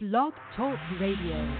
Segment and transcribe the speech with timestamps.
[0.00, 1.56] Blog Talk Radio.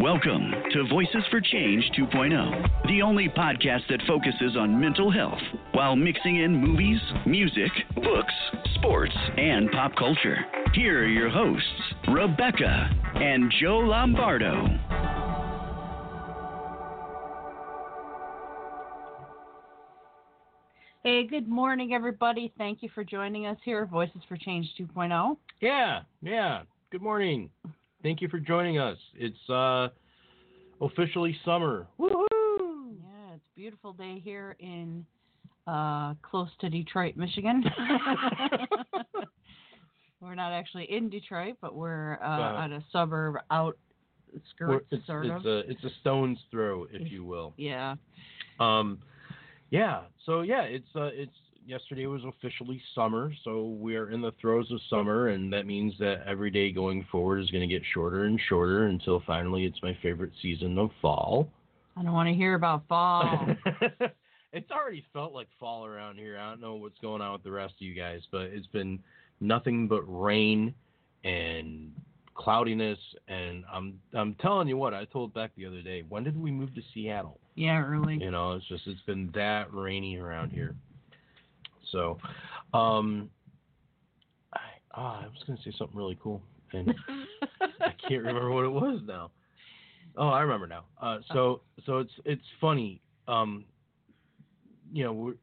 [0.00, 5.38] Welcome to Voices for Change 2.0, the only podcast that focuses on mental health
[5.74, 8.34] while mixing in movies, music, books,
[8.74, 10.38] sports, and pop culture.
[10.74, 11.64] Here are your hosts,
[12.08, 14.66] Rebecca and Joe Lombardo.
[21.02, 22.52] Hey, good morning, everybody.
[22.58, 24.84] Thank you for joining us here, Voices for Change oh.
[24.98, 25.36] 2.0.
[25.60, 26.62] Yeah, yeah.
[26.92, 27.48] Good morning.
[28.02, 28.98] Thank you for joining us.
[29.14, 29.88] It's uh,
[30.82, 31.86] officially summer.
[31.98, 32.92] Woohoo!
[33.02, 35.06] Yeah, it's a beautiful day here in
[35.66, 37.64] uh, close to Detroit, Michigan.
[40.20, 43.80] we're not actually in Detroit, but we're uh, Uh, at a suburb outskirts,
[44.60, 45.46] We're- it's, sort it's of.
[45.46, 47.54] a it's a stone's throw, if you will.
[47.56, 47.94] yeah.
[48.58, 48.98] Um,
[49.70, 50.02] yeah.
[50.26, 51.32] So yeah, it's uh, it's
[51.66, 55.94] yesterday was officially summer, so we are in the throes of summer, and that means
[55.98, 59.82] that every day going forward is going to get shorter and shorter until finally it's
[59.82, 61.48] my favorite season of fall.
[61.96, 63.48] I don't want to hear about fall.
[64.52, 66.38] it's already felt like fall around here.
[66.38, 68.98] I don't know what's going on with the rest of you guys, but it's been
[69.40, 70.74] nothing but rain
[71.24, 71.92] and
[72.34, 76.40] cloudiness and I'm I'm telling you what, I told Beck the other day, when did
[76.40, 77.38] we move to Seattle?
[77.54, 78.16] yeah, really.
[78.16, 80.74] You know, it's just it's been that rainy around here.
[81.92, 82.18] So,
[82.72, 83.30] um
[84.54, 84.58] I
[84.94, 86.94] ah, I was going to say something really cool and
[87.80, 89.30] I can't remember what it was now.
[90.16, 90.84] Oh, I remember now.
[91.00, 93.00] Uh, so so it's it's funny.
[93.28, 93.64] Um,
[94.92, 95.34] you know,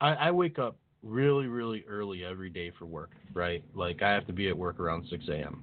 [0.00, 3.10] I, I wake up really really early every day for work.
[3.34, 5.62] Right, like I have to be at work around six a.m.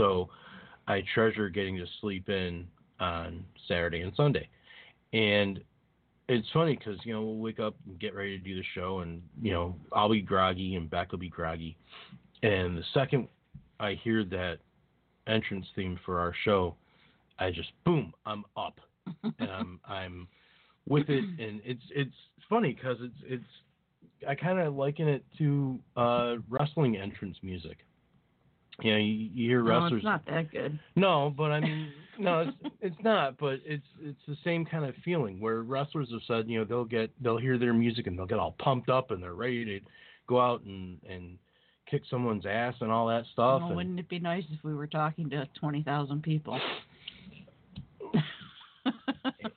[0.00, 0.30] So
[0.88, 2.66] I treasure getting to sleep in
[3.00, 4.48] on Saturday and Sunday,
[5.12, 5.60] and
[6.28, 9.00] it's funny because you know we'll wake up and get ready to do the show,
[9.00, 11.76] and you know I'll be groggy and Beck will be groggy,
[12.42, 13.28] and the second
[13.78, 14.58] I hear that
[15.26, 16.74] entrance theme for our show,
[17.38, 18.80] I just boom, I'm up.
[19.38, 20.28] And I'm I'm
[20.88, 22.14] with it, and it's it's
[22.48, 27.78] funny because it's it's I kind of liken it to uh, wrestling entrance music.
[28.82, 29.98] You know, you, you hear no, wrestlers.
[29.98, 30.78] it's not that good.
[30.96, 33.38] No, but I mean, no, it's it's not.
[33.38, 36.84] But it's it's the same kind of feeling where wrestlers have said, you know, they'll
[36.84, 39.80] get they'll hear their music and they'll get all pumped up and they're ready to
[40.26, 41.38] go out and and
[41.90, 43.60] kick someone's ass and all that stuff.
[43.60, 46.60] Well, and, wouldn't it be nice if we were talking to 20,000 people?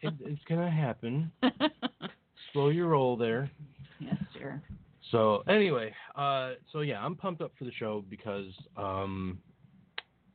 [0.02, 1.32] it, it's gonna happen.
[2.54, 3.52] Slow your roll there.
[4.00, 4.62] yes, sir.
[5.14, 9.38] So anyway, uh, so yeah, I'm pumped up for the show because um,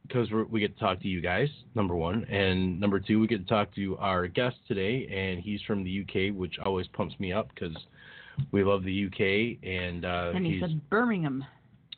[0.07, 3.27] because we're, we get to talk to you guys, number one, and number two, we
[3.27, 7.15] get to talk to our guest today, and he's from the UK, which always pumps
[7.19, 7.77] me up because
[8.53, 11.45] we love the UK, and uh, and he he's said Birmingham.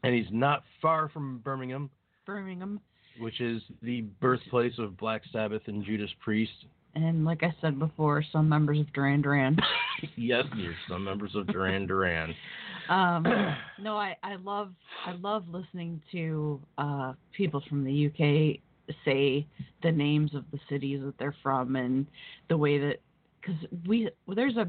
[0.03, 1.91] and he's not far from Birmingham,
[2.25, 2.81] Birmingham.
[3.21, 6.65] which is the birthplace of Black Sabbath and Judas Priest.
[6.95, 9.59] And like I said before, some members of Duran Duran.
[10.17, 12.35] yes, dear, some members of Duran Duran.
[12.91, 13.25] Um,
[13.81, 14.73] no, I, I love
[15.07, 18.61] I love listening to uh, people from the UK
[19.05, 19.47] say
[19.83, 22.07] the names of the cities that they're from and
[22.49, 22.97] the way that
[23.41, 23.57] because
[23.87, 24.69] we there's a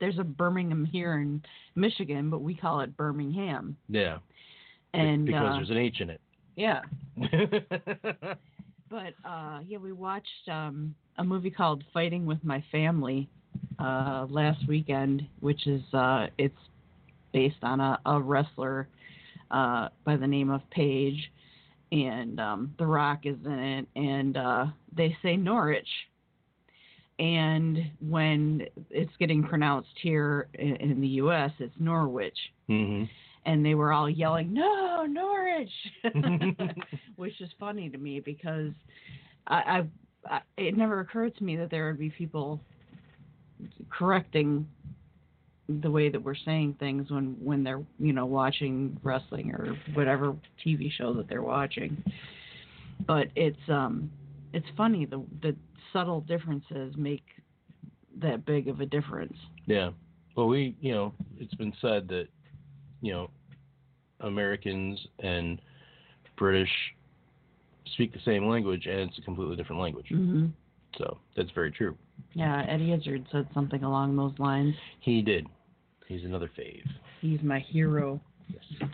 [0.00, 1.42] there's a Birmingham here in
[1.74, 3.76] Michigan, but we call it Birmingham.
[3.88, 4.18] Yeah,
[4.92, 6.20] And because uh, there's an H in it.
[6.56, 6.82] yeah,
[8.90, 13.28] but uh, yeah, we watched um, a movie called Fighting with My Family
[13.78, 16.58] uh, last weekend, which is uh, it's
[17.36, 18.88] based on a, a wrestler
[19.50, 21.30] uh, by the name of Paige,
[21.92, 24.66] and um, The Rock is in it, and uh,
[24.96, 25.86] they say Norwich.
[27.18, 32.38] And when it's getting pronounced here in, in the U.S., it's Norwich,
[32.68, 33.04] hmm
[33.44, 35.70] and they were all yelling, "No, Norwich!"
[37.16, 38.72] which is funny to me because
[39.46, 39.84] I,
[40.28, 42.60] I, I it never occurred to me that there would be people
[43.90, 44.66] correcting
[45.68, 50.34] the way that we're saying things when when they're you know watching wrestling or whatever
[50.64, 52.02] TV show that they're watching.
[53.06, 54.10] But it's um
[54.52, 55.56] it's funny the the
[55.92, 57.24] subtle differences make
[58.20, 59.36] that big of a difference.
[59.66, 59.90] Yeah.
[60.36, 62.28] Well, we, you know, it's been said that,
[63.00, 63.30] you know,
[64.20, 65.60] Americans and
[66.36, 66.70] British
[67.94, 70.08] speak the same language and it's a completely different language.
[70.08, 70.46] hmm
[70.98, 71.96] So that's very true.
[72.34, 74.74] Yeah, Eddie Izzard said something along those lines.
[75.00, 75.46] He did.
[76.08, 76.84] He's another fave.
[77.20, 78.20] He's my hero.
[78.48, 78.84] Yes.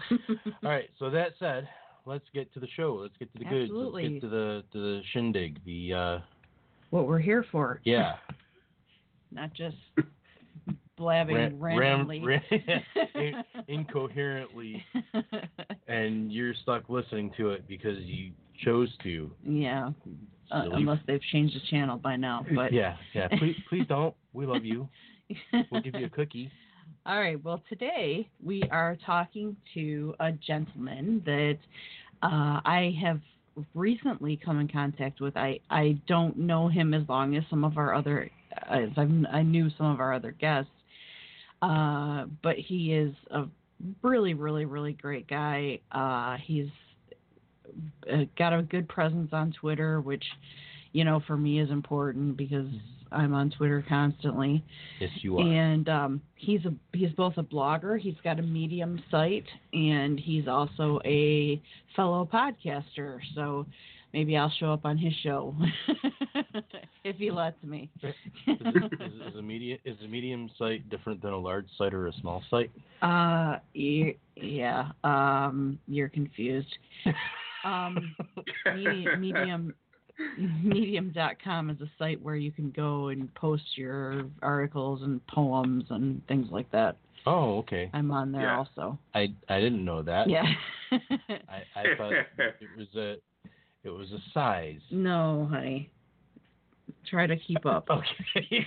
[0.63, 0.89] All right.
[0.99, 1.69] So that said,
[2.07, 2.99] let's get to the show.
[3.01, 3.71] Let's get to the goods.
[3.71, 4.03] Absolutely.
[4.05, 5.65] Let's get to the to the shindig.
[5.65, 6.19] The uh,
[6.91, 7.81] what we're here for.
[7.85, 8.15] yeah.
[9.35, 9.77] Not just
[10.99, 12.21] blabbing ram, randomly.
[12.21, 12.43] ram,
[13.69, 14.85] incoherently,
[15.89, 18.33] and you're stuck listening to it because you
[18.63, 19.31] chose to.
[19.43, 19.89] yeah,
[20.51, 22.45] uh, unless they've changed the channel by now.
[22.55, 23.29] But yeah, yeah.
[23.39, 24.15] Please, please don't.
[24.35, 24.87] We love you.
[25.71, 26.51] We'll give you a cookie.
[27.05, 27.43] All right.
[27.43, 31.59] Well, today we are talking to a gentleman that
[32.23, 33.21] uh, I have
[33.75, 35.37] recently come in contact with.
[35.37, 38.31] I, I don't know him as long as some of our other,
[38.71, 40.71] as I've, I knew some of our other guests,
[41.61, 43.47] uh, but he is a
[44.05, 45.81] really, really, really great guy.
[45.91, 46.69] Uh, he's
[48.13, 50.25] uh, got a good presence on Twitter, which,
[50.93, 52.69] you know, for me is important because
[53.13, 54.65] I'm on Twitter constantly
[55.01, 55.47] Yes, you are.
[55.47, 57.99] and um, he's a he's both a blogger.
[57.99, 61.61] He's got a Medium site, and he's also a
[61.97, 63.19] fellow podcaster.
[63.35, 63.67] So
[64.13, 65.55] maybe I'll show up on his show
[67.05, 67.91] if he lets me.
[68.03, 68.15] is,
[68.47, 72.13] is, is a media is a medium site different than a large site or a
[72.15, 72.71] small site?
[73.03, 74.89] uh, yeah.
[75.05, 76.69] Um, you're confused.
[77.65, 78.15] Um,
[78.75, 79.75] me- medium
[80.63, 86.27] medium.com is a site where you can go and post your articles and poems and
[86.27, 86.97] things like that.
[87.27, 87.91] Oh, okay.
[87.93, 88.59] I'm on there Yeah.
[88.59, 88.99] also.
[89.15, 90.29] I I didn't know that.
[90.29, 90.45] Yeah.
[90.93, 93.17] I, I thought it was a
[93.85, 94.81] it was a size.
[94.91, 95.91] no, honey.
[97.09, 97.89] Try to keep up.
[98.37, 98.67] Okay.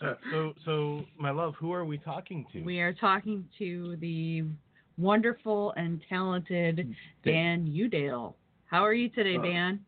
[0.00, 2.62] so, so so my love, who are we talking to?
[2.62, 4.44] We are talking to the
[4.98, 6.94] wonderful and talented mm.
[7.24, 8.34] Dan Udale.
[8.66, 9.36] How are you today.
[9.38, 9.80] Dan?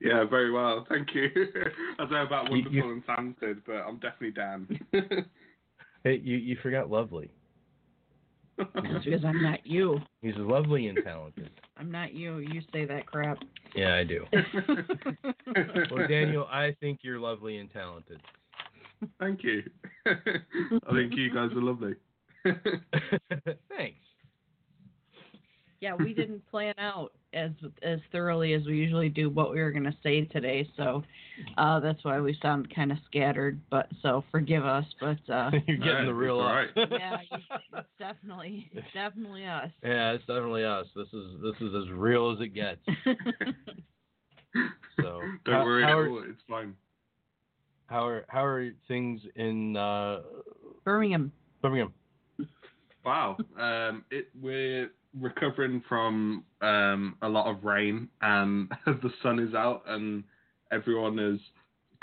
[0.00, 0.84] yeah, very well.
[0.88, 1.28] Thank you.
[1.98, 4.80] I don't know about You- wonderful you- and talented, but I'm definitely Dan.
[6.04, 7.30] Hey, you you forgot lovely.
[8.58, 10.00] That's because I'm not you.
[10.20, 11.50] He's lovely and talented.
[11.76, 12.38] I'm not you.
[12.38, 13.38] You say that crap.
[13.76, 14.24] Yeah, I do.
[15.92, 18.20] Well, Daniel, I think you're lovely and talented.
[19.20, 19.62] Thank you.
[20.06, 21.94] I think you guys are lovely.
[22.44, 24.00] Thanks.
[25.82, 27.50] Yeah, we didn't plan out as
[27.82, 31.02] as thoroughly as we usually do what we were going to say today, so
[31.58, 33.60] uh, that's why we sound kind of scattered.
[33.70, 34.84] But so forgive us.
[35.00, 36.88] But uh, You're getting the real it's us.
[36.98, 37.16] yeah,
[37.74, 39.70] it's definitely it's definitely us.
[39.82, 40.86] Yeah, it's definitely us.
[40.94, 42.80] This is this is as real as it gets.
[45.00, 46.74] So Don't how, worry, how are, it's fine.
[47.86, 50.20] how are how are things in uh,
[50.84, 51.32] Birmingham.
[51.62, 51.94] Birmingham?
[53.04, 53.36] Wow.
[53.58, 59.82] Um, it, we're recovering from um, a lot of rain, and the sun is out,
[59.86, 60.24] and
[60.70, 61.40] everyone is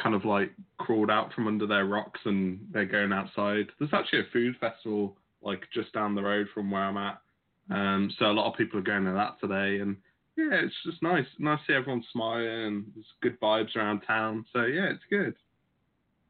[0.01, 3.67] kind of like crawled out from under their rocks, and they're going outside.
[3.79, 7.21] There's actually a food festival like just down the road from where I'm at,
[7.69, 9.95] um, so a lot of people are going to that today, and
[10.35, 11.25] yeah, it's just nice.
[11.37, 14.45] Nice to see everyone smiling, and there's good vibes around town.
[14.53, 15.35] So yeah, it's good.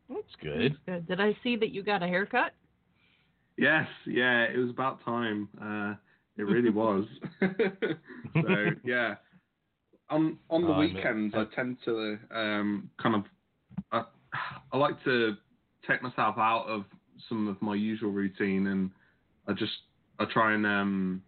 [0.10, 0.78] That's good.
[0.86, 1.08] Good.
[1.08, 2.54] Did I see that you got a haircut?
[3.60, 5.50] Yes, yeah, it was about time.
[5.62, 5.96] Uh,
[6.38, 7.06] it really was.
[7.42, 9.16] so yeah,
[10.10, 13.24] on on the Oh, mi- weekends I tend to um, kind of
[13.92, 14.04] I,
[14.72, 15.36] I like to
[15.86, 16.86] take myself out of
[17.28, 18.92] some of my usual routine, and
[19.46, 19.74] I just
[20.20, 21.22] I try and um,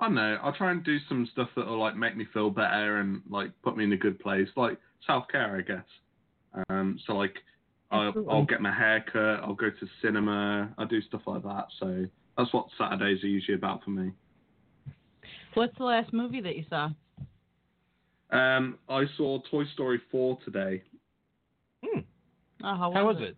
[0.00, 2.50] I don't know I try and do some stuff that will like make me feel
[2.50, 6.64] better and like put me in a good place, like self care, I guess.
[6.68, 7.36] Um, so like
[7.90, 11.66] I'll, I'll get my hair cut, I'll go to cinema, I do stuff like that.
[11.80, 12.06] So
[12.36, 14.12] that's what Saturdays are usually about for me.
[15.54, 16.90] What's the last movie that you saw?
[18.30, 20.82] Um, I saw Toy Story 4 today.
[21.84, 22.00] Hmm.
[22.62, 23.36] Oh, how, How was it?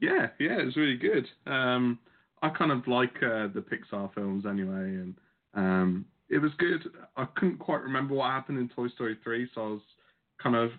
[0.00, 1.26] Yeah, yeah, it was really good.
[1.46, 1.98] Um,
[2.42, 5.14] I kind of like uh, the Pixar films anyway, and
[5.54, 6.82] um, it was good.
[7.16, 9.80] I couldn't quite remember what happened in Toy Story 3, so I was
[10.42, 10.70] kind of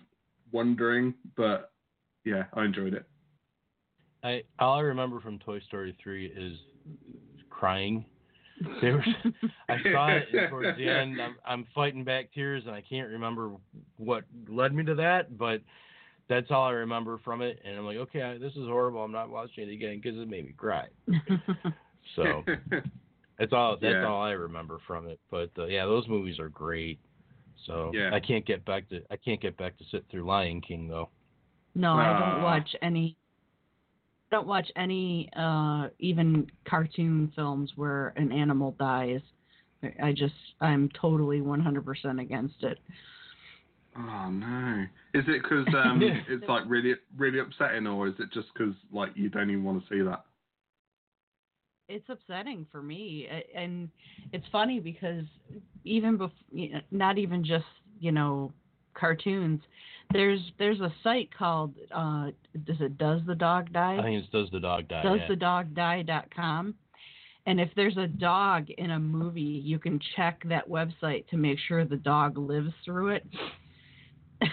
[0.52, 1.72] wondering, but
[2.28, 3.04] yeah, I enjoyed it.
[4.22, 6.58] I all I remember from Toy Story three is
[7.50, 8.04] crying.
[8.82, 9.32] There was,
[9.68, 11.20] I saw it and towards the end.
[11.22, 13.52] I'm, I'm fighting back tears, and I can't remember
[13.98, 15.60] what led me to that, but
[16.28, 17.60] that's all I remember from it.
[17.64, 19.00] And I'm like, okay, I, this is horrible.
[19.04, 20.86] I'm not watching it again because it made me cry.
[22.16, 22.42] So
[23.38, 23.76] that's all.
[23.80, 24.06] That's Yeah.
[24.06, 25.20] all I remember from it.
[25.30, 26.98] But uh, yeah, those movies are great.
[27.66, 28.10] So Yeah.
[28.12, 31.10] I can't get back to I can't get back to sit through Lion King though.
[31.78, 33.16] No, I don't watch any.
[34.30, 39.20] Don't watch any uh, even cartoon films where an animal dies.
[40.02, 42.78] I just I'm totally 100% against it.
[43.96, 44.84] oh no!
[45.14, 49.10] Is it because um, it's like really, really upsetting, or is it just because like
[49.14, 50.24] you don't even want to see that?
[51.88, 53.88] it's upsetting for me and
[54.32, 55.24] it's funny because
[55.84, 56.34] even before
[56.90, 57.64] not even just
[57.98, 58.52] you know
[58.94, 59.60] cartoons
[60.12, 62.30] There's there's a site called uh
[62.64, 63.98] does it does the dog die?
[63.98, 65.02] I think it's Does the Dog Die?
[65.02, 65.28] does yeah.
[65.28, 66.74] the dog die.com.
[67.46, 71.58] And if there's a dog in a movie, you can check that website to make
[71.66, 73.26] sure the dog lives through it.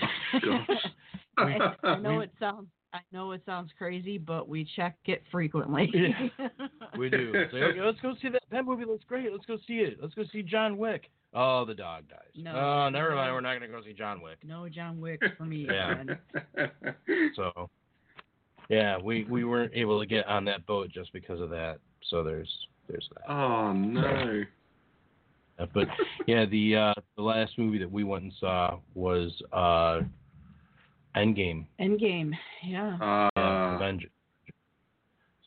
[1.38, 5.91] I, I know it sounds I know it sounds crazy, but we check it frequently.
[5.93, 6.47] Yeah.
[6.97, 7.33] We do.
[7.35, 8.41] It's like, okay, let's go see that.
[8.51, 9.29] That movie looks great.
[9.29, 9.97] Let's go see it.
[10.01, 11.09] Let's go see John Wick.
[11.36, 12.20] Oh, the dog dies.
[12.36, 12.56] No.
[12.56, 13.34] Oh, never mind.
[13.34, 14.38] We're not going to go see John Wick.
[14.44, 15.68] no John Wick for me.
[15.72, 16.04] Yeah.
[17.36, 17.70] So,
[18.70, 21.77] yeah, we, we weren't able to get on that boat just because of that.
[22.10, 22.50] So there's
[22.88, 23.32] there's that.
[23.32, 24.44] oh no.
[25.74, 25.88] But
[26.27, 30.01] yeah, the uh, the last movie that we went and saw was uh,
[31.15, 31.65] Endgame.
[31.80, 32.32] Endgame.
[32.63, 32.96] Yeah.
[33.01, 34.12] Uh, Yeah, Avengers.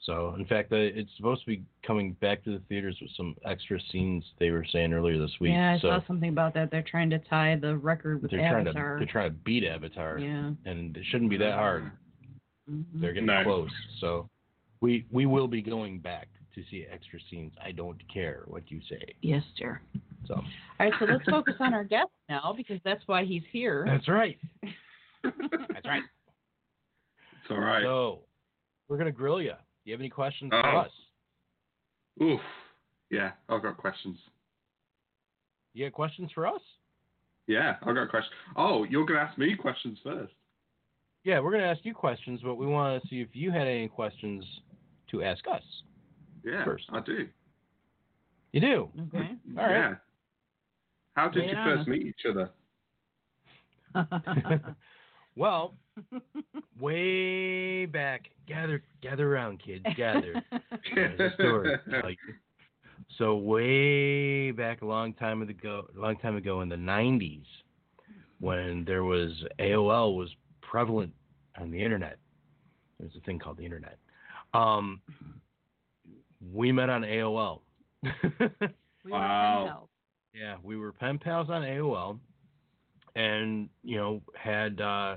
[0.08, 3.36] So, in fact, uh, it's supposed to be coming back to the theaters with some
[3.44, 5.50] extra scenes they were saying earlier this week.
[5.52, 6.70] yeah, I so saw something about that.
[6.70, 8.96] They're trying to tie the record with they're trying to Avatar.
[8.98, 10.52] they're trying to beat Avatar, yeah.
[10.64, 11.92] and it shouldn't be that hard.
[12.70, 12.84] Mhm.
[12.94, 13.44] They're getting No.
[13.44, 13.70] close.
[14.00, 14.30] So,
[14.80, 17.52] we we will be going back to see extra scenes.
[17.62, 19.02] I don't care what you say.
[19.20, 19.78] Yes, sir.
[20.26, 20.44] So All
[20.80, 23.84] right, so let's focus on our guest now because that's why he's here.
[23.86, 24.38] that's right.
[25.22, 26.02] That's right.
[27.42, 27.82] It's all right.
[27.82, 28.20] So
[28.88, 29.52] we're gonna grill you.
[29.84, 30.78] Do you have any questions for Oh.
[30.78, 30.92] us?
[32.22, 32.40] Oof.
[33.10, 34.18] Yeah, I've got questions.
[35.72, 36.62] You got questions for us?
[37.46, 38.34] Yeah, I've got questions.
[38.56, 40.34] Oh, you're gonna ask me questions first.
[41.24, 43.88] Yeah, we're gonna ask you questions, but we want to see if you had any
[43.88, 44.44] questions
[45.08, 45.62] to ask us.
[46.44, 46.84] Yeah, First.
[46.92, 47.28] I do.
[48.52, 48.90] You do.
[49.08, 49.36] Okay.
[49.56, 49.70] All right.
[49.72, 49.94] Yeah.
[51.14, 52.50] How did Lay you it first meet each other?
[55.38, 55.74] well,
[56.80, 58.30] way back.
[58.46, 59.84] Gather, gather around, kids.
[59.96, 60.42] Gather.
[60.94, 61.78] There's a story.
[61.84, 62.16] to tell you.
[63.16, 67.44] So way back a long time ago, a long time ago in the '90s,
[68.40, 70.28] when there was AOL was
[70.60, 71.12] prevalent
[71.60, 72.16] on the internet.
[72.98, 73.96] There's a thing called the internet.
[74.54, 75.00] Um,
[76.52, 77.60] we met on AOL.
[79.04, 79.88] We Wow.
[80.34, 82.18] Yeah, we were pen pals on AOL,
[83.16, 85.16] and you know had uh,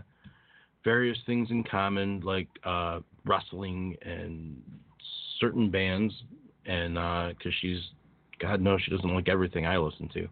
[0.84, 4.62] various things in common, like uh, wrestling and
[5.40, 6.14] certain bands,
[6.66, 6.96] and
[7.36, 7.80] because she's,
[8.40, 10.28] God knows, she doesn't like everything I listen to,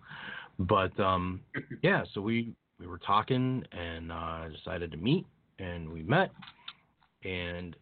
[0.60, 1.42] but um,
[1.84, 5.26] yeah, so we we were talking and uh, decided to meet,
[5.60, 6.32] and we met,
[7.24, 7.76] and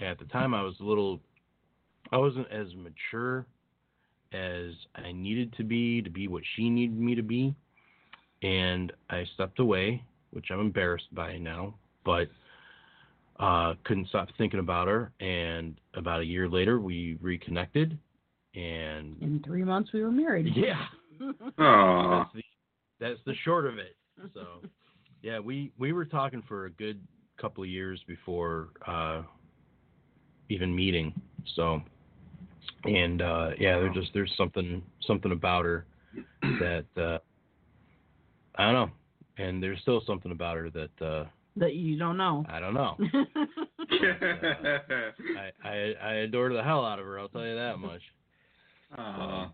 [0.00, 1.20] at the time I was a little,
[2.12, 3.46] I wasn't as mature
[4.32, 7.54] as I needed to be to be what she needed me to be.
[8.42, 12.28] And I stepped away, which I'm embarrassed by now, but
[13.38, 15.12] uh, couldn't stop thinking about her.
[15.20, 17.98] And about a year later, we reconnected.
[18.54, 20.52] And In three months, we were married.
[20.56, 20.86] yeah,
[21.58, 22.42] Oh, that's the
[22.98, 23.96] that's the short of it.
[24.34, 24.66] So
[25.22, 27.00] yeah, we we were talking for a good
[27.40, 29.22] couple of years before uh,
[30.48, 31.14] even meeting.
[31.56, 31.80] So
[32.84, 35.86] and uh, yeah, there's just there's something something about her
[36.42, 37.18] that uh,
[38.56, 38.90] I don't know,
[39.40, 41.24] and there's still something about her that uh,
[41.56, 42.44] that you don't know.
[42.48, 42.96] I don't know.
[45.64, 47.18] I, I I adore the hell out of her.
[47.18, 48.02] I'll tell you that much.
[48.98, 49.52] Aw.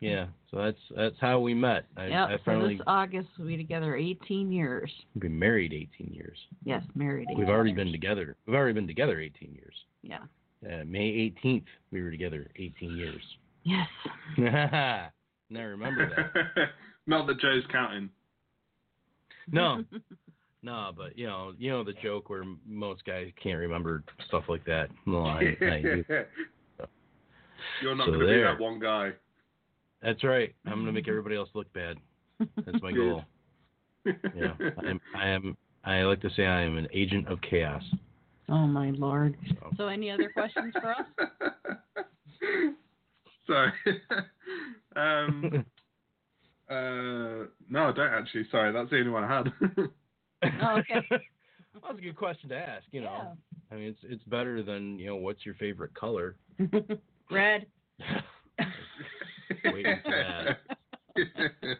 [0.00, 1.84] Yeah, so that's that's how we met.
[1.96, 2.28] I, yep.
[2.28, 4.90] I so this August we'll be together 18 years.
[5.14, 6.36] We've been married 18 years.
[6.64, 7.28] Yes, married.
[7.30, 7.76] 18 We've already years.
[7.84, 8.36] been together.
[8.46, 9.74] We've already been together 18 years.
[10.02, 10.18] Yeah.
[10.64, 13.22] Uh, May 18th, we were together 18 years.
[13.64, 13.86] Yes.
[14.38, 15.10] now
[15.50, 16.70] remember that.
[17.06, 18.10] Not that Joe's counting.
[19.50, 19.84] No,
[20.62, 24.64] no, but you know, you know the joke where most guys can't remember stuff like
[24.66, 24.88] that.
[25.06, 26.04] No, I, I do.
[27.80, 29.12] You're not So going to be that one guy.
[30.02, 30.52] That's right.
[30.66, 31.96] I'm gonna make everybody else look bad.
[32.66, 33.24] That's my goal.
[34.04, 35.00] Yeah, I am.
[35.14, 35.56] I am.
[35.84, 37.84] I like to say I am an agent of chaos.
[38.48, 39.36] Oh my lord.
[39.48, 39.70] So.
[39.76, 41.06] So any other questions for us?
[43.46, 43.72] Sorry.
[44.96, 45.64] um,
[46.72, 48.46] uh, no, I don't actually.
[48.50, 49.52] Sorry, that's the only one I had.
[50.60, 51.06] Oh, okay.
[51.08, 51.20] well,
[51.86, 52.84] that's a good question to ask.
[52.90, 53.36] You know,
[53.70, 56.34] I mean, it's it's better than you know, what's your favorite color?
[57.30, 57.66] Red.
[59.72, 61.78] Waiting for that.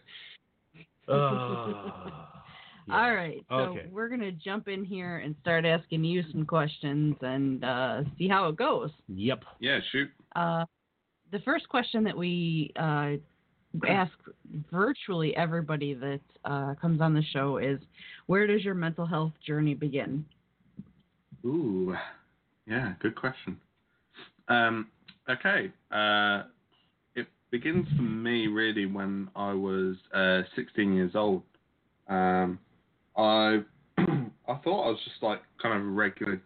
[1.08, 2.10] Uh,
[2.86, 2.94] yeah.
[2.94, 3.44] All right.
[3.48, 3.86] So Okay.
[3.90, 8.48] we're gonna jump in here and start asking you some questions and uh, see how
[8.48, 8.90] it goes.
[9.08, 9.44] Yep.
[9.60, 10.08] yeah, shoot.
[10.36, 10.64] Uh,
[11.32, 13.12] the first question that we uh,
[13.88, 14.12] ask
[14.70, 17.80] virtually everybody that uh, comes on the show is,
[18.26, 20.24] where does your mental health journey begin?
[21.44, 21.94] Ooh,
[22.66, 23.58] yeah, good question.
[24.48, 24.88] Um,
[25.28, 26.44] okay, uh,
[27.14, 31.42] it begins for me really when I was uh, 16 years old.
[32.08, 32.58] Um,
[33.16, 33.60] I
[33.98, 36.40] I thought I was just like kind of a regular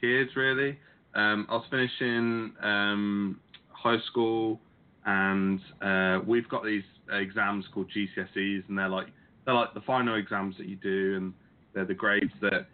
[0.00, 0.78] kid, really.
[1.14, 3.40] Um, I was finishing um,
[3.70, 4.60] high school,
[5.06, 9.08] and uh, we've got these exams called GCSEs, and they're like
[9.44, 11.34] they're like the final exams that you do, and
[11.74, 12.68] they're the grades that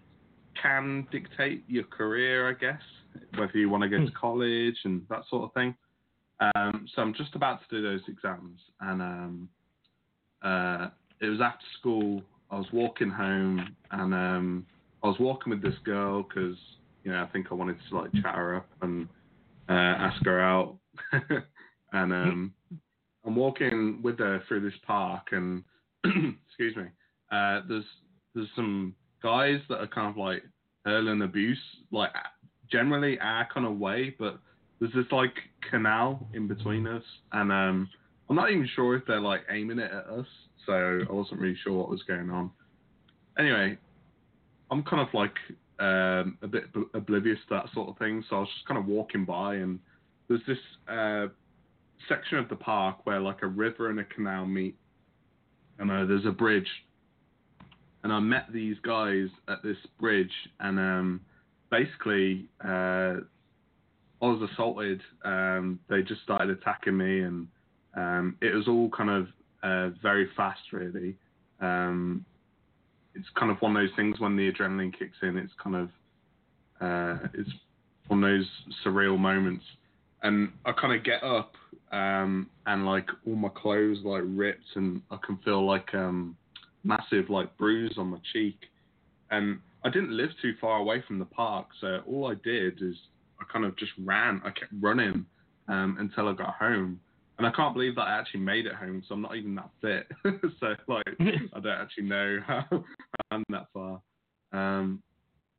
[0.60, 2.82] can dictate your career, I guess,
[3.37, 5.75] whether you want to go to college and that sort of thing.
[6.40, 9.49] Um, so I'm just about to do those exams, and um,
[10.42, 10.88] uh,
[11.20, 12.22] it was after school.
[12.50, 14.66] I was walking home, and um,
[15.02, 16.56] I was walking with this girl because
[17.04, 19.06] you know I think I wanted to like chat her up and
[19.68, 20.76] uh, ask her out,
[21.92, 22.54] and um,
[23.25, 25.64] I'm walking with her through this park, and
[26.04, 26.85] excuse me,
[27.32, 27.85] uh, there's
[28.35, 30.42] there's some guys that are kind of like
[30.85, 31.59] hurling abuse,
[31.90, 32.11] like
[32.70, 34.38] generally our kind of way, but
[34.78, 35.35] there's this like
[35.68, 37.88] canal in between us, and um,
[38.28, 40.26] I'm not even sure if they're like aiming it at us,
[40.66, 42.50] so I wasn't really sure what was going on.
[43.38, 43.76] Anyway,
[44.70, 45.35] I'm kind of like
[45.80, 48.87] um, a bit oblivious to that sort of thing, so I was just kind of
[48.87, 49.78] walking by, and
[50.28, 51.26] there's this uh,
[52.09, 54.76] section of the park where like a river and a canal meet,
[55.78, 56.69] and uh, there's a bridge
[58.02, 61.21] and I met these guys at this bridge, and um,
[61.71, 63.21] basically uh,
[64.23, 65.02] I was assaulted.
[65.25, 67.47] Um, they just started attacking me, and
[67.95, 69.26] um, it was all kind of
[69.62, 71.16] uh, very fast, really.
[71.61, 72.25] Um,
[73.14, 75.37] it's kind of one of those things when the adrenaline kicks in.
[75.37, 75.88] It's kind of
[76.80, 77.50] uh, it's
[78.09, 78.49] one of those
[78.85, 79.64] surreal moments,
[80.23, 81.52] and I kind of get up,
[81.92, 86.37] um, and like all my clothes like ripped, and I can feel like um,
[86.85, 88.59] massive like bruise on my cheek,
[89.30, 92.94] and I didn't live too far away from the park, so all I did is
[93.40, 94.40] I kind of just ran.
[94.44, 95.26] I kept running
[95.68, 97.00] um, until I got home,
[97.38, 99.02] and I can't believe that I actually made it home.
[99.09, 100.06] So I'm not even that fit.
[100.61, 102.85] so like I don't actually know how
[103.30, 104.00] I'm that far.
[104.52, 105.02] Um,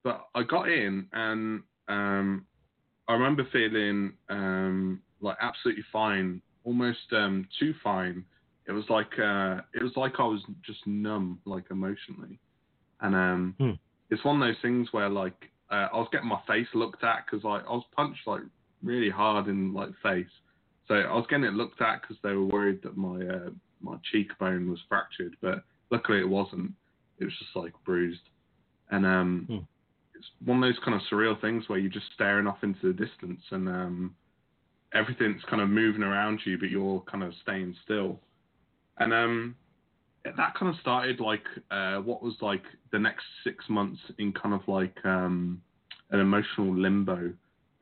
[0.03, 2.45] but I got in, and um,
[3.07, 8.25] I remember feeling um, like absolutely fine, almost um, too fine
[8.67, 12.39] it was like uh, it was like I was just numb, like emotionally,
[13.01, 13.71] and um, Hmm.
[14.09, 17.25] it's one of those things where like uh, I was getting my face looked at
[17.25, 18.41] because like I was punched like
[18.83, 20.31] really hard in like face,
[20.87, 23.49] so I was getting it looked at because they were worried that my uh,
[23.81, 26.71] my cheekbone was fractured, but luckily it wasn't.
[27.19, 28.29] It was just like bruised,
[28.91, 29.57] and um, Hmm.
[30.15, 33.05] it's one of those kind of surreal things where you're just staring off into the
[33.05, 34.15] distance and um,
[34.93, 38.19] everything's kind of moving around you, but you're kind of staying still
[39.01, 39.55] and um,
[40.23, 44.53] that kind of started like uh, what was like the next six months in kind
[44.53, 45.61] of like um,
[46.11, 47.33] an emotional limbo.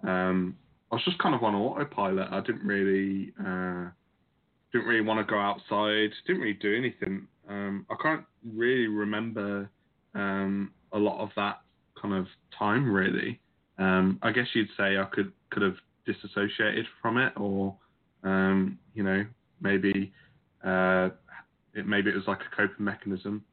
[0.03, 0.55] Um,
[0.91, 2.29] I was just kind of on autopilot.
[2.31, 3.89] I didn't really uh,
[4.71, 6.11] didn't really want to go outside.
[6.25, 7.27] Didn't really do anything.
[7.49, 8.23] Um, I can't
[8.55, 9.69] really remember
[10.15, 11.61] um, a lot of that
[12.01, 13.39] kind of time really.
[13.77, 15.77] Um, I guess you'd say I could could have
[16.11, 17.75] disassociated from it, or
[18.23, 19.25] um, you know
[19.61, 20.11] maybe
[20.63, 21.09] uh,
[21.73, 23.43] it, maybe it was like a coping mechanism.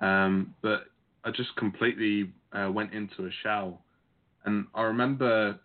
[0.00, 0.80] Um, but
[1.24, 3.82] I just completely uh, went into a shell.
[4.44, 5.58] And I remember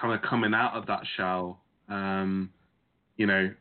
[0.00, 2.50] kind of coming out of that shell, um,
[3.16, 3.52] you know,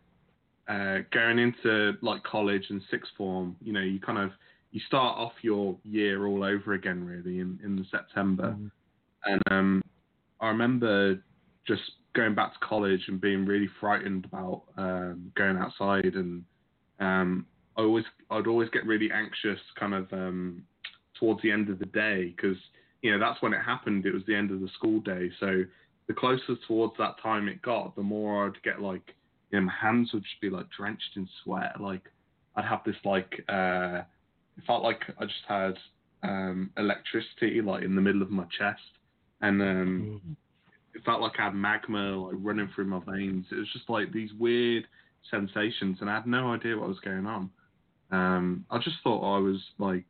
[0.70, 4.32] uh, going into like college and sixth form, you know, you kind of,
[4.72, 8.56] you start off your year all over again, really, in, in September.
[8.58, 8.72] Mhm.
[9.26, 9.82] And um,
[10.40, 11.22] I remember
[11.70, 11.84] just
[12.16, 16.44] going back to college and being really frightened about um, going outside, and
[17.00, 17.46] um,
[17.78, 20.64] I always I'd always get really anxious, kind of um,
[21.18, 22.58] towards the end of the day, because
[23.04, 24.06] you know that's when it happened.
[24.06, 25.64] It was the end of the school day, so
[26.08, 29.14] the closer towards that time it got, the more I'd get like,
[29.52, 31.80] you know, my hands would just be like drenched in sweat.
[31.80, 32.02] Like
[32.56, 34.02] I'd have this like, uh,
[34.58, 35.78] it felt like I just had
[36.24, 38.82] um, electricity like in the middle of my chest,
[39.42, 40.36] and um, Mhm.
[40.94, 43.46] It felt like I had magma like running through my veins.
[43.52, 44.88] It was just like these weird
[45.30, 47.50] sensations, and I had no idea what was going on.
[48.12, 50.06] Um, I just thought I was like,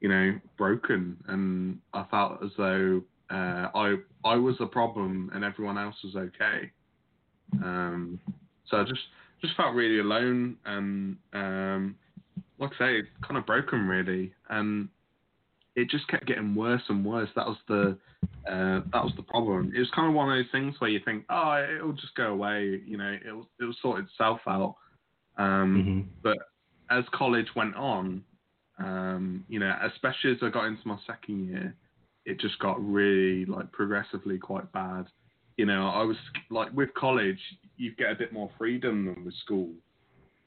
[0.00, 5.44] you know, broken, and I felt as though uh, I I was the problem and
[5.44, 6.70] everyone else was okay.
[7.62, 8.20] Um,
[8.70, 9.00] so I just
[9.42, 11.96] just felt really alone, and um,
[12.58, 14.88] like I say, kind of broken really, and
[15.76, 17.28] it just kept getting worse and worse.
[17.36, 17.96] That was the
[18.48, 19.72] uh, that was the problem.
[19.74, 22.32] It was kind of one of those things where you think, oh, it'll just go
[22.32, 22.80] away.
[22.84, 24.76] You know, it'll it'll sort itself out.
[25.36, 26.06] Um, Mhm.
[26.22, 26.38] But
[26.90, 28.24] as college went on,
[28.78, 31.74] um, you know, especially as I got into my second year,
[32.24, 35.06] it just got really like progressively quite bad.
[35.58, 36.16] You know, I was
[36.50, 37.38] like with college,
[37.76, 39.70] you get a bit more freedom than with school.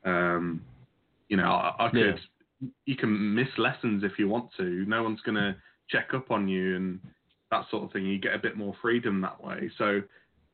[0.05, 0.61] Um,
[1.27, 2.17] you know, I, I could Yeah.
[2.85, 4.85] You can miss lessons if you want to.
[4.87, 5.55] No one's gonna
[5.89, 6.99] check up on you and
[7.51, 8.05] that sort of thing.
[8.05, 9.71] You get a bit more freedom that way.
[9.77, 10.01] So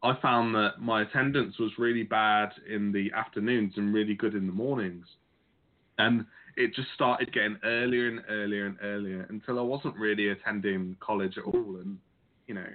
[0.04, 4.48] I found that my attendance was really bad in the afternoons and really good in
[4.48, 5.08] the mornings.
[5.98, 6.26] And
[6.58, 11.38] it just started getting earlier and earlier and earlier until I wasn't really attending college
[11.38, 11.78] at all.
[11.82, 11.98] And,
[12.48, 12.68] you know,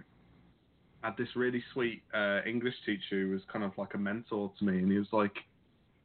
[1.02, 4.52] I had this really sweet uh, English teacher who was kind of like a mentor
[4.58, 4.78] to me.
[4.78, 5.36] And he was like,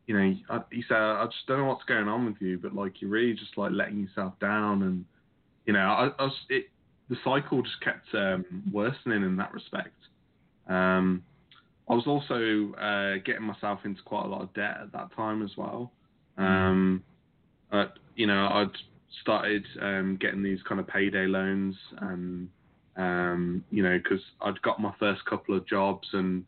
[0.08, 2.76] you know, I, he said, I just don't know what's going on with you, but
[2.76, 4.84] like you're really just like letting yourself down.
[4.84, 5.06] And,
[5.66, 6.66] you know, I, I was, it,
[7.10, 9.96] the cycle just kept um, worsening in that respect.
[10.68, 11.24] Um,
[11.90, 15.44] I was also uh, getting myself into quite a lot of debt at that time
[15.44, 15.92] as well.
[16.38, 17.04] Um,
[17.72, 18.72] but, you know, I'd
[19.22, 22.50] started um, getting these kind of payday loans, and
[22.98, 26.44] um, you know, because I'd got my first couple of jobs, and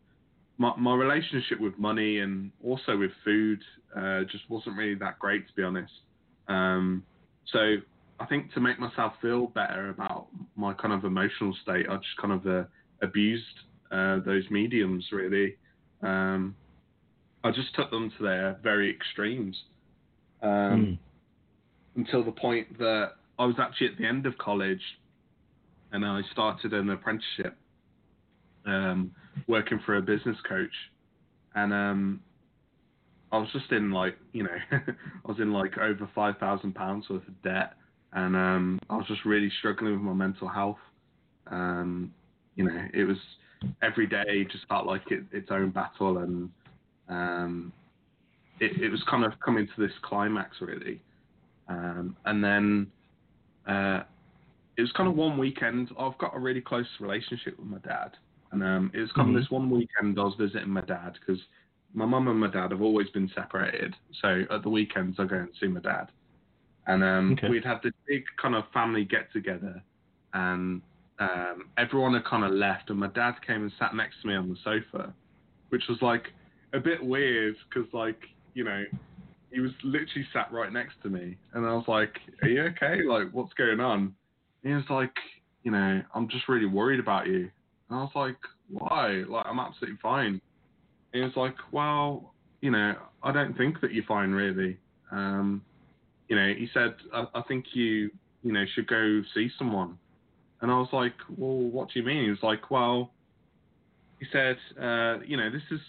[0.58, 3.60] my my relationship with money and also with food
[3.96, 5.92] uh, just wasn't really that great, to be honest.
[6.48, 7.02] Um,
[7.52, 7.76] so
[8.20, 12.16] I think to make myself feel better about my kind of emotional state, I just
[12.20, 12.64] kind of uh,
[13.02, 13.44] abused
[13.90, 15.56] uh, those mediums really.
[16.02, 16.54] Um,
[17.44, 19.56] I just took them to their very extremes
[20.42, 20.98] um, Mm.
[21.96, 24.82] until the point that I was actually at the end of college
[25.92, 27.56] and I started an apprenticeship
[28.66, 29.10] um,
[29.46, 30.72] working for a business coach.
[31.54, 32.20] And um,
[33.32, 37.42] I was just in like, you know, I was in like over £5,000 worth of
[37.42, 37.74] debt.
[38.12, 40.78] And um, I was just really struggling with my mental health.
[41.46, 42.12] Um,
[42.56, 43.18] you know, it was
[43.82, 46.18] every day just felt like it, its own battle.
[46.18, 46.50] And
[47.08, 47.72] um,
[48.60, 51.00] it, it was kind of coming to this climax, really.
[51.68, 52.86] Um, and then
[53.68, 54.02] uh,
[54.76, 55.90] it was kind of one weekend.
[55.98, 58.12] I've got a really close relationship with my dad,
[58.52, 59.36] and um, it was kind Mhm.
[59.36, 61.40] of this one weekend I was visiting my dad because
[61.92, 63.94] my mum and my dad have always been separated.
[64.20, 66.10] So at the weekends I go and see my dad,
[66.86, 67.48] and um, Okay.
[67.48, 69.82] we'd had this big kind of family get together,
[70.32, 70.82] and
[71.18, 74.34] um, everyone had kind of left, and my dad came and sat next to me
[74.34, 75.14] on the sofa,
[75.70, 76.32] which was like
[76.72, 78.20] a bit weird because like
[78.54, 78.84] you know
[79.50, 83.02] he was literally sat right next to me, and I was like, "Are you okay?
[83.02, 84.14] Like, what's going on?"
[84.62, 85.14] And he was like,
[85.62, 87.50] "You know, I'm just really worried about you."
[87.88, 88.36] And I was like,
[88.68, 89.24] "Why?
[89.28, 90.40] Like, I'm absolutely fine."
[91.12, 94.78] And he was like, "Well, you know, I don't think that you're fine, really."
[95.10, 95.62] Um,
[96.28, 98.10] you know, he said, I, "I think you,
[98.42, 99.98] you know, should go see someone."
[100.60, 103.12] And I was like, "Well, what do you mean?" He was like, "Well,"
[104.20, 105.80] he said, uh, "You know, this is."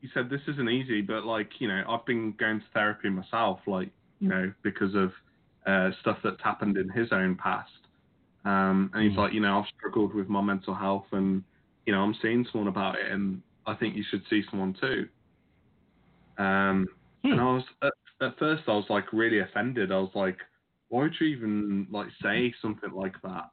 [0.00, 3.60] He said, "This isn't easy, but like, you know, I've been going to therapy myself,
[3.66, 5.12] like, you know, because of
[5.66, 7.79] uh, stuff that's happened in his own past."
[8.44, 9.18] Um, and he's Mm.
[9.18, 11.44] like, you know, I've struggled with my mental health, and
[11.86, 15.08] you know, I'm seeing someone about it, and I think you should see someone too.
[16.38, 16.86] Um,
[17.22, 17.32] Hmm.
[17.32, 19.92] and I was at, at first, I was like really offended.
[19.92, 20.38] I was like,
[20.88, 23.50] why would you even like say something like that?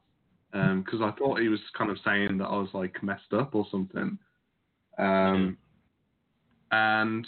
[0.52, 3.66] Because I thought he was kind of saying that I was like messed up or
[3.70, 4.18] something.
[4.98, 5.58] Um,
[6.72, 7.28] and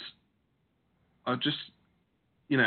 [1.26, 1.58] I just,
[2.48, 2.64] you know,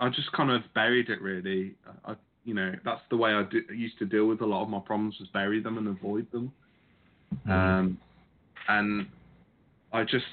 [0.00, 1.74] I I just kind of buried it really.
[2.04, 2.14] I,
[2.46, 4.78] you know, that's the way I d- used to deal with a lot of my
[4.78, 6.52] problems was bury them and avoid them.
[7.46, 7.50] Mhm.
[7.50, 7.98] Um,
[8.68, 9.06] and
[9.92, 10.24] I just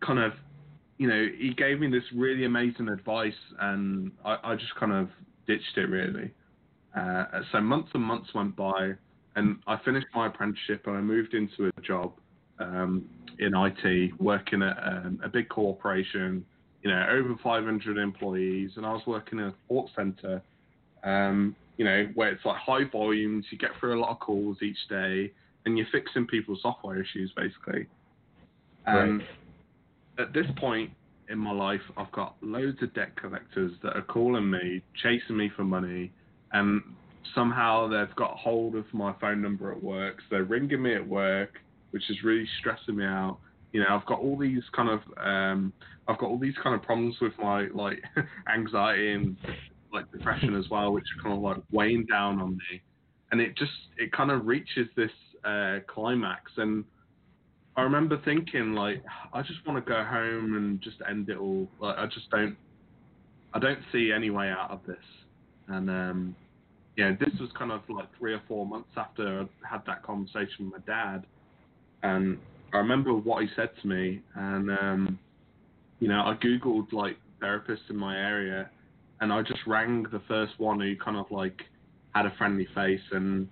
[0.00, 0.32] kind of,
[0.98, 5.10] you know, he gave me this really amazing advice, and I, I just kind of
[5.46, 6.32] ditched it really.
[6.96, 8.94] Uh, so months and months went by,
[9.36, 12.12] and I finished my apprenticeship, and I moved into a job
[12.58, 16.44] um, in IT, working at um, a big corporation.
[16.82, 20.42] You know, over 500 employees, and I was working in a support center.
[21.04, 24.58] Um, you know, where it's like high volumes, you get through a lot of calls
[24.62, 25.32] each day,
[25.64, 27.86] and you're fixing people's software issues basically.
[28.86, 29.22] And
[30.18, 30.90] at this point
[31.28, 35.50] in my life, I've got loads of debt collectors that are calling me, chasing me
[35.56, 36.12] for money,
[36.52, 36.82] and
[37.34, 40.16] somehow they've got hold of my phone number at work.
[40.18, 41.54] So they're ringing me at work,
[41.92, 43.38] which is really stressing me out.
[43.72, 45.72] You know, I've got all these kind of, um,
[46.08, 48.02] I've got all these kind of problems with my like
[48.52, 49.36] anxiety and
[49.92, 52.82] like depression as well, which kind of like weighing down on me.
[53.32, 55.10] And it just, it kind of reaches this
[55.44, 56.50] uh, climax.
[56.56, 56.84] And
[57.76, 61.68] I remember thinking like, I just want to go home and just end it all.
[61.80, 62.56] Like, I just don't,
[63.54, 64.96] I don't see any way out of this.
[65.68, 66.36] And um,
[66.96, 70.70] yeah, this was kind of like three or four months after I had that conversation
[70.70, 71.24] with my dad,
[72.02, 72.38] and
[72.74, 75.18] I remember what he said to me, and um,
[76.00, 78.68] you know, I googled like therapists in my area,
[79.20, 81.62] and I just rang the first one who kind of like
[82.14, 83.48] had a friendly face, and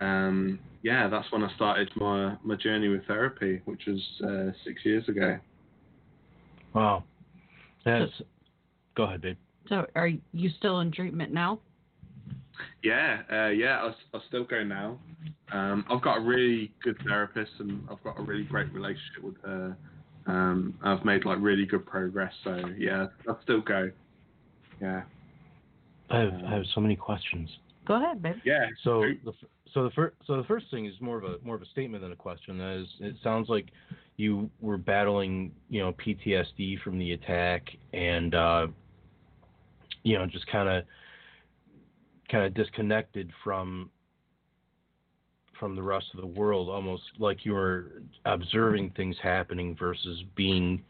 [0.00, 4.84] um, yeah, that's when I started my my journey with therapy, which was uh, six
[4.84, 5.38] years ago.
[6.74, 7.04] Wow.
[7.84, 8.10] That's.
[8.94, 9.36] Go ahead, babe.
[9.68, 11.60] So, are you still in treatment now?
[12.82, 14.98] Yeah, uh, yeah, I, I still go now.
[15.52, 19.40] Um, I've got a really good therapist, and I've got a really great relationship with
[19.44, 19.76] her.
[20.26, 23.90] Um, I've made like really good progress, so yeah, I still go.
[24.82, 25.02] Yeah.
[26.10, 27.48] I have I have so many questions.
[27.86, 28.42] Go ahead, baby.
[28.44, 28.66] Yeah.
[28.84, 29.32] So the
[29.72, 32.02] so the first so the first thing is more of a more of a statement
[32.02, 32.58] than a question.
[32.58, 33.68] That is, it sounds like
[34.16, 38.66] you were battling you know PTSD from the attack and uh,
[40.02, 40.84] you know just kind of
[42.30, 43.88] kind of disconnected from
[45.58, 50.82] from the rest of the world, almost like you were observing things happening versus being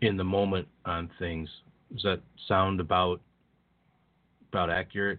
[0.00, 1.48] in the moment on things.
[1.92, 3.20] Does that sound about
[4.50, 5.18] about accurate?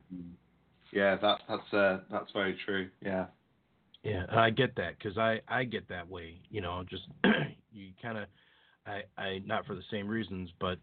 [0.91, 2.89] Yeah, that, that's uh, that's very true.
[3.01, 3.25] Yeah.
[4.03, 6.39] Yeah, I get that because I I get that way.
[6.49, 7.03] You know, just
[7.73, 8.25] you kind of
[8.85, 10.79] I I not for the same reasons, but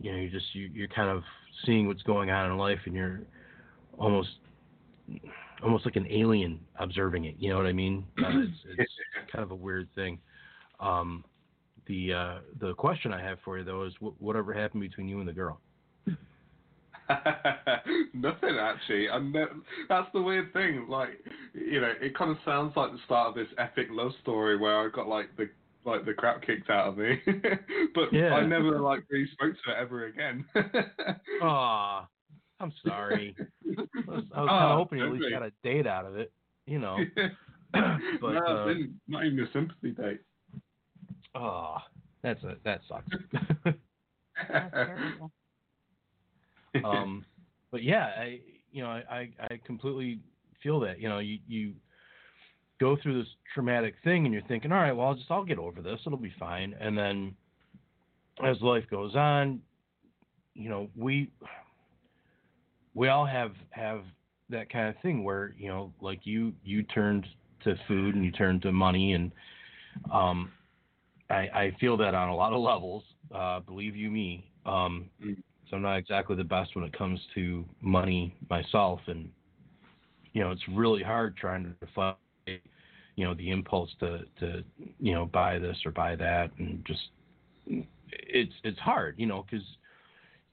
[0.00, 1.22] you know, you just you you're kind of
[1.64, 3.20] seeing what's going on in life, and you're
[3.96, 4.30] almost
[5.62, 7.36] almost like an alien observing it.
[7.38, 8.04] You know what I mean?
[8.18, 8.92] Uh, it's, it's
[9.32, 10.18] kind of a weird thing.
[10.80, 11.24] Um,
[11.86, 15.20] the uh, the question I have for you though is wh- whatever happened between you
[15.20, 15.60] and the girl.
[18.14, 19.48] Nothing actually, and that,
[19.88, 20.86] that's the weird thing.
[20.88, 21.10] Like,
[21.54, 24.86] you know, it kind of sounds like the start of this epic love story where
[24.86, 25.48] I got like the
[25.84, 27.18] like the crap kicked out of me,
[27.94, 28.34] but Yeah.
[28.34, 30.44] I never like really spoke to her ever again.
[31.42, 32.08] Ah,
[32.60, 33.34] I'm sorry.
[33.38, 36.04] I was, I was kind Oh, of hoping you at least got a date out
[36.04, 36.32] of it.
[36.66, 36.98] You know.
[37.72, 39.00] but no, uh, didn't.
[39.08, 40.20] Even a sympathy date.
[41.34, 41.76] Oh,
[42.22, 43.06] that's a that sucks.
[43.64, 45.30] That's terrible.
[46.84, 47.24] Um,
[47.70, 48.40] but yeah, I
[48.72, 50.20] you know I I completely
[50.62, 51.00] feel that.
[51.00, 51.74] You know, you you
[52.80, 55.58] go through this traumatic thing and you're thinking, all right, well, I'll just I'll get
[55.58, 56.00] over this.
[56.06, 56.74] It'll be fine.
[56.80, 57.34] And then
[58.44, 59.60] as life goes on,
[60.54, 61.30] you know, we
[62.94, 64.02] we all have have
[64.50, 67.26] that kind of thing where you know, like you you turned
[67.64, 69.32] to food and you turned to money and
[70.12, 70.52] um
[71.30, 73.04] I, I feel that on a lot of levels.
[73.34, 74.50] Uh, believe you me.
[74.64, 75.36] Um, Mm.
[75.68, 79.28] So I'm not exactly the best when it comes to money myself, and
[80.32, 82.16] you know it's really hard trying to fight,
[83.16, 84.64] you know, the impulse to to
[85.00, 87.00] you know buy this or buy that, and just
[88.10, 89.66] it's it's hard, you know, because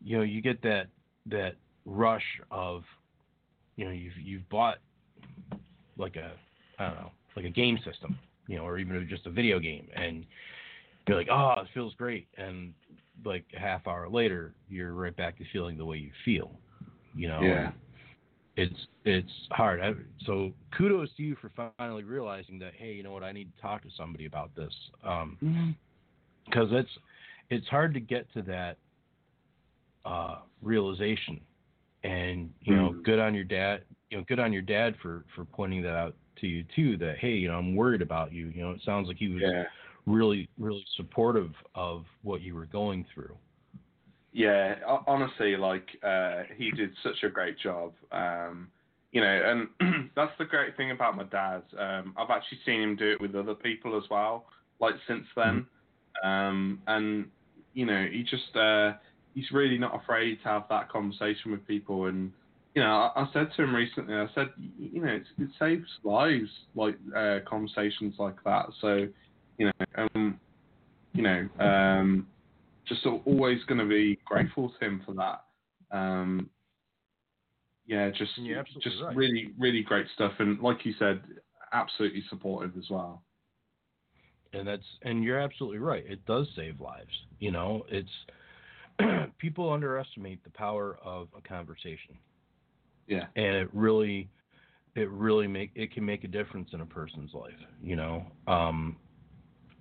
[0.04, 0.88] you know you get that
[1.28, 2.84] that rush of
[3.76, 4.78] you know you've you've bought
[5.98, 6.32] like a
[6.80, 9.88] I don't know like a game system, you know, or even just a video game,
[9.96, 10.26] and
[11.08, 12.74] you're like, oh, it feels great, and
[13.24, 16.52] like a half hour later, you're right back to feeling the way you feel,
[17.16, 17.42] you know.
[17.42, 17.72] Yeah.
[18.58, 19.82] It's it's hard.
[19.82, 19.94] I,
[20.26, 22.74] so kudos to you for finally realizing that.
[22.78, 23.24] Hey, you know what?
[23.24, 24.74] I need to talk to somebody about this.
[25.04, 25.38] Um,
[26.46, 26.90] because it's
[27.50, 28.78] it's hard to get to that
[30.06, 31.42] uh, realization.
[32.04, 33.04] And you know, Mm.
[33.04, 33.84] good on your dad.
[34.10, 36.98] You know, good on your dad for for pointing that out to you too.
[36.98, 38.48] That hey, you know, I'm worried about you.
[38.50, 39.64] You know, it sounds like he was Yeah.
[40.06, 43.36] Really really supportive of what you were going through.
[44.32, 44.76] Yeah,
[45.08, 47.94] honestly, like uh, he did such a great job.
[48.12, 48.68] Um,
[49.12, 51.64] you know, and that's the great thing about my dad.
[51.80, 54.46] Um, I've actually seen him do it with other people as well.
[54.82, 55.66] Like since then,
[56.24, 57.28] um, and
[57.74, 58.94] you know, he just uh,
[59.36, 62.08] he's really not afraid to have that conversation with people.
[62.08, 62.34] And
[62.74, 65.88] you know, I, I said to him recently, I said, you know, it's, it saves
[66.04, 68.66] lives, like uh, conversations like that.
[68.82, 69.08] So,
[69.58, 70.40] you know, um,
[71.14, 72.28] you know, um,
[72.88, 75.44] just al- always going to be grateful to him for that.
[75.96, 76.50] Um,
[77.86, 79.16] yeah, just You're just right.
[79.16, 81.22] really really great stuff, and like you said,
[81.74, 83.24] absolutely supportive as well.
[84.54, 88.10] and that's and you're absolutely right it does save lives you know it's
[89.38, 92.18] people underestimate the power of a conversation
[93.08, 94.30] Yeah, and it really
[94.96, 98.96] it really make it can make a difference in a person's life you know um
[98.98, 99.05] i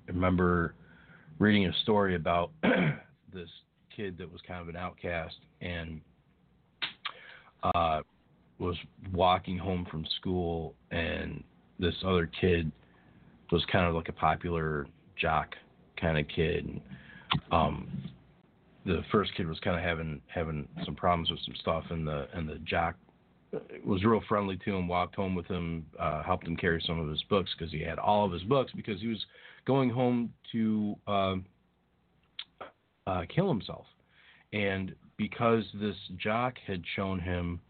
[0.06, 0.74] remember
[1.38, 2.50] reading a story about
[3.32, 3.48] this
[3.94, 6.00] kid that was kind of an outcast and
[7.74, 8.00] uh
[8.58, 8.76] was
[9.12, 11.42] walking home from school and
[11.78, 12.70] this other kid
[13.50, 14.86] was kind of like a popular
[15.16, 15.54] jock
[16.00, 16.66] kind of kid.
[16.66, 16.80] And
[17.52, 17.88] um
[18.86, 22.28] the first kid was kind of having having some problems with some stuff and the
[22.34, 22.94] and the jock
[23.84, 27.08] was real friendly to him walked home with him uh helped him carry some of
[27.08, 29.24] his books because he had all of his books because he was
[29.66, 31.44] going home to um
[33.06, 33.86] uh kill himself.
[34.52, 37.60] And because this jock had shown him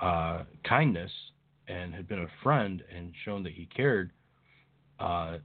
[0.00, 1.12] uh kindness
[1.68, 4.12] and had been a friend and shown that he cared
[4.98, 5.38] uh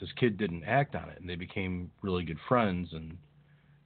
[0.00, 1.20] this kid didn't act on it.
[1.20, 3.16] And they became really good friends and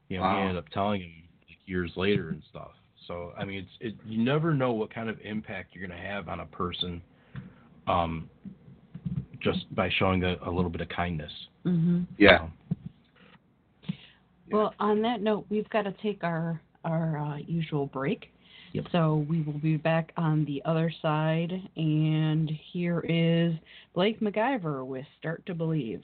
[0.09, 1.11] you know he ended up telling him
[1.49, 2.73] like, years later and stuff.
[3.07, 6.07] So I mean, it's it, you never know what kind of impact you're going to
[6.07, 7.01] have on a person,
[7.87, 8.29] um,
[9.41, 11.33] just by showing a, a little bit of kindness.
[11.65, 12.43] hmm Yeah.
[12.43, 12.53] Um,
[14.51, 18.33] Well, on that note, we've got to take our our uh, usual break.
[18.73, 18.87] Yep.
[18.93, 23.55] So we will be back on the other side, and here is
[23.95, 26.03] Blake MacGyver with "Start to Believe."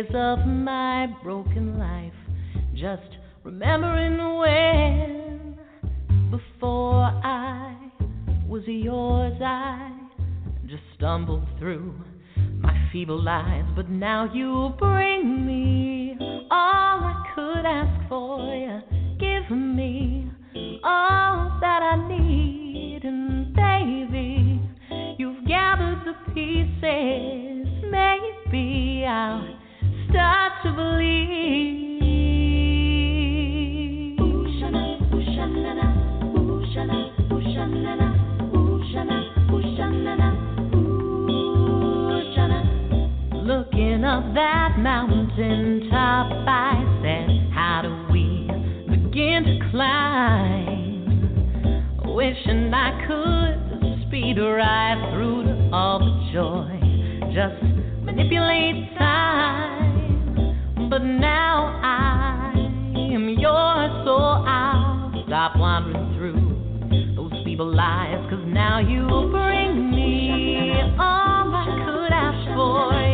[0.00, 2.12] Pages of my broken life,
[2.74, 5.58] just remembering when
[6.30, 7.76] before I
[8.48, 9.92] was yours, I
[10.66, 11.94] just stumbled through
[12.58, 18.54] my feeble lies, but now you bring me all I could ask for.
[18.54, 18.80] You
[19.18, 20.30] give me
[20.84, 22.29] all that I need,
[45.40, 48.46] mountain top, I said, How do we
[48.88, 51.06] begin to climb?
[52.04, 56.80] Wishing I could speed right through to all the joy,
[57.32, 57.62] just
[58.04, 60.90] manipulate time.
[60.90, 62.52] But now I
[63.14, 70.82] am yours, so I'll stop wandering through those feeble lies, cause now you bring me
[70.98, 73.09] all I could ask for.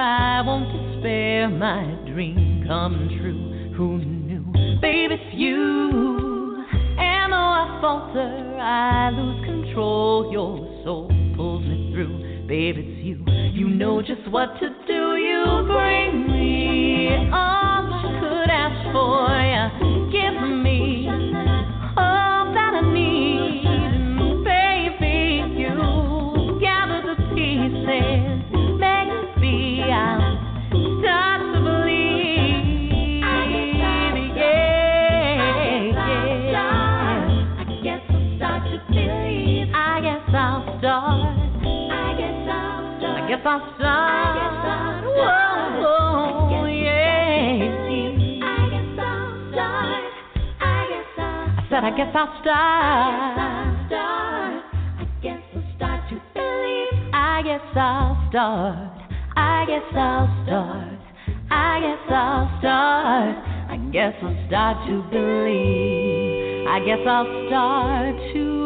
[0.00, 1.48] I won't despair.
[1.48, 3.74] My dream come true.
[3.76, 4.44] Who knew,
[4.80, 6.64] baby, it's you.
[6.98, 10.32] And though I falter, I lose control.
[10.32, 12.46] Your soul pulls me through.
[12.48, 13.24] Baby, it's you.
[13.52, 15.09] You know just what to do.
[43.50, 43.66] I guess
[44.62, 45.82] I'll start.
[45.82, 47.66] Whoa, yeah.
[48.42, 50.12] I guess I'll start.
[50.60, 51.50] I guess I'll.
[51.50, 53.10] I said I guess I'll start.
[53.90, 56.94] I guess I'll start to believe.
[57.12, 58.94] I guess I'll start.
[59.34, 61.00] I guess I'll start.
[61.50, 63.36] I guess I'll start.
[63.68, 66.68] I guess I'll start to believe.
[66.68, 68.59] I guess I'll start to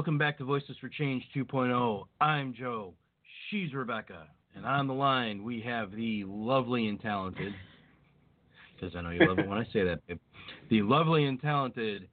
[0.00, 2.04] welcome back to Voices for Change 2.0.
[2.22, 2.94] I'm Joe.
[3.50, 4.28] She's Rebecca.
[4.56, 7.52] And on the line, we have the lovely and talented,
[8.74, 10.18] because I know you love it when I say that, babe,
[10.70, 12.08] the lovely and talented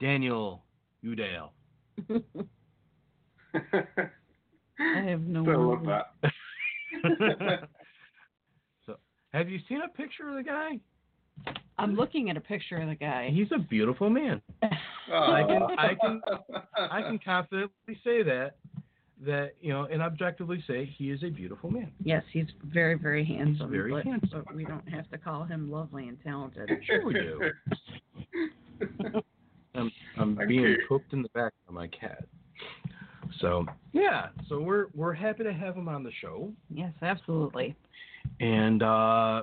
[0.00, 0.64] Daniel
[1.04, 1.50] Udale.
[4.80, 5.42] I have no.
[5.42, 6.14] Still love that.
[8.86, 8.96] so,
[9.34, 10.80] have you seen a picture of the guy?
[11.78, 13.30] I'm looking at a picture of the guy.
[13.32, 14.40] He's a beautiful man.
[14.62, 16.22] I can- I can-
[16.76, 18.56] I can confidently say that,
[19.20, 21.92] that you know, and objectively say he is a beautiful man.
[22.02, 23.70] Yes, he's very, very handsome.
[23.70, 24.44] very but, handsome.
[24.46, 26.70] but we don't have to call him lovely and talented.
[26.84, 27.50] Sure we do.
[29.74, 30.78] I'm, I'm being you.
[30.88, 32.24] cooked in the back by my cat.
[33.40, 36.52] So yeah, so we're we're happy to have him on the show.
[36.70, 37.74] Yes, absolutely.
[38.40, 39.42] And uh,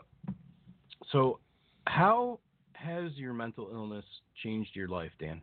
[1.12, 1.40] so,
[1.86, 2.40] how
[2.74, 4.06] has your mental illness
[4.44, 5.42] changed your life, Dan?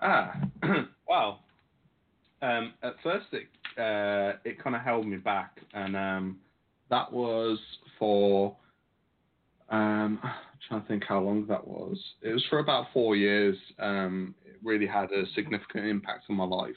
[0.00, 0.32] Ah,
[1.08, 1.40] wow.
[2.40, 3.46] Um, at first, it
[3.78, 6.38] uh, it kind of held me back, and um,
[6.90, 7.58] that was
[7.98, 8.56] for.
[9.70, 10.30] Um, I'm
[10.66, 11.98] trying to think how long that was.
[12.22, 13.56] It was for about four years.
[13.78, 16.74] Um, it really had a significant impact on my life.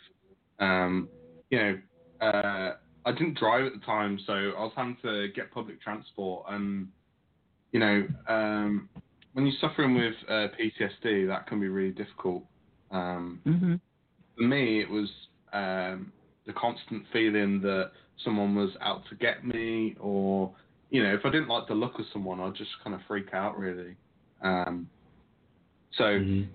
[0.60, 1.08] Um,
[1.50, 1.80] you know,
[2.28, 2.76] uh,
[3.06, 6.88] I didn't drive at the time, so I was having to get public transport, and
[7.72, 8.90] you know, um,
[9.34, 12.44] when you're suffering with uh, PTSD, that can be really difficult.
[12.92, 13.76] Um, Mm-hmm.
[14.38, 15.10] for me, it was
[15.54, 16.12] um,
[16.46, 17.92] the constant feeling that
[18.24, 20.54] someone was out to get me, or
[20.90, 23.34] you know, if I didn't like the look of someone, I'd just kind of freak
[23.34, 23.96] out really.
[24.42, 24.90] Um,
[25.98, 26.48] so Mhm.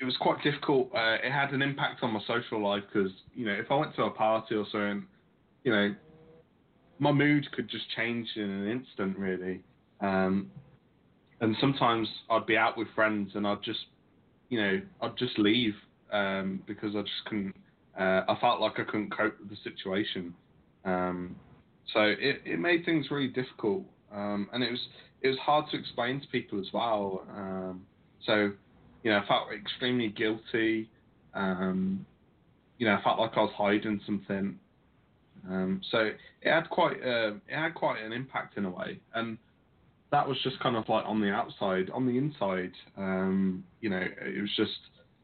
[0.00, 0.90] it was quite difficult.
[0.94, 3.94] Uh, it had an impact on my social life because you know, if I went
[3.96, 5.06] to a party or something,
[5.64, 5.94] you know,
[6.98, 9.62] my mood could just change in an instant really.
[10.00, 10.50] Um,
[11.40, 13.86] and sometimes I'd be out with friends and I'd just,
[14.48, 15.74] you know, I'd just leave
[16.12, 17.54] um, because I just couldn't.
[17.98, 20.34] Uh, I felt like I couldn't cope with the situation.
[20.84, 21.36] Um,
[21.92, 23.82] so it, it made things really difficult,
[24.12, 24.80] um, and it was
[25.22, 27.24] it was hard to explain to people as well.
[27.36, 27.84] Um,
[28.24, 28.52] so
[29.02, 30.88] you know, I felt extremely guilty.
[31.34, 32.06] Um,
[32.78, 34.58] you know, I felt like I was hiding something.
[35.90, 39.36] So it had quite uh, it had quite an impact in a way, and
[40.10, 41.90] that was just kind of like on the outside.
[41.90, 44.70] On the inside, um, you know, it was just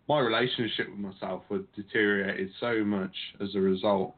[0.08, 4.14] my relationship with myself had deteriorated so much as a result.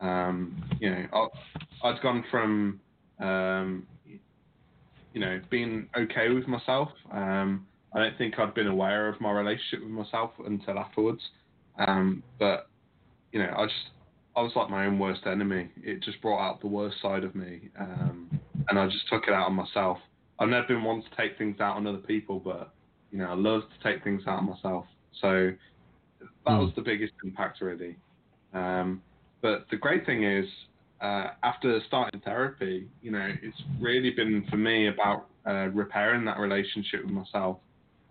[0.00, 2.80] Um, you know, I, I'd gone from
[3.18, 3.86] um,
[5.12, 6.90] you know being okay with myself.
[7.12, 11.22] Um, I don't think I'd been aware of my relationship with myself until afterwards.
[11.78, 12.68] Um, but
[13.32, 13.90] you know, I just
[14.36, 15.70] I was like my own worst enemy.
[15.82, 19.32] It just brought out the worst side of me, um, and I just took it
[19.32, 19.98] out on myself.
[20.40, 22.72] I've never been one to take things out on other people, but
[23.12, 24.86] you know, I love to take things out on myself.
[25.20, 25.52] So
[26.20, 27.96] that was the biggest impact, really.
[28.54, 29.02] Um,
[29.42, 30.46] but the great thing is,
[31.00, 36.38] uh, after starting therapy, you know, it's really been for me about uh, repairing that
[36.38, 37.58] relationship with myself,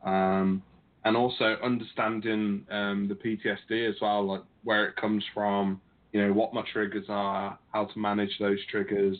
[0.05, 0.63] um,
[1.05, 5.79] and also understanding um, the PTSD as well, like where it comes from,
[6.13, 9.17] you know, what my triggers are, how to manage those triggers.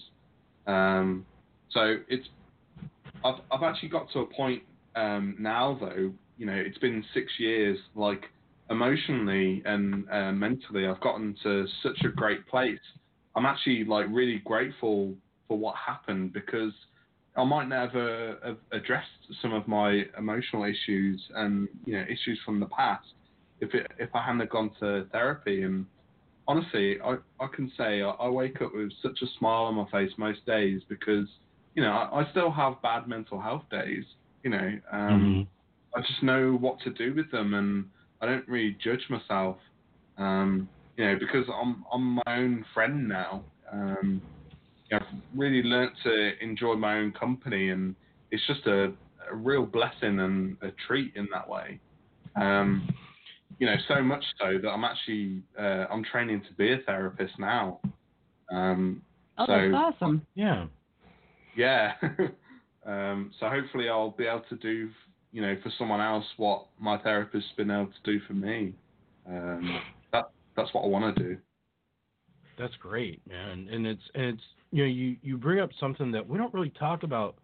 [0.68, 1.26] Um,
[1.72, 2.28] so it's,
[3.24, 4.64] I've I've actually got to a point
[4.96, 8.24] um, now though, you know, it's been six years, like
[8.70, 12.80] emotionally and uh, mentally, I've gotten to such a great place.
[13.36, 15.16] I'm actually like really grateful
[15.48, 16.74] for what happened because
[17.36, 19.08] I might never have addressed
[19.42, 23.06] some of my emotional issues and you know issues from the past
[23.62, 25.64] if it if I hadn't gone to therapy.
[25.64, 25.86] And
[26.48, 29.90] honestly, I I can say I, I wake up with such a smile on my
[29.92, 31.28] face most days because
[31.76, 34.06] you know I, I still have bad mental health days.
[34.44, 35.48] You know, um,
[35.96, 37.86] I just know what to do with them, and
[38.22, 39.58] I don't really judge myself.
[40.18, 43.44] Um, you know, because I'm I'm my own friend now.
[43.72, 44.22] Um,
[44.90, 47.96] you know, I've really learnt to enjoy my own company, and
[48.32, 48.92] it's just a,
[49.32, 51.80] a real blessing and a treat in that way.
[52.36, 52.88] Um,
[53.60, 57.38] you know, so much so that I'm actually uh, I'm training to be a therapist
[57.40, 57.80] now.
[58.52, 59.02] Um,
[59.38, 60.28] Oh, so that's awesome.
[60.36, 60.66] Yeah.
[61.60, 61.94] Yeah.
[62.86, 64.90] um, so hopefully I'll be able to do,
[65.32, 68.74] you know, for someone else what my therapist's been able to do for me.
[69.28, 69.82] Um,
[70.14, 71.38] that that's what I want to do.
[72.58, 73.68] That's great, man.
[73.72, 76.72] And it's and it's you know you you bring up something that we don't really
[76.72, 77.36] talk about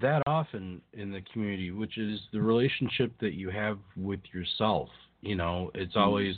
[0.00, 4.90] that often in the community, which is the relationship that you have with yourself.
[5.22, 6.00] You know, it's Mhm.
[6.00, 6.36] always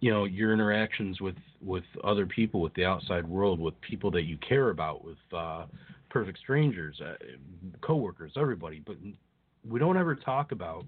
[0.00, 4.22] you know your interactions with with other people, with the outside world, with people that
[4.22, 5.66] you care about, with uh,
[6.08, 7.14] perfect strangers, uh,
[7.80, 8.82] coworkers, everybody.
[8.84, 8.96] But
[9.68, 10.84] we don't ever talk about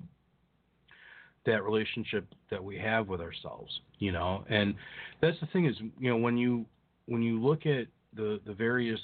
[1.46, 3.80] that relationship that we have with ourselves.
[3.98, 4.74] You know, and
[5.20, 6.66] that's the thing is you know when you
[7.06, 9.00] when you look at the the various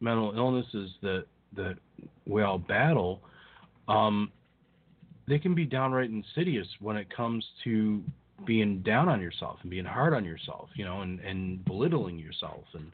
[0.00, 1.24] mental illnesses that
[1.56, 1.76] that
[2.26, 3.20] we all battle
[3.88, 4.30] um
[5.26, 8.02] they can be downright insidious when it comes to
[8.44, 12.64] being down on yourself and being hard on yourself you know and and belittling yourself
[12.74, 12.90] and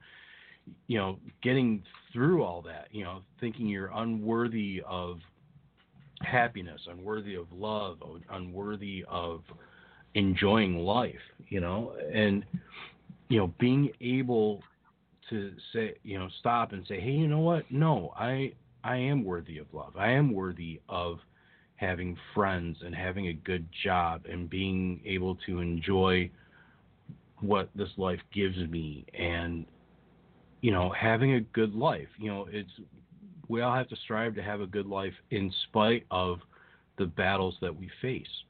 [0.86, 1.82] you know getting
[2.12, 5.18] through all that you know thinking you're unworthy of
[6.22, 7.98] happiness unworthy of love
[8.30, 9.42] unworthy of
[10.14, 11.14] enjoying life,
[11.48, 12.44] you know, and
[13.28, 14.62] you know, being able
[15.28, 17.70] to say, you know, stop and say, "Hey, you know what?
[17.70, 18.52] No, I
[18.82, 19.96] I am worthy of love.
[19.96, 21.20] I am worthy of
[21.76, 26.30] having friends and having a good job and being able to enjoy
[27.40, 29.64] what this life gives me and
[30.60, 32.08] you know, having a good life.
[32.18, 32.70] You know, it's
[33.48, 36.38] we all have to strive to have a good life in spite of
[36.98, 38.44] the battles that we face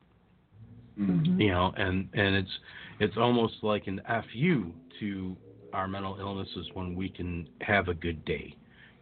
[0.99, 1.09] Mm.
[1.25, 1.41] Mhm.
[1.41, 2.59] you know and and it's
[3.01, 4.01] it's almost like an
[4.33, 5.37] fu to
[5.73, 8.55] our mental illnesses when we can have a good day.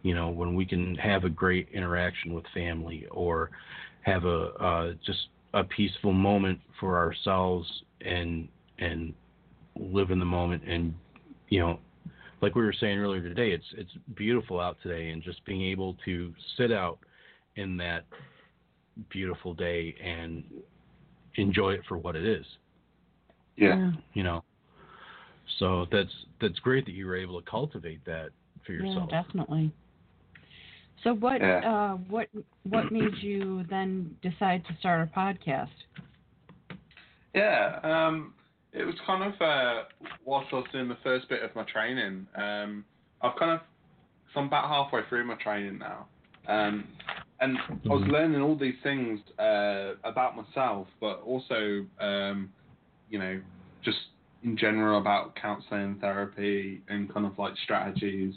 [0.03, 3.49] You know, when we can have a great interaction with family or
[4.01, 7.67] have a uh, just a peaceful moment for ourselves
[8.01, 8.47] and
[8.79, 9.13] and
[9.75, 10.93] live in the moment and
[11.49, 11.79] you know
[12.41, 15.95] like we were saying earlier today it's it's beautiful out today and just being able
[16.05, 16.99] to sit out
[17.55, 18.05] in that
[19.09, 20.43] beautiful day and
[21.35, 22.45] enjoy it for what it is
[23.57, 23.91] Yeah.
[24.13, 24.43] you know
[25.59, 26.11] so that's
[26.41, 28.29] that's great that you were able to cultivate that
[28.65, 29.71] for Yeah, yourself definitely.
[31.03, 31.59] So what Yeah.
[31.93, 32.27] uh what
[32.63, 35.69] what made you then decide to start a podcast?
[37.33, 38.33] Yeah, um,
[38.71, 39.83] it was kind of uh,
[40.25, 42.27] whilst I was doing the first bit of my training.
[42.35, 42.85] Um,
[43.21, 43.61] I've kind of,
[44.33, 46.07] so I'm about halfway through my training now,
[46.47, 46.85] um,
[47.39, 48.11] and I was Mhm.
[48.11, 52.53] learning all these things uh, about myself, but also, um,
[53.09, 53.41] you know,
[53.81, 53.97] just
[54.43, 58.35] in general about counselling, therapy, and kind of like strategies,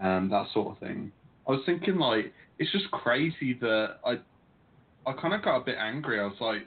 [0.00, 1.12] um, that sort of thing.
[1.46, 4.20] I was thinking like it's just crazy that I,
[5.06, 6.20] I kind of got a bit angry.
[6.20, 6.66] I was like.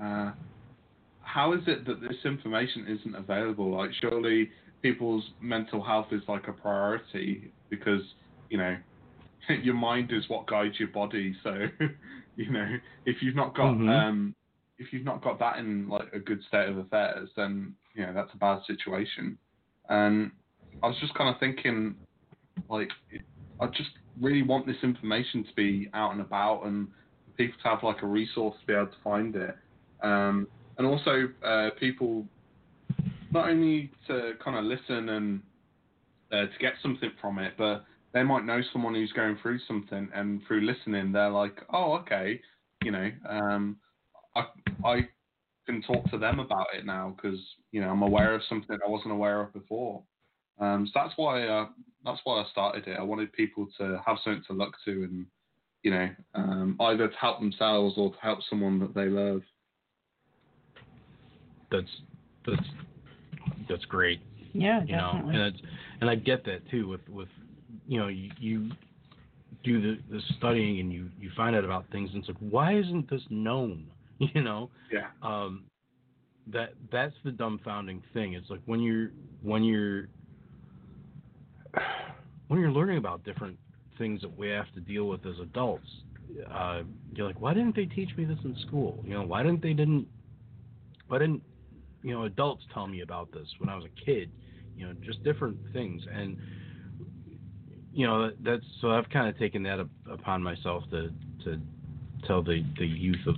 [0.00, 0.32] Uh,
[1.24, 3.76] how is it that this information isn't available?
[3.76, 4.50] Like, surely
[4.82, 8.02] people's mental health is like a priority because
[8.50, 8.76] you know
[9.62, 11.34] your mind is what guides your body.
[11.42, 11.66] So,
[12.36, 13.88] you know, if you've not got Mhm.
[13.88, 14.36] um,
[14.78, 18.12] if you've not got that in like a good state of affairs, then you know
[18.12, 19.38] that's a bad situation.
[19.88, 20.32] And
[20.82, 21.96] I was just kind of thinking,
[22.68, 22.90] like,
[23.60, 26.88] I just really want this information to be out and about and
[27.36, 29.54] people to have like a resource to be able to find it.
[30.02, 30.48] Um,
[30.78, 32.26] and also uh, people
[33.30, 35.42] not only to kind of listen and
[36.32, 40.08] uh, to get something from it, but they might know someone who's going through something,
[40.14, 42.40] and through listening, they're like, "Oh, okay,
[42.84, 43.76] you know, um,
[44.36, 44.46] I
[44.84, 45.08] I
[45.66, 47.40] can talk to them about it now because
[47.72, 50.02] you know I'm aware of something I wasn't aware of before."
[50.60, 51.66] Um, so that's why uh,
[52.04, 52.98] that's why I started it.
[52.98, 55.26] I wanted people to have something to look to, and
[55.82, 59.42] you know, um, either to help themselves or to help someone that they love.
[61.76, 61.90] That's
[62.46, 62.68] that's
[63.68, 64.20] that's great.
[64.52, 65.34] Yeah, you know definitely.
[65.34, 65.62] and it's
[66.00, 67.28] and i get that too with with
[67.88, 68.70] you know you, you
[69.64, 72.76] do the, the studying and you you find out about things and it's like why
[72.76, 73.86] isn't this known?
[74.32, 74.70] You know?
[74.92, 75.08] Yeah.
[75.22, 75.64] um
[76.52, 78.34] that that's the dumbfounding thing.
[78.34, 79.10] It's like when you're
[79.42, 80.06] when you're
[82.48, 83.58] when you're learning about different
[83.98, 85.86] things that we have to deal with as adults
[86.52, 86.82] uh
[87.14, 89.02] you're like why didn't they teach me this in school?
[89.04, 90.06] You know why didn't they didn't
[91.08, 91.42] why didn't
[92.04, 94.30] you know adults tell me about this when i was a kid
[94.76, 96.02] you know just different things.
[96.12, 96.36] And
[97.92, 101.10] you know that's so i've kind of taken that up, upon myself to
[101.44, 101.58] to
[102.26, 103.36] tell the the youth of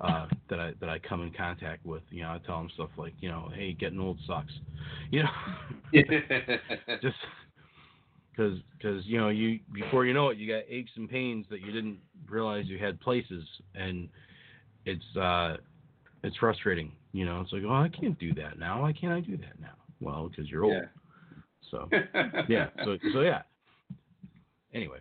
[0.00, 2.02] uh that i that i come in contact with.
[2.10, 4.52] You know i tell them stuff like you know hey getting old sucks
[5.10, 5.30] you know?
[7.00, 7.16] Just
[8.32, 11.60] because because you know you before you know it you got aches and pains that
[11.60, 11.98] you didn't
[12.28, 13.44] realize you had places.
[13.76, 14.08] And
[14.84, 15.58] it's uh
[16.24, 17.40] it's frustrating you know?
[17.40, 18.82] It's like oh i can't do that now.
[18.82, 19.74] Why can't i do that now?
[20.00, 20.82] Well because you're old.
[21.70, 21.88] So
[22.48, 22.68] yeah.
[22.84, 23.42] So so yeah.
[24.74, 24.98] Anyway.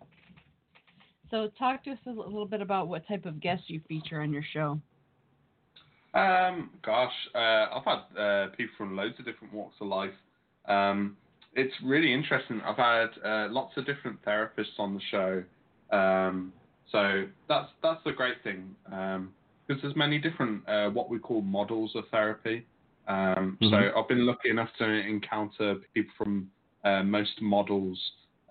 [1.29, 4.31] So talk to us a little bit about what type of guests you feature on
[4.31, 4.79] your show.
[6.13, 10.13] Um, gosh, uh, I've had uh, people from loads of different walks of life.
[10.67, 11.17] Um,
[11.55, 12.61] it's really interesting.
[12.63, 15.43] I've had uh, lots of different therapists on the show,
[15.91, 16.53] um,
[16.91, 18.75] so that's that's the great thing
[19.73, 22.65] because there's many different uh, what we call models of therapy.
[23.07, 23.97] Um, So Mhm.
[23.97, 26.51] I've been lucky enough to encounter people from
[26.83, 27.99] uh, most models.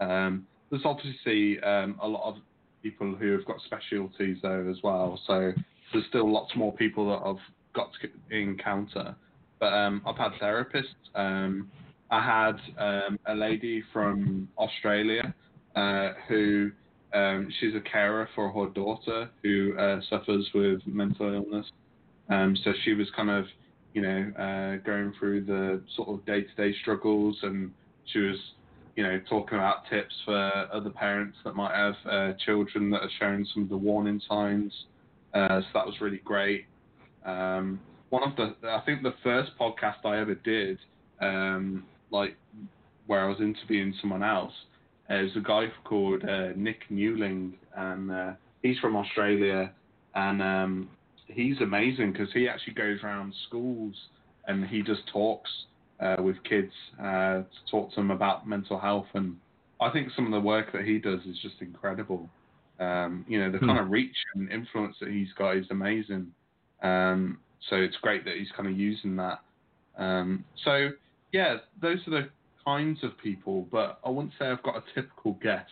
[0.00, 2.36] Um, there's obviously um, a lot of
[2.82, 5.16] people who have got specialties there as well.
[5.26, 5.52] So
[5.92, 9.14] there's still lots more people that I've got to encounter.
[9.60, 10.96] But um, I've had therapists.
[11.14, 11.70] Um,
[12.10, 15.34] I had um, a lady from Australia
[15.76, 16.72] uh, who
[17.14, 21.66] um, she's a carer for her daughter who uh, suffers with mental illness.
[22.28, 23.44] Um, so she was kind of,
[23.94, 27.70] you know, uh, going through the sort of day-to-day struggles, and
[28.06, 28.36] she was,
[28.96, 33.10] you know, talking about tips for other parents that might have uh, children that are
[33.18, 34.72] showing some of the warning signs.
[35.34, 36.66] Uh, so that was really great.
[37.24, 40.78] Um, one of the, I think the first podcast I ever did,
[41.20, 42.36] um, like
[43.06, 44.52] where I was interviewing someone else,
[45.11, 48.32] uh, is a guy called uh, Nick Newling, and uh,
[48.62, 49.72] he's from Australia,
[50.14, 50.88] and um,
[51.26, 53.94] he's amazing because he actually goes around schools
[54.46, 55.50] and he just talks
[56.00, 59.36] uh, with kids uh, to talk to them about mental health, and
[59.80, 62.28] I think some of the work that he does is just incredible.
[62.80, 63.66] Um, you know, the Hmm.
[63.66, 66.32] kind of reach and influence that he's got is amazing.
[66.82, 67.38] Um,
[67.68, 69.38] so it's great that he's kind of using that.
[69.96, 70.90] Um, so
[71.32, 72.28] yeah, those are the
[72.64, 75.70] kinds of people, but I wouldn't say I've got a typical guest.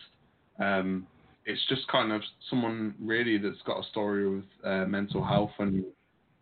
[0.59, 1.07] Um,
[1.45, 5.83] it's just kind of someone really that's got a story with uh, mental health and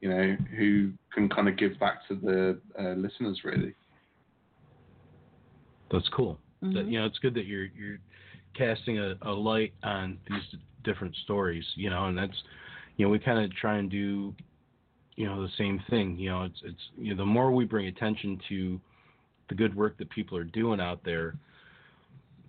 [0.02, 3.74] you know who can kind of give back to the uh, listeners really.
[5.92, 6.38] That's cool.
[6.64, 6.74] Mhm.
[6.74, 8.00] That, you know, it's good that you're you're
[8.54, 11.66] casting a, a light on these different stories.
[11.76, 12.44] You know, and that's
[12.98, 14.36] you know we kind of try and do
[15.16, 16.18] you know the same thing.
[16.18, 18.80] You know, it's it's you know the more we bring attention to
[19.50, 21.36] the good work that people are doing out there,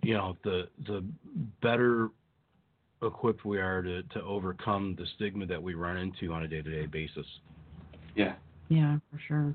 [0.02, 1.04] you know, the the
[1.62, 2.08] better
[3.02, 6.62] equipped we are to, to overcome the stigma that we run into on a day
[6.62, 7.26] to day basis.
[8.14, 8.34] Yeah,
[8.68, 9.54] Yeah, for sure.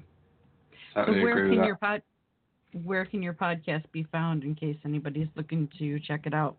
[0.94, 2.02] So where can your pod
[2.84, 6.58] where can your podcast be found in case anybody's looking to check it out?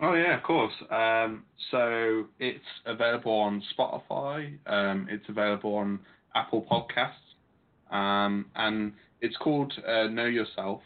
[0.00, 0.72] Oh yeah, of course.
[0.90, 4.58] Um, so it's available on Spotify.
[4.66, 6.00] Um, it's available on
[6.34, 8.92] Apple Podcasts, um, and
[9.22, 10.82] it's called uh, Know Yourself.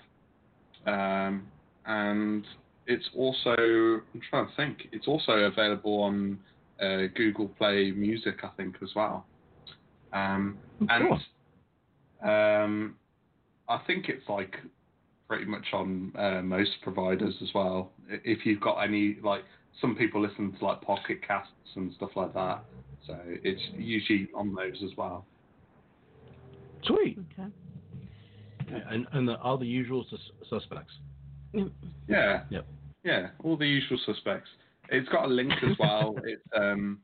[0.87, 1.49] Um,
[1.87, 2.45] and
[2.87, 4.89] it's also I'm trying to think.
[4.93, 6.39] It's also available on
[6.80, 9.26] uh, Google Play Music, I think, as well.
[10.12, 10.59] Um,
[10.89, 11.12] and
[12.22, 12.95] um,
[13.68, 14.57] I think it's like
[15.28, 17.91] pretty much on uh, most providers as well.
[18.09, 19.43] If you've got any like
[19.80, 22.64] some people listen to like Pocket Casts and stuff like that,
[23.07, 25.24] so it's usually on those as well.
[26.84, 27.18] Sweet.
[27.32, 27.51] Okay.
[28.68, 30.92] And, and the, all the usual sus- suspects.
[32.08, 32.42] Yeah.
[32.50, 32.66] Yep.
[33.04, 34.48] Yeah, all the usual suspects.
[34.88, 36.16] It's got a link as well.
[36.24, 36.98] it's um,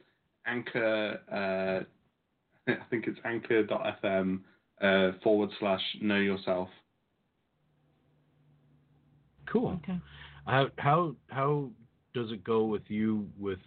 [0.46, 1.20] Anchor.
[1.30, 1.84] Uh,
[2.70, 4.40] I think it's Anchor.fm
[4.80, 6.68] uh, forward slash Know Yourself.
[9.46, 9.78] Cool.
[9.82, 9.98] Okay.
[10.46, 11.68] How how how
[12.14, 13.58] does it go with you with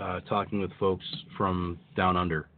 [0.00, 1.04] uh, talking with folks
[1.36, 2.48] from down under?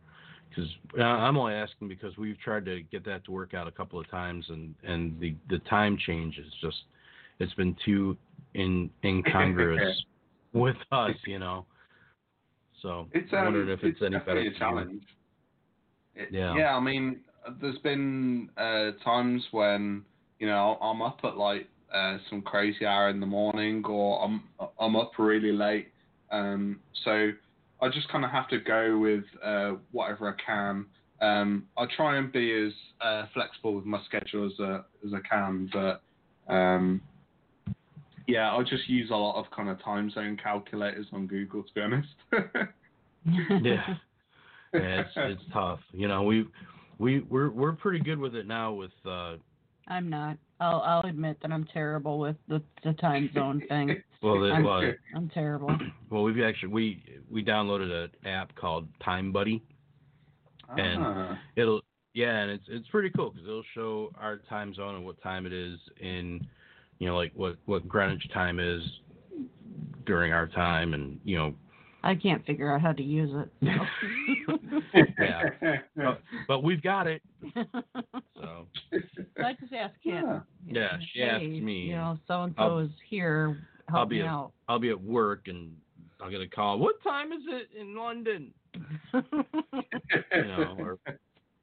[0.60, 3.70] Because uh, I'm only asking because we've tried to get that to work out a
[3.70, 6.82] couple of times, and and the the time change is just
[7.38, 8.16] it's been too
[8.54, 10.02] in incongruous
[10.52, 11.66] with us, you know.
[12.82, 15.02] So It's I um, wondered if it's, any better a challenge.
[16.14, 16.56] It- Yeah.
[16.56, 17.20] Yeah, I mean,
[17.60, 20.04] there's been uh, times when
[20.38, 24.42] you know I'm up at like uh, some crazy hour in the morning, or I'm
[24.78, 25.88] I'm up really late.
[26.30, 27.32] Um, so
[27.82, 30.86] I just kind of have to go with uh, whatever I can.
[31.20, 35.20] Um, I try and be as uh, flexible with my schedule as uh, as I
[35.28, 36.02] can, but
[36.52, 37.00] um,
[38.26, 41.74] yeah, I just use a lot of kind of time zone calculators on Google, to
[41.74, 42.08] be honest.
[43.62, 43.84] Yeah.
[44.72, 45.80] Yeah, it's it's tough.
[45.92, 46.46] You know, we
[46.98, 49.34] we we're we're pretty good with it now with uh
[49.90, 50.38] I'm not.
[50.60, 54.02] I'll I'll admit that I'm terrible with the, the time zone thing.
[54.22, 55.76] well the, I'm, well, I'm terrible.
[56.10, 59.62] well we've actually we we downloaded an app called Time Buddy.
[60.78, 61.38] And- Ah.
[61.56, 61.82] It'll
[62.14, 65.46] yeah, and it's it's pretty cool because it'll show our time zone and what time
[65.46, 66.46] it is in
[66.98, 68.82] you know like what what Greenwich time is
[70.06, 71.54] during our time and you know
[72.02, 73.50] I can't figure out how to use it.
[75.18, 75.76] Yeah.
[75.96, 77.22] but, but we've got it
[77.54, 80.14] so So I just ask Kim.
[80.24, 80.40] Yeah.
[80.66, 83.58] Yeah, she asked me, You know, so and so is here.
[83.88, 84.52] Help I'll be me a- out.
[84.68, 85.76] I'll be at work and
[86.20, 86.78] I'll get a call.
[86.78, 88.52] What time is it in London?
[89.12, 89.22] You
[90.44, 90.98] know, or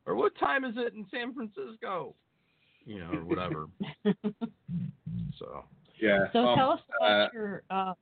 [0.06, 2.14] or what time is it in San Francisco?
[2.86, 3.68] You know, or whatever.
[5.40, 5.64] So
[6.02, 6.26] Yeah.
[6.34, 7.64] so um, tell us about uh, your.
[7.70, 7.94] Uh,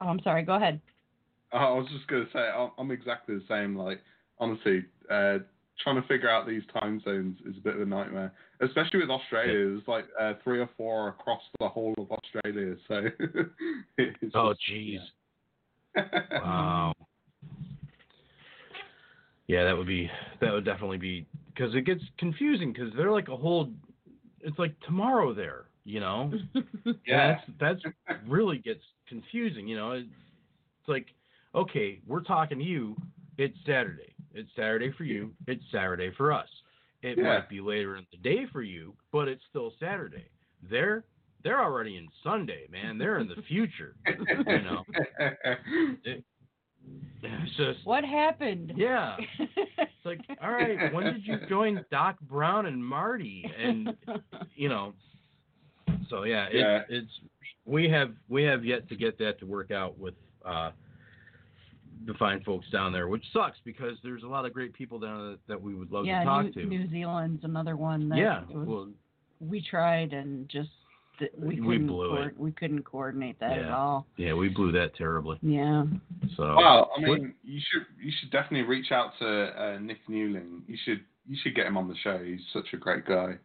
[0.00, 0.42] oh, I'm sorry.
[0.42, 0.80] Go ahead.
[1.58, 3.76] I was just gonna say I'm- I'm exactly the same.
[3.76, 4.00] Like
[4.38, 5.38] honestly, uh,
[5.82, 9.10] trying to figure out these time zones is a bit of a nightmare, especially with
[9.10, 9.52] Australia.
[9.52, 12.76] There's like uh, three or four across the whole of Australia.
[12.88, 13.02] So.
[13.98, 14.98] it's oh just- jeez.
[15.96, 16.02] yeah.
[16.42, 16.92] Wow.
[19.46, 23.28] Yeah, that would be that would definitely be because it gets confusing because they're like
[23.28, 23.70] a whole.
[24.40, 26.32] It's like tomorrow there, you know.
[27.06, 27.38] Yeah.
[27.60, 27.94] That's that's
[28.26, 29.92] really gets confusing, you know.
[29.92, 30.08] It's
[30.88, 31.06] like,
[31.54, 32.96] okay, we're talking to you.
[33.38, 34.14] It's Saturday.
[34.34, 35.32] It's Saturday for you.
[35.46, 36.48] It's Saturday for us.
[37.02, 37.24] It Yeah.
[37.24, 40.26] might be later in the day for you, but it's still Saturday.
[40.62, 41.04] They're
[41.42, 42.96] they're already in Sunday, man.
[42.96, 43.94] They're in the future.
[44.06, 44.82] you know.
[47.22, 48.72] It's just what happened?
[48.76, 49.16] yeah.
[49.78, 53.50] It's like, all right, when did you join Doc Brown and Marty?
[53.58, 53.94] And
[54.54, 54.92] you know,
[56.10, 56.82] so yeah, it's, Yeah.
[56.90, 57.10] it's
[57.64, 60.12] we have we have yet to get that to work out with
[60.44, 60.72] uh,
[62.06, 65.28] the fine folks down there, which sucks because there's a lot of great people down
[65.28, 66.64] there that we would love yeah, to talk New, to.
[66.66, 68.08] New Zealand's another one.
[68.08, 68.88] That yeah, was- well,
[69.40, 70.70] we tried and just
[71.38, 72.36] we We couldn't blew it.
[72.38, 74.06] we couldn't coordinate that at all.
[74.16, 75.38] yeah, we blew that terribly.
[75.42, 75.84] Yeah.
[76.36, 79.26] So Well, I What- mean, you should you should definitely reach out to
[79.62, 80.62] uh, Nick Newling.
[80.66, 82.18] You should you should get him on the show.
[82.22, 83.38] He's such a great guy.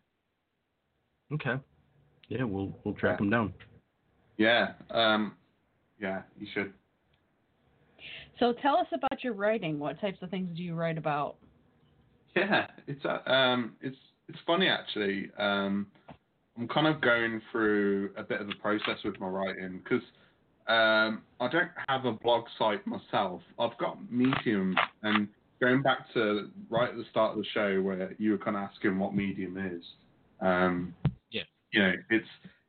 [1.32, 1.58] okay,
[2.28, 3.54] Yeah, we'll we'll track him down.
[4.38, 4.74] Yeah.
[4.90, 5.36] Um,
[6.02, 6.74] yeah, you should.
[8.40, 9.80] So tell us about your writing.
[9.80, 11.36] What types of things do you write about?
[12.36, 15.30] Yeah, it's uh, um, it's it's funny actually.
[15.38, 15.88] Um,
[16.58, 20.04] I'm kind of going through a bit of a process with my writing because
[20.68, 23.42] um, I don't have a blog site myself.
[23.58, 25.28] I've got Medium, and
[25.60, 28.64] going back to right at the start of the show where you were kind of
[28.64, 29.84] asking what Medium is.
[30.42, 30.94] Um,
[31.32, 31.44] Yeah.
[31.72, 32.28] You know, it's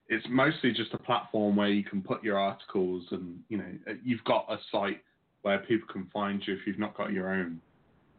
[0.08, 4.24] it's mostly just a platform where you can put your articles, and you know, you've
[4.24, 5.02] got a site
[5.42, 7.60] where people can find you if you've not got your own.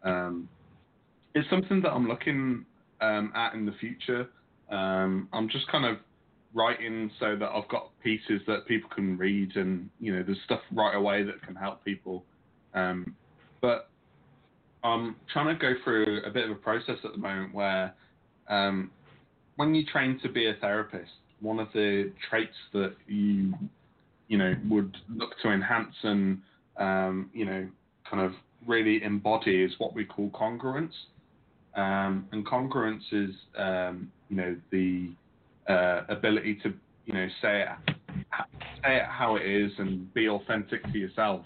[0.03, 0.49] Um,
[1.35, 2.65] it's something that I'm looking
[2.99, 4.27] um, at in the future.
[4.69, 5.97] Um, I'm just kind of
[6.53, 10.61] writing so that I've got pieces that people can read, and you know, there's stuff
[10.73, 12.23] right away that can help people.
[12.73, 13.15] Um,
[13.61, 13.89] but
[14.83, 17.93] I'm trying to go through a bit of a process at the moment where,
[18.49, 18.91] um,
[19.55, 23.53] when you train to be a therapist, one of the traits that you,
[24.27, 26.41] you know, would look to enhance and,
[26.77, 27.67] um, you know,
[28.09, 28.33] kind of
[28.65, 30.93] really embody is what we call congruence.
[31.75, 35.11] Um, and congruence is, um, you know, the
[35.67, 36.73] uh, ability to,
[37.05, 37.67] you know, say it,
[38.83, 41.45] say it how it is and be authentic to yourself.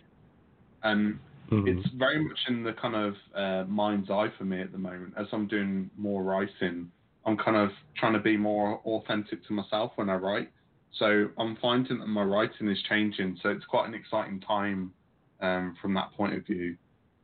[0.84, 1.20] And
[1.52, 1.68] Mhm.
[1.68, 5.14] it's very much in the kind of uh, mind's eye for me at the moment.
[5.18, 6.92] As I'm doing more writing,
[7.26, 10.52] I'm kind of trying to be more authentic to myself when I write.
[10.94, 13.38] So I'm finding that my writing is changing.
[13.44, 14.92] So it's quite an exciting time
[15.42, 16.76] um, from that point of view.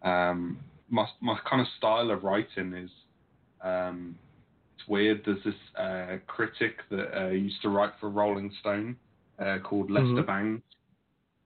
[0.04, 0.60] Um,
[0.90, 2.90] my my kind of style of writing is
[3.64, 4.16] um,
[4.76, 5.22] it's weird.
[5.26, 8.98] There's this uh, critic that uh, used to write for Rolling Stone
[9.40, 10.26] uh, called Lester Mhm.
[10.26, 10.62] Bangs.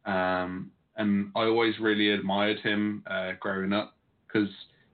[0.05, 3.95] Um, and I always really admired him uh, growing up
[4.27, 4.49] because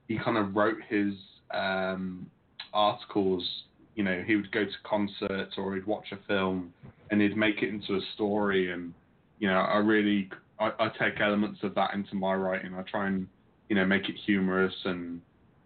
[0.08, 1.14] he kind of wrote his
[1.52, 2.26] um,
[2.72, 3.64] articles.
[3.94, 6.72] You know, he would go to concerts or he'd watch a film
[7.10, 8.72] and he'd make it into a story.
[8.72, 8.94] And
[9.38, 10.30] you know, I really
[10.62, 12.74] I, I take elements of that into my writing.
[12.74, 13.26] I try and
[13.68, 15.20] you know make it humorous and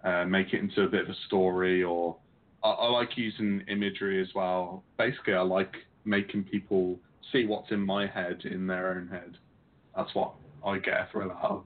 [0.04, 1.82] uh, make it into a bit of a story.
[1.82, 2.16] Or
[2.62, 4.82] I, I like using imagery as well.
[4.98, 5.74] Basically, I like
[6.04, 6.98] making people
[7.32, 9.36] see what's in my head in their own head
[9.96, 10.34] that's what
[10.64, 11.64] I get a thrill out of.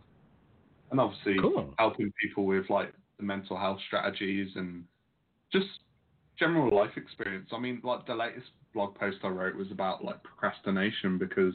[0.91, 1.75] And obviously Cool.
[1.79, 4.85] helping people with like the mental health strategies and
[5.53, 5.67] just
[6.39, 7.51] general life experience.
[7.53, 11.55] I mean, like the latest blog post I wrote was about like procrastination because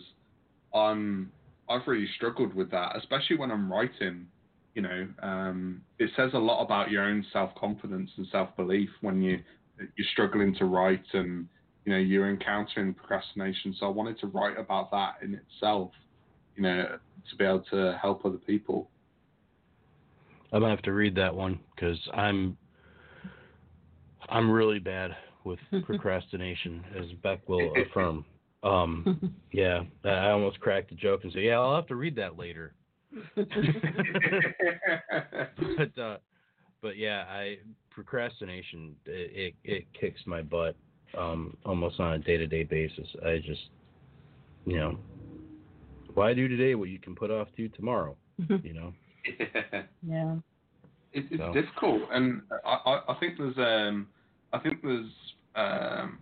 [0.74, 1.32] I'm
[1.70, 4.28] I've really struggled with that, especially when I'm writing.
[4.74, 8.90] You know, um, it says a lot about your own self confidence and self belief
[9.02, 9.40] when you
[9.80, 11.48] you're struggling to write and
[11.86, 13.76] you know you're encountering procrastination.
[13.80, 15.92] So I wanted to write about that in itself
[16.56, 16.98] you know,
[17.30, 18.90] to be able to help other people.
[20.52, 22.58] I'm gonna have to read that one because I'm
[24.30, 28.26] I'm really bad with procrastination, as Beck will affirm.
[28.66, 32.38] Um, yeah, I almost cracked a joke and said, "Yeah, I'll have to read that
[32.38, 32.74] later."
[33.36, 33.46] but
[35.98, 36.18] uh,
[36.82, 37.60] but yeah, I
[37.92, 40.76] procrastination it it, it kicks my butt
[41.18, 43.08] um, almost on a day to day basis.
[43.26, 43.70] I just
[44.66, 44.98] you know
[46.16, 48.18] why do today what you can put off to tomorrow?
[48.64, 48.94] You know.
[50.06, 50.36] yeah.
[51.14, 51.54] It, it's So.
[51.54, 54.08] difficult, and I, I, I think there's um,
[54.52, 55.12] I think there's
[55.56, 56.20] um,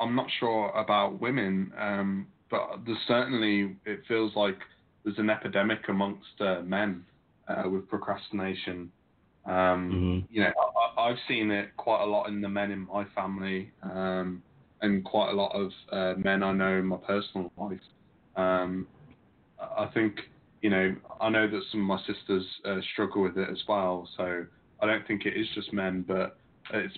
[0.00, 4.58] I'm not sure about women, um, but there's certainly it feels like
[5.04, 7.04] there's an epidemic amongst uh, men
[7.48, 8.90] uh, with procrastination.
[9.46, 10.26] Um, Mhm.
[10.30, 13.04] You know, I, I- I've seen it quite a lot in the men in my
[13.14, 14.42] family, um,
[14.80, 17.80] and quite a lot of uh, men I know in my personal life.
[18.36, 18.86] Um,
[19.76, 20.30] I think
[20.62, 24.08] you know, I know that some of my sisters uh, struggle with it as well.
[24.16, 24.46] So
[24.80, 26.38] I don't think it is just men, but
[26.72, 26.96] it's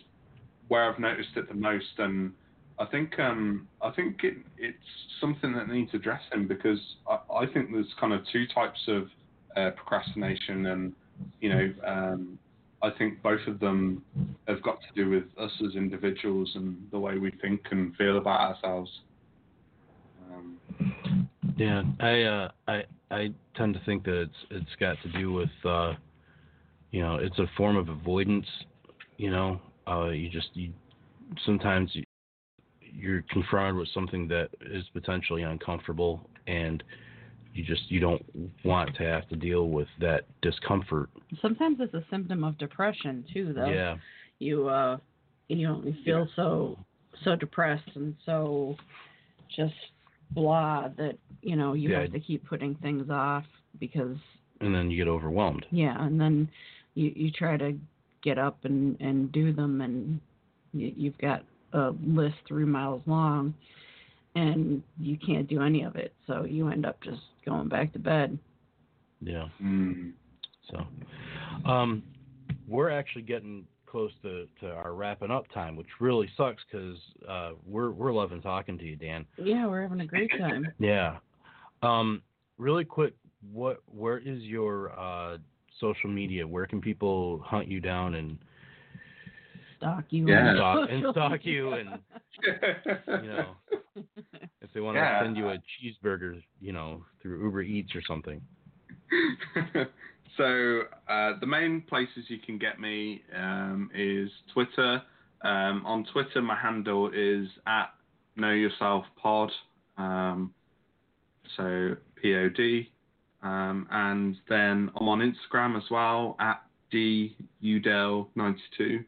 [0.68, 1.98] where I've noticed it the most.
[1.98, 2.32] And
[2.78, 4.76] I think um, I think it, it's
[5.20, 9.04] something that needs addressing because I, I think there's kind of two types of
[9.56, 10.92] uh, procrastination, and
[11.40, 12.38] you know, um,
[12.82, 14.04] I think both of them
[14.46, 18.18] have got to do with us as individuals and the way we think and feel
[18.18, 18.90] about ourselves.
[20.30, 20.58] Um,
[21.56, 25.50] Yeah, I uh, I I tend to think that it's it's got to do with
[25.64, 25.94] uh,
[26.90, 28.46] you know it's a form of avoidance.
[29.16, 30.72] You know, uh, you just you
[31.46, 32.04] sometimes you,
[32.96, 36.82] you're confronted with something that is potentially uncomfortable, and
[37.54, 38.24] you just you don't
[38.64, 41.10] want to have to deal with that discomfort.
[41.42, 43.70] Sometimes it's a symptom of depression too, though.
[43.70, 43.96] Yeah,
[44.38, 44.98] You uh,
[45.48, 46.78] you know, you feel so
[47.24, 48.76] so depressed and so
[49.54, 49.74] just
[50.32, 52.02] blah that you know you Yeah.
[52.02, 53.44] have to keep putting things off
[53.78, 54.16] because
[54.60, 55.66] and then you get overwhelmed.
[55.70, 56.48] yeah, and then
[56.94, 57.78] you you try to
[58.22, 60.20] get up and and do them and
[60.72, 63.54] you, you've got a list three miles long,
[64.34, 66.14] and you can't do any of it.
[66.26, 68.38] So you end up just going back to bed.
[69.20, 69.48] Yeah.
[69.62, 70.12] Mm.
[70.70, 70.86] So,
[71.68, 72.02] um,
[72.68, 76.98] we're actually getting close to, to our wrapping up time, which really sucks because
[77.28, 79.24] uh, we're we're loving talking to you, Dan.
[79.38, 80.66] Yeah, we're having a great time.
[80.78, 81.16] Yeah.
[81.82, 82.22] Um,
[82.58, 83.14] really quick,
[83.52, 85.38] what where is your uh,
[85.80, 86.46] social media?
[86.46, 88.38] Where can people hunt you down and
[89.78, 90.28] Stalk you.
[90.28, 90.48] Yeah.
[90.50, 91.88] on Stalk- and stalk you and
[93.22, 93.56] you know
[94.60, 95.22] if they want to Yeah.
[95.22, 98.40] send you a cheeseburger, you know, through Uber Eats or something?
[100.36, 105.02] so uh, the main places you can get me um, is Twitter.
[105.42, 107.90] Um, on Twitter, my handle is at
[108.36, 109.50] Know Yourself Pod.
[109.96, 110.52] Um,
[111.56, 112.90] so P O D.
[113.42, 116.62] Um, and then I'm on Instagram as well at
[116.92, 119.04] dudale92.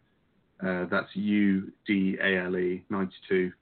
[0.65, 3.53] Uh, that's U D A L E 92.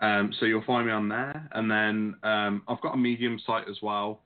[0.00, 1.48] Um, so you'll find me on there.
[1.52, 4.20] And then um, I've got a Medium site as well.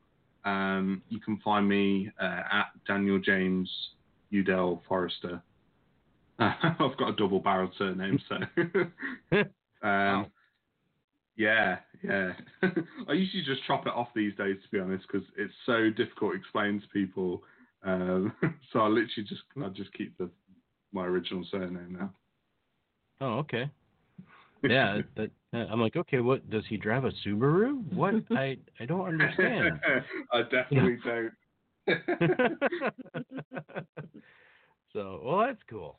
[0.44, 3.70] Um, you can find me uh, at Daniel James
[4.32, 5.42] Udale Forrester.
[6.38, 8.36] I've got a double barreled surname, so.
[9.36, 9.44] um,
[9.82, 10.26] Wow.
[11.38, 12.32] Yeah, yeah.
[13.08, 16.32] I usually just chop it off these days, to be honest, because it's so difficult
[16.32, 17.44] to explain to people.
[17.84, 18.32] Um,
[18.72, 20.28] so I literally just I just keep the
[20.92, 22.12] my original surname now.
[23.20, 23.70] Oh, okay.
[24.62, 27.92] Yeah, that, I'm like, okay, what does he drive a Subaru?
[27.94, 28.14] What?
[28.30, 29.80] I I don't understand.
[30.32, 31.32] I definitely don't.
[34.92, 35.98] so, well, that's cool.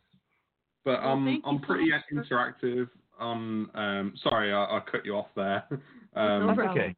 [0.85, 2.89] But Well, um, thank I'm pretty much for- interactive.
[3.19, 5.65] On um, sorry, I, I cut you off there.
[6.15, 6.95] Um, That's okay.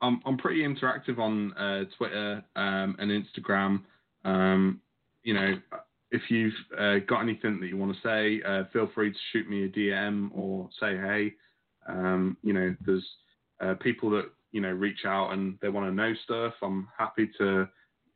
[0.00, 3.80] I'm I'm pretty interactive on uh, Twitter um, and Instagram.
[4.24, 4.80] Um,
[5.24, 5.54] you know,
[6.10, 9.48] if you've uh, got anything that you want to say, uh, feel free to shoot
[9.48, 11.32] me a DM or say hey.
[11.88, 13.06] Um, you know, there's
[13.60, 16.54] uh, people that you know reach out and they want to know stuff.
[16.62, 17.68] I'm happy to,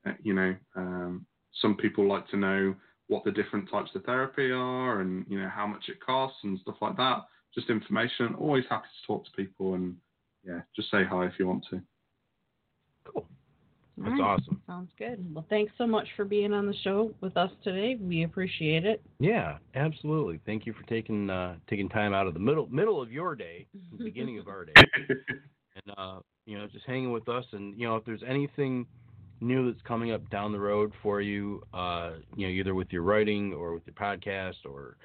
[0.06, 1.26] uh, you know, um,
[1.60, 2.74] some people like to know
[3.08, 6.58] what the different types of therapy are and you know how much it costs and
[6.60, 7.24] stuff like that.
[7.54, 8.34] Just information.
[8.38, 9.96] Always happy to talk to people and
[10.44, 11.82] yeah, just say hi if you want to.
[13.04, 13.26] Cool.
[13.98, 14.26] All That's right.
[14.26, 14.62] awesome.
[14.66, 15.34] Sounds good.
[15.34, 17.96] Well, thanks so much for being on the show with us today.
[18.00, 19.02] We appreciate it.
[19.18, 20.40] Yeah, absolutely.
[20.46, 23.66] Thank you for taking uh, taking time out of the middle middle of your day,
[23.96, 24.72] the beginning of our day,
[25.08, 27.44] and uh, you know, just hanging with us.
[27.52, 28.86] And you know, if there's anything
[29.40, 33.02] new that's coming up down the road for you, uh, you know, either with your
[33.02, 34.96] writing or with your podcast or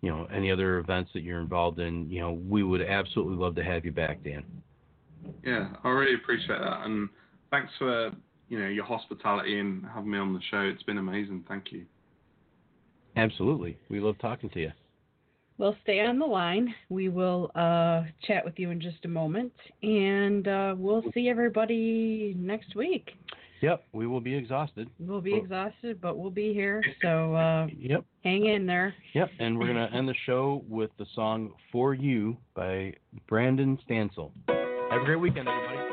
[0.00, 3.54] you know any other events that you're involved in, you know, we would absolutely love
[3.56, 4.44] to have you back, Dan.
[5.44, 7.10] yeah, I really appreciate that, and
[7.50, 8.10] thanks for
[8.48, 10.60] you know your hospitality and having me on the show.
[10.60, 11.44] It's been amazing.
[11.48, 11.84] Thank you.
[13.16, 14.72] Absolutely, we love talking to you.
[15.58, 16.72] Well, stay on the line.
[16.88, 22.34] We will uh, chat with you in just a moment, and uh, we'll see everybody
[22.38, 23.10] next week.
[23.60, 24.88] Yep, we will be exhausted.
[25.00, 25.42] We'll be Cool.
[25.42, 26.80] exhausted, but we'll be here.
[27.02, 28.04] So uh, Yep.
[28.22, 28.94] hang in there.
[29.14, 32.94] Yep, and we're gonna end the show with the song "For You" by
[33.26, 34.30] Brandon Stansell.
[34.48, 35.87] Have a great weekend, everybody.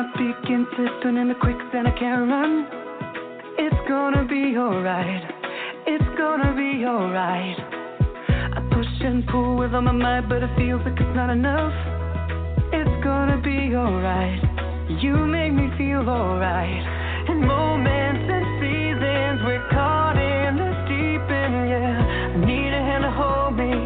[0.00, 0.66] I begin
[1.02, 2.64] turn in the quicksand, I can't run.
[3.58, 5.20] It's gonna be alright.
[5.86, 7.58] It's gonna be alright.
[8.56, 11.76] I push and pull with all my might, but it feels like it's not enough.
[12.72, 14.40] It's gonna be alright.
[15.04, 17.28] You make me feel alright.
[17.28, 22.40] In moments and seasons, we're caught in the deep end, yeah.
[22.40, 23.76] I need a hand to hold me.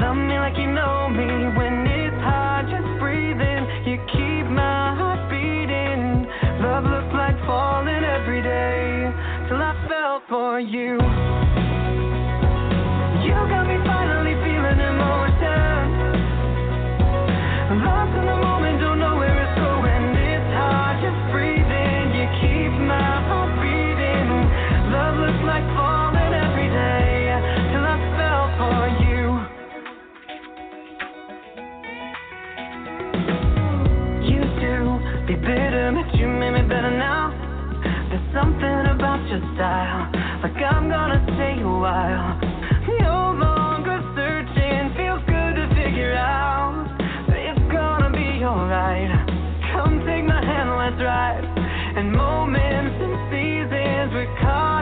[0.00, 1.77] Love me like you know me when
[10.58, 11.27] You
[40.42, 42.38] like I'm gonna stay a while.
[43.00, 46.86] No longer searching, feels good to figure out
[47.26, 49.10] that it's gonna be alright.
[49.72, 51.42] Come take my hand, let's ride.
[51.98, 54.77] And moments and seasons, we're caught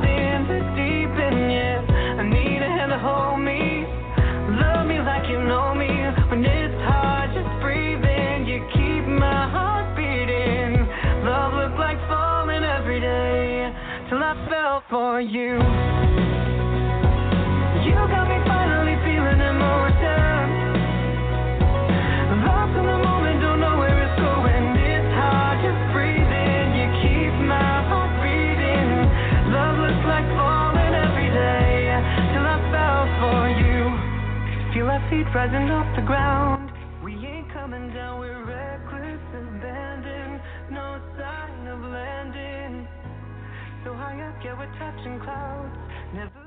[15.16, 15.56] for you.
[17.88, 20.44] You got me finally feeling emotion.
[22.44, 24.76] Lost in the moment, don't know where it's going.
[24.76, 26.68] It's hard just breathing.
[26.76, 29.08] You keep my heart beating.
[29.56, 31.96] Love looks like falling every day
[32.36, 33.88] till I fell for you.
[34.74, 36.55] Feel our feet rising off the ground.
[44.26, 45.76] Up, yeah, we're touching clouds.
[46.14, 46.45] Never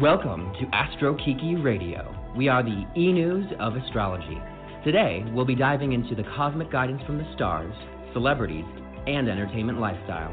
[0.00, 2.14] Welcome to Astro Kiki Radio.
[2.36, 4.40] We are the e news of astrology.
[4.84, 7.74] Today, we'll be diving into the cosmic guidance from the stars,
[8.12, 8.64] celebrities,
[9.08, 10.32] and entertainment lifestyle.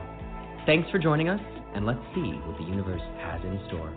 [0.68, 1.41] Thanks for joining us,
[1.74, 3.89] and let's see what the universe has in store.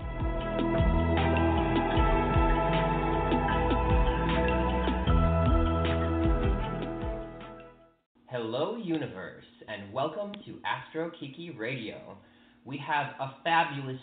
[8.30, 12.16] Hello, universe, and welcome to Astro Kiki Radio.
[12.64, 14.00] We have a fabulous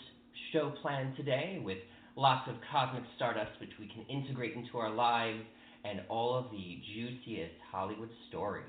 [0.52, 1.78] show planned today with
[2.16, 5.42] lots of cosmic stardust which we can integrate into our lives
[5.84, 8.64] and all of the juiciest Hollywood stories.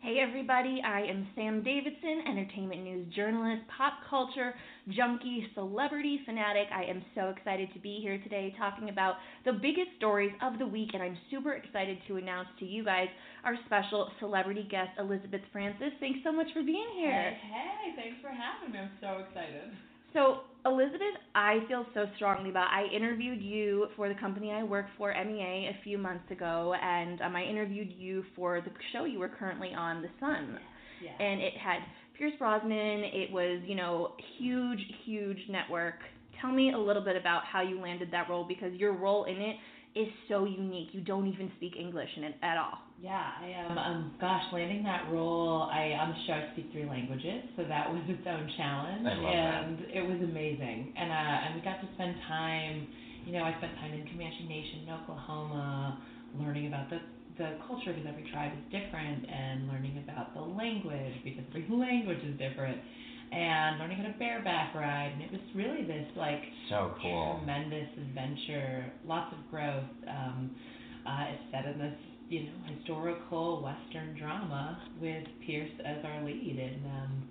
[0.00, 4.54] Hey everybody, I am Sam Davidson, entertainment news journalist, pop culture
[4.90, 6.68] junkie, celebrity fanatic.
[6.72, 10.66] I am so excited to be here today talking about the biggest stories of the
[10.66, 13.08] week, and I'm super excited to announce to you guys
[13.42, 15.90] our special celebrity guest, Elizabeth Frances.
[15.98, 17.10] Thanks so much for being here.
[17.10, 18.78] Hey, hey, thanks for having me.
[18.78, 19.74] I'm so excited.
[20.12, 22.68] So, Elizabeth, I feel so strongly about.
[22.72, 27.20] I interviewed you for the company I work for, MEA, a few months ago, and
[27.22, 30.58] um, I interviewed you for the show you were currently on, The Son.
[31.02, 31.24] Yeah.
[31.24, 31.78] And it had
[32.16, 33.04] Pierce Brosnan.
[33.04, 35.94] It was, you know, huge, huge network.
[36.40, 39.36] Tell me a little bit about how you landed that role because your role in
[39.36, 39.56] it
[39.94, 40.88] is so unique.
[40.92, 42.78] You don't even speak English in it at all.
[43.00, 43.78] Yeah, I am.
[43.78, 47.90] Um, gosh, landing that role, I on the show I speak three languages, so that
[47.90, 49.64] was its own challenge, I love that.
[49.64, 50.92] and it was amazing.
[50.98, 52.86] And uh, and we got to spend time.
[53.24, 56.00] You know, I spent time in Comanche Nation, in Oklahoma,
[56.38, 56.98] learning about the
[57.38, 62.18] the culture because every tribe is different, and learning about the language because every language
[62.26, 62.78] is different,
[63.32, 65.12] and learning how to bareback ride.
[65.14, 67.36] And it was really this like So cool.
[67.38, 69.84] tremendous adventure, lots of growth.
[70.08, 70.50] Um,
[71.06, 71.94] uh, it's set in this,
[72.28, 77.22] you know, historical Western drama with Pierce as our lead, and um,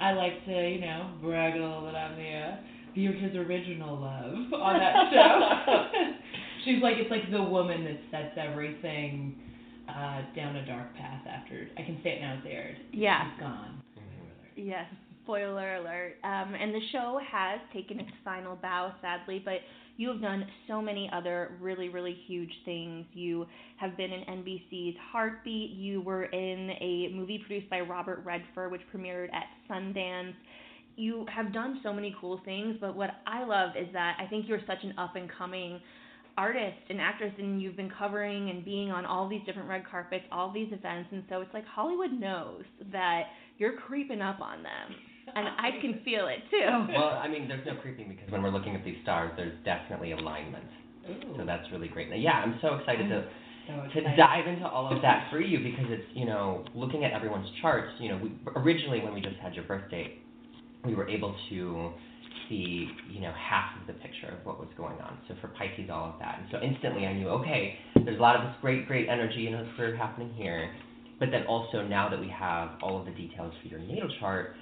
[0.00, 2.56] I like to, you know, brag a little bit on the uh,
[2.94, 5.86] the his original love on that show.
[6.64, 9.34] She's like it's like the woman that sets everything
[9.88, 11.68] uh, down a dark path after.
[11.76, 12.76] I can say it now it's aired.
[12.92, 13.30] Yeah.
[13.32, 13.82] She's gone.
[14.56, 14.86] Yes,
[15.26, 16.14] spoiler alert.
[16.22, 19.58] Um, and the show has taken its final bow, sadly, but
[19.96, 23.04] you have done so many other really, really huge things.
[23.12, 23.46] You
[23.78, 25.70] have been in NBC's Heartbeat.
[25.70, 30.34] You were in a movie produced by Robert Redford, which premiered at Sundance.
[30.96, 34.48] You have done so many cool things, but what I love is that I think
[34.48, 35.80] you're such an up and coming
[36.38, 40.24] artist and actress and you've been covering and being on all these different red carpets,
[40.30, 42.62] all these events, and so it's like Hollywood knows
[42.92, 43.24] that
[43.58, 44.96] you're creeping up on them.
[45.34, 46.92] And I can feel it too.
[46.92, 50.12] Well, I mean, there's no creeping because when we're looking at these stars, there's definitely
[50.12, 50.64] alignment.
[51.10, 51.36] Ooh.
[51.36, 52.10] So that's really great.
[52.10, 53.24] Now, yeah, I'm so excited to
[53.66, 57.12] so to dive into all of that for you because it's you know looking at
[57.12, 57.92] everyone's charts.
[57.98, 60.22] You know, we originally when we just had your birth date,
[60.84, 61.90] we were able to
[62.48, 65.18] see you know half of the picture of what was going on.
[65.28, 67.74] So for Pisces, all of that, and so instantly I knew okay,
[68.04, 70.70] there's a lot of this great great energy and career happening here,
[71.18, 74.54] but then also now that we have all of the details for your natal chart,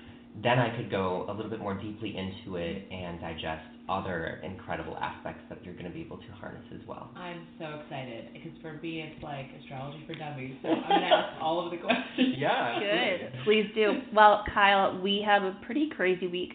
[0.42, 4.96] then I could go a little bit more deeply into it and digest other incredible
[4.96, 7.10] aspects that you're going to be able to harness as well.
[7.16, 10.56] I'm so excited because for me it's like astrology for dummies.
[10.62, 12.34] So I'm gonna ask all of the questions.
[12.38, 12.80] Yeah.
[12.80, 13.44] Good.
[13.44, 14.00] Please do.
[14.14, 16.52] Well, Kyle, we have a pretty crazy week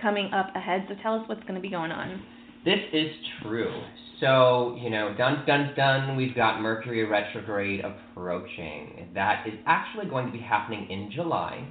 [0.00, 2.22] coming up ahead, so tell us what's going to be going on.
[2.64, 3.10] This is
[3.42, 3.82] true.
[4.20, 9.08] So, you know, dun dun dun, we've got Mercury retrograde approaching.
[9.14, 11.66] That is actually going to be happening in July.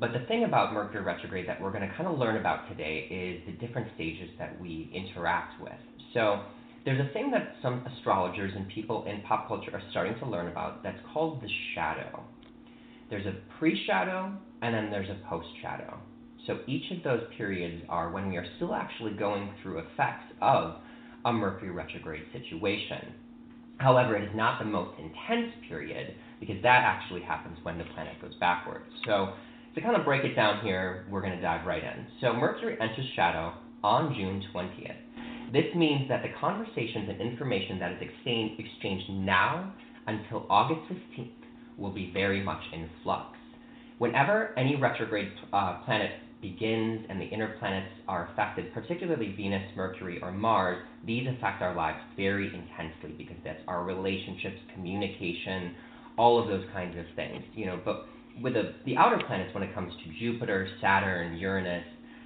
[0.00, 3.08] But the thing about Mercury retrograde that we're going to kind of learn about today
[3.10, 5.72] is the different stages that we interact with.
[6.14, 6.40] So,
[6.84, 10.46] there's a thing that some astrologers and people in pop culture are starting to learn
[10.46, 12.22] about that's called the shadow.
[13.10, 14.32] There's a pre shadow
[14.62, 15.98] and then there's a post shadow.
[16.46, 20.76] So each of those periods are when we are still actually going through effects of
[21.24, 23.12] a Mercury retrograde situation.
[23.78, 28.20] However, it is not the most intense period because that actually happens when the planet
[28.22, 28.86] goes backwards.
[29.04, 29.28] So
[29.78, 32.06] to kind of break it down here, we're going to dive right in.
[32.20, 33.54] So Mercury enters shadow
[33.84, 35.52] on June 20th.
[35.52, 39.72] This means that the conversations and information that is exchange, exchanged now
[40.08, 41.30] until August 15th
[41.76, 43.38] will be very much in flux.
[43.98, 46.10] Whenever any retrograde uh, planet
[46.42, 51.74] begins and the inner planets are affected, particularly Venus, Mercury, or Mars, these affect our
[51.74, 55.74] lives very intensely because that's our relationships, communication,
[56.16, 57.44] all of those kinds of things.
[57.54, 58.06] You know, but
[58.42, 61.84] with the, the outer planets, when it comes to Jupiter, Saturn, Uranus,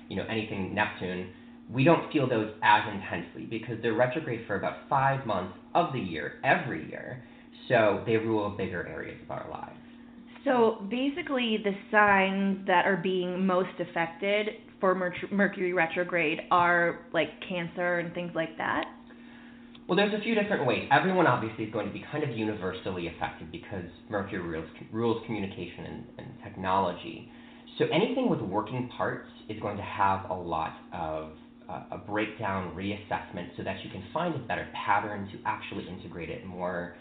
[0.09, 1.31] you know, anything Neptune,
[1.71, 5.99] we don't feel those as intensely because they're retrograde for about five months of the
[5.99, 7.23] year, every year.
[7.69, 9.79] So they rule bigger areas of our lives.
[10.45, 14.49] So basically, the signs that are being most affected
[14.81, 14.95] for
[15.31, 18.87] Mercury retrograde are like Cancer and things like that.
[19.93, 20.89] Well, there's a few different ways.
[20.91, 25.85] Everyone obviously is going to be kind of universally affected because Mercury rules, rules communication
[25.85, 27.29] and, and technology.
[27.79, 31.33] So anything with working parts is going to have a lot of
[31.69, 36.31] uh, a breakdown, reassessment, so that you can find a better pattern to actually integrate
[36.31, 36.95] it more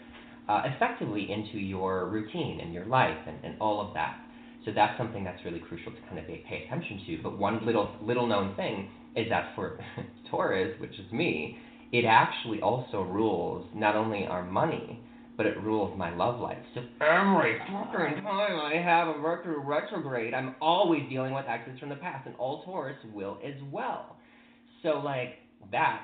[0.50, 4.18] uh, effectively into your routine and your life and, and all of that.
[4.66, 7.22] So that's something that's really crucial to kind of pay attention to.
[7.22, 9.78] But one little little known thing is that for
[10.30, 11.56] Taurus, which is me,
[11.92, 14.98] it actually also rules not only our money,
[15.36, 16.58] but it rules my love life.
[16.74, 21.88] So every fucking time I have a Mercury retrograde, I'm always dealing with exes from
[21.90, 24.16] the past, and all Taurus will as well.
[24.82, 25.38] So like
[25.70, 26.02] that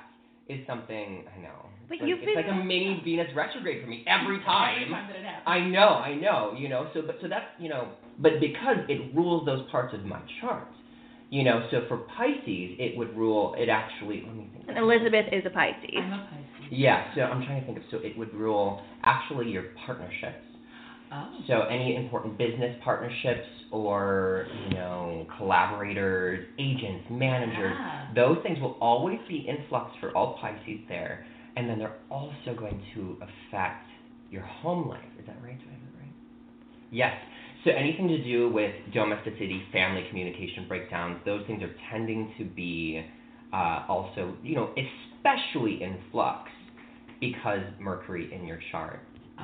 [0.48, 1.66] is something I know.
[1.88, 4.82] But like, you've it's been- like a mini Venus retrograde for me every time.
[4.82, 5.44] Every time that it happens.
[5.46, 6.88] I know, I know, you know.
[6.94, 10.68] So, but so that's you know, but because it rules those parts of my chart,
[11.30, 11.66] you know.
[11.70, 13.54] So for Pisces, it would rule.
[13.58, 14.22] It actually.
[14.26, 14.64] Let me think.
[14.68, 15.90] And Elizabeth is a Pisces.
[15.96, 16.68] I'm a Pisces.
[16.70, 17.14] Yeah.
[17.14, 17.84] So I'm trying to think of.
[17.90, 20.44] So it would rule actually your partnerships.
[21.12, 21.38] Oh.
[21.46, 28.10] So any important business partnerships or you know collaborators, agents, managers, Ah.
[28.14, 31.24] those things will always be in flux for all Pisces there,
[31.56, 33.86] and then they're also going to affect
[34.30, 35.00] your home life.
[35.18, 35.58] Is that right?
[35.58, 36.12] Do I have that right?
[36.90, 37.14] Yes.
[37.68, 43.04] So anything to do with domesticity, family communication breakdowns, those things are tending to be
[43.52, 46.48] uh, also, you know, especially in flux
[47.20, 49.00] because Mercury in your chart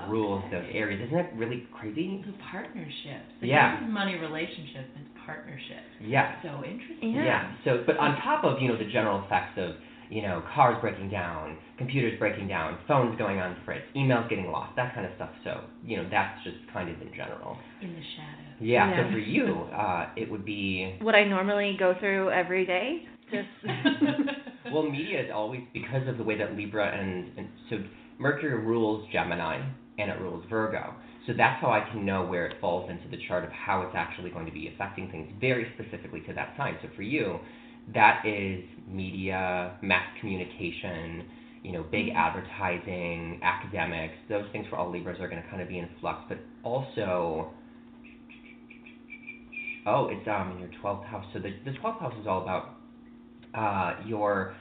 [0.09, 1.03] rules those areas.
[1.07, 2.25] Isn't that really crazy?
[2.25, 3.29] The partnerships.
[3.41, 3.77] So Yeah.
[3.77, 5.93] This is money relationships and partnerships.
[6.01, 6.41] Yeah.
[6.43, 7.12] So interesting.
[7.12, 7.55] Yeah.
[7.64, 9.75] So, but on top of you know the general effects of
[10.11, 14.75] you know cars breaking down, computers breaking down, phones going on fritz, emails getting lost,
[14.77, 15.31] that kind of stuff.
[15.45, 17.57] So you know that's just kind of in general.
[17.83, 18.45] In the shadow.
[18.61, 18.91] Yeah.
[18.91, 19.07] Yeah.
[19.07, 19.45] So for you,
[19.77, 23.03] uh, it would be What I normally go through every day.
[23.31, 23.49] Just
[24.73, 27.77] well, media is always because of the way that Libra and, and so
[28.19, 29.61] Mercury rules Gemini
[29.99, 30.95] and it rules Virgo.
[31.27, 33.95] So that's how I can know where it falls into the chart of how it's
[33.97, 36.77] actually going to be affecting things very specifically to that sign.
[36.83, 37.39] So for you,
[37.93, 41.24] that is media, mass communication,
[41.62, 44.15] you know, big advertising, academics.
[44.28, 47.48] Those things for all Libras are going to kind of be in flux, but also
[49.86, 51.24] Oh, it's um in your twelfth house.
[51.32, 52.70] So the the twelfth house is all about
[53.55, 54.55] uh, your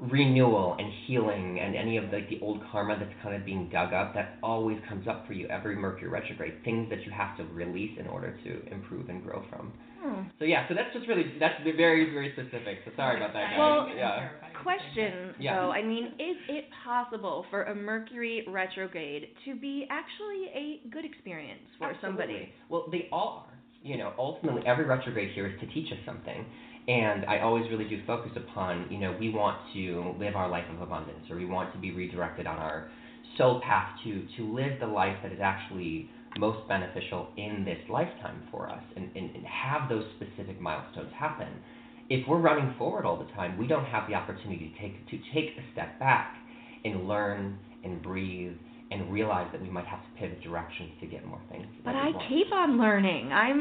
[0.00, 3.92] renewal and healing and any of like the old karma that's kind of being dug
[3.92, 6.54] up that always comes up for you every Mercury retrograde.
[6.64, 9.72] Things that you have to release in order to improve and grow from.
[10.00, 10.22] Hmm.
[10.38, 12.78] So yeah, so that's just really that's very very specific.
[12.84, 13.58] So sorry about that, guys.
[13.58, 14.28] Well, yeah.
[14.62, 15.56] question Yeah.
[15.56, 21.04] though, I mean, is it possible for a Mercury retrograde to be actually a good
[21.04, 22.32] experience for somebody?
[22.32, 22.54] Absolutely.
[22.68, 23.54] Well, they all are.
[23.80, 26.44] You know, ultimately, every retrograde here is to teach us something.
[26.88, 30.64] And I always really do focus upon, you know, we want to live our life
[30.74, 32.90] of abundance, or we want to be redirected on our
[33.36, 38.42] soul path to to live the life that is actually most beneficial in this lifetime
[38.50, 41.48] for us, and, and, and have those specific milestones happen.
[42.10, 45.18] If we're running forward all the time, we don't have the opportunity to take to
[45.34, 46.36] take a step back
[46.84, 48.54] and learn and breathe
[48.90, 51.66] and realize that we might have to pivot directions to get more things.
[51.84, 52.28] But I want.
[52.28, 53.32] keep on learning.
[53.32, 53.60] I'm,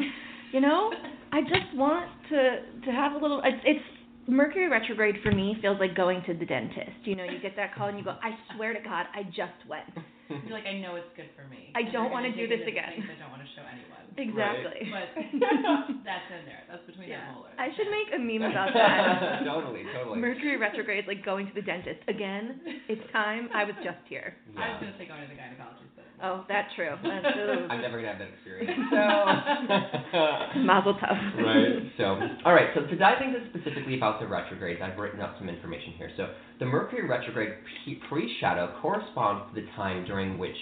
[0.53, 0.91] you know,
[1.31, 3.41] I just want to to have a little.
[3.43, 3.96] It's it's
[4.27, 6.99] Mercury retrograde for me feels like going to the dentist.
[7.03, 9.55] You know, you get that call and you go, I swear to God, I just
[9.69, 9.87] went.
[10.29, 11.71] You're like, I know it's good for me.
[11.75, 12.91] I don't wanna do this again.
[13.07, 13.96] I don't want to show anyone.
[14.17, 14.89] Exactly.
[14.89, 15.07] But
[16.05, 16.63] that's in there.
[16.69, 17.21] That's between Yeah.
[17.29, 17.53] the molars.
[17.57, 19.45] I should make a meme about that.
[19.45, 20.17] totally, totally.
[20.19, 22.01] Mercury retrograde is like going to the dentist.
[22.07, 23.49] Again, it's time.
[23.53, 24.35] I was just here.
[24.57, 24.89] I was Yeah.
[24.89, 26.97] gonna say going to the gynecologist, but Oh, that's true.
[27.03, 27.67] That's, ooh.
[27.69, 28.73] I'm never gonna have that experience.
[28.89, 31.13] So Mazel tov.
[31.37, 31.91] right.
[31.97, 32.69] So, all right.
[32.73, 36.09] So to dive into specifically about the retrogrades, I've written up some information here.
[36.17, 37.53] So the Mercury retrograde
[37.85, 40.57] pre- pre-shadow corresponds to the time during which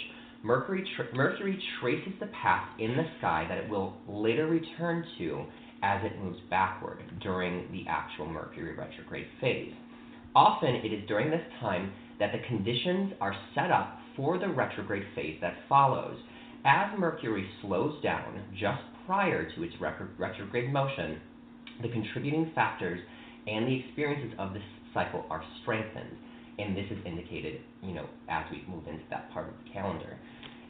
[0.45, 5.43] Mercury Mercury traces the path in the sky that it will later return to
[5.81, 9.73] as it moves backward during the actual Mercury retrograde phase.
[10.35, 15.07] Often it is during this time that the conditions are set up for the retrograde
[15.15, 16.15] phase that follows.
[16.63, 19.73] As Mercury slows down just prior to its
[20.19, 21.17] retrograde motion,
[21.81, 22.99] the contributing factors
[23.47, 24.63] and the experiences of this
[24.93, 26.17] cycle are strengthened,
[26.57, 30.18] and this is indicated, you know, as we move into that part of the calendar.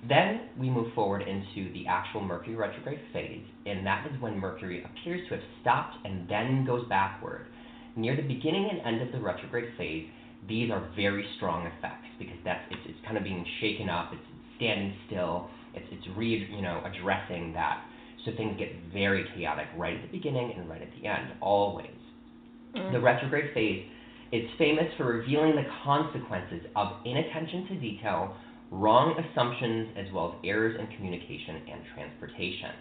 [0.07, 4.84] Then we move forward into the actual Mercury retrograde phase, and that is when Mercury
[4.84, 7.48] appears to have stopped and then goes backward.
[7.95, 10.07] Near the beginning and end of the retrograde phase,
[10.48, 14.22] these are very strong effects because that's it's, it's kind of being shaken up, it's
[14.57, 17.84] standing still, it's it's re you know addressing that.
[18.26, 21.90] So things get very chaotic right at the beginning and right at the end, always.
[22.74, 23.03] The mm.
[23.03, 23.86] retrograde phase
[24.31, 28.35] is famous for revealing the consequences of inattention to detail,
[28.72, 32.72] wrong assumptions, as well as errors in communication and transportation.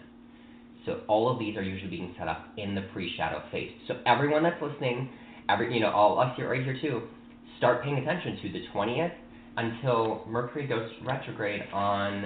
[0.85, 3.71] So all of these are usually being set up in the pre-shadow phase.
[3.87, 5.09] So everyone that's listening,
[5.49, 7.03] every you know, all us here right here too,
[7.57, 9.13] start paying attention to the 20th
[9.57, 12.21] until Mercury goes retrograde on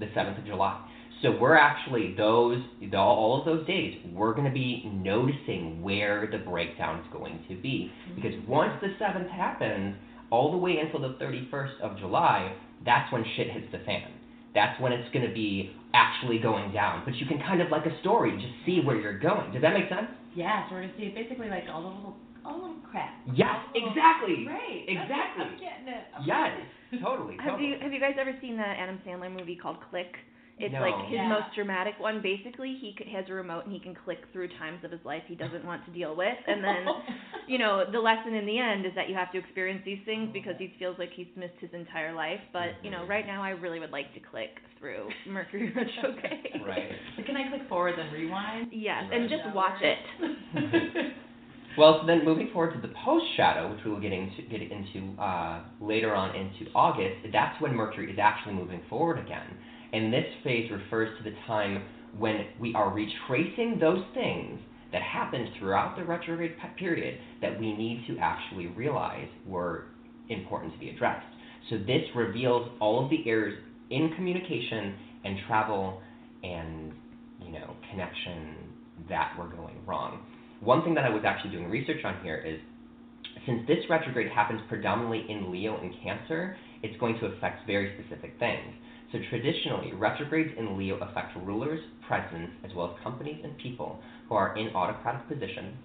[0.00, 0.80] the 7th of July.
[1.24, 6.38] So we're actually those all of those days we're going to be noticing where the
[6.38, 8.14] breakdown is going to be mm-hmm.
[8.16, 9.96] because once the 7th happens
[10.30, 14.10] all the way until the 31st of July that's when shit hits the fan.
[14.54, 17.02] That's when it's going to be actually going down.
[17.04, 19.52] But you can kind of like a story just see where you're going.
[19.52, 20.08] Does that make sense?
[20.34, 23.14] yeah, so we're gonna see basically like all the little all the little crap.
[23.32, 24.46] Yes, little- exactly.
[24.46, 24.84] Right.
[24.86, 25.44] Exactly.
[25.46, 26.04] I'm getting it.
[26.12, 26.50] I'm Yes,
[26.90, 27.02] getting it.
[27.02, 27.36] totally.
[27.40, 30.12] Have you have you guys ever seen the Adam Sandler movie called Click?
[30.58, 30.80] It's No.
[30.82, 31.28] like his Yeah.
[31.28, 32.20] most dramatic one.
[32.20, 35.24] Basically, he c- has a remote and he can click through times of his life
[35.26, 36.86] he doesn't want to deal with, and then
[37.48, 40.30] you know the lesson in the end is that you have to experience these things
[40.32, 42.40] because he feels like he's missed his entire life.
[42.52, 46.62] But you know, right now I really would like to click through Mercury retrograde.
[46.64, 46.92] Right.
[47.26, 48.68] Can I click forward and rewind?
[48.72, 49.20] Yes, Right.
[49.22, 49.98] and just watch it.
[51.76, 54.62] Well, so then moving forward to the post shadow, which we will get into get
[54.62, 59.42] into uh, later on into August, that's when Mercury is actually moving forward again,
[59.94, 61.84] and this phase refers to the time
[62.18, 64.60] when we are retracing those things
[64.92, 69.86] that happened throughout the retrograde period that we need to actually realize were
[70.28, 71.26] important to be addressed.
[71.70, 73.54] So this reveals all of the errors
[73.90, 76.02] in communication and travel
[76.42, 76.92] and
[77.40, 78.56] you know connection
[79.08, 80.24] that were going wrong.
[80.60, 82.58] One thing that I was actually doing research on here is
[83.46, 88.34] since this retrograde happens predominantly in Leo and Cancer, it's going to affect very specific
[88.38, 88.74] things.
[89.14, 91.78] So traditionally, retrogrades in Leo affect rulers,
[92.08, 95.76] presidents, as well as companies and people who are in autocratic positions.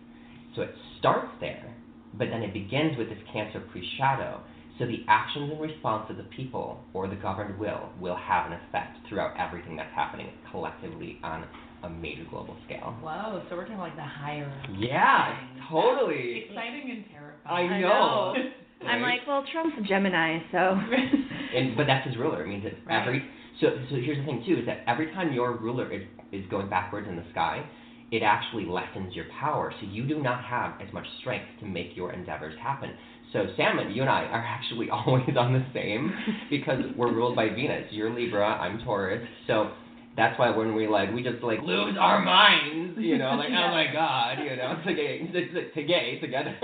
[0.56, 1.72] So it starts there,
[2.15, 4.41] but then it begins with this Cancer pre-shadow.
[4.80, 8.53] So the actions and response of the people or the governed will will have an
[8.53, 11.45] effect throughout everything that's happening collectively on
[11.84, 12.97] a major global scale.
[12.99, 14.51] Whoa, so we're talking like the higher.
[14.76, 15.60] Yeah, things.
[15.69, 16.45] totally.
[16.47, 17.69] That's exciting and terrifying.
[17.69, 18.34] I I know.
[18.81, 18.89] know.
[18.89, 20.57] I'm like, well, Trump's a Gemini, so.
[21.56, 22.43] and but that's his ruler.
[22.43, 23.01] It means that Right.
[23.01, 23.26] every
[23.61, 26.69] so so here's the thing too is that every time your ruler is is going
[26.69, 27.64] backwards in the sky,
[28.11, 29.73] it actually lessens your power.
[29.80, 32.91] So you do not have as much strength to make your endeavors happen.
[33.34, 36.11] So Salmon, you and I are actually always on the same
[36.49, 37.88] because we're ruled by Venus.
[37.91, 39.22] You're Libra, I'm Taurus.
[39.47, 39.72] So
[40.19, 43.71] that's why when we like we just like lose our minds, you know, like oh
[43.71, 46.55] my god, you know, together, together, together,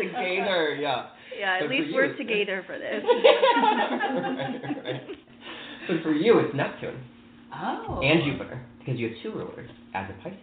[0.00, 1.06] together, yeah.
[1.38, 3.02] Yeah, at for least we're it's- together for this.
[3.04, 5.00] right, right.
[5.88, 7.00] But for you, it's Neptune
[7.54, 8.00] Oh.
[8.02, 10.38] and Jupiter because you have two rulers as a Pisces.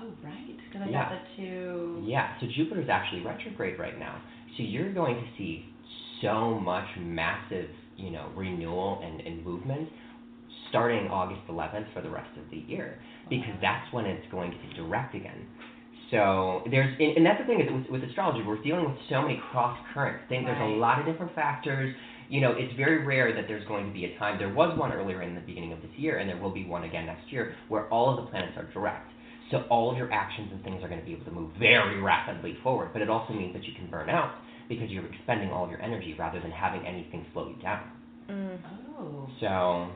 [0.00, 0.56] Oh, right.
[0.66, 1.08] Because I Yeah.
[1.08, 2.02] got the two.
[2.06, 4.20] Yeah, so Jupiter's actually retrograde right now.
[4.56, 5.64] So you're going to see
[6.22, 7.68] so much massive,
[7.98, 9.88] you know, renewal and, and movement
[10.70, 12.98] starting August 11th for the rest of the year
[13.28, 15.46] because that's when it's going to be direct again.
[16.10, 19.22] So there's, and, and that's the thing is with, with astrology, we're dealing with so
[19.22, 20.24] many cross currents.
[20.28, 21.94] Things, There's a lot of different factors.
[22.30, 24.38] you know, it's very rare that there's going to be a time.
[24.38, 26.84] There was one earlier in the beginning of this year, and there will be one
[26.84, 29.10] again next year, where all of the planets are direct.
[29.50, 32.00] So all of your actions and things are going to be able to move very
[32.00, 32.90] rapidly forward.
[32.92, 34.32] But it also means that you can burn out
[34.68, 37.82] because you're expending all of your energy rather than having anything slow you down.
[38.30, 38.58] Mm.
[38.98, 39.28] Oh.
[39.40, 39.88] So,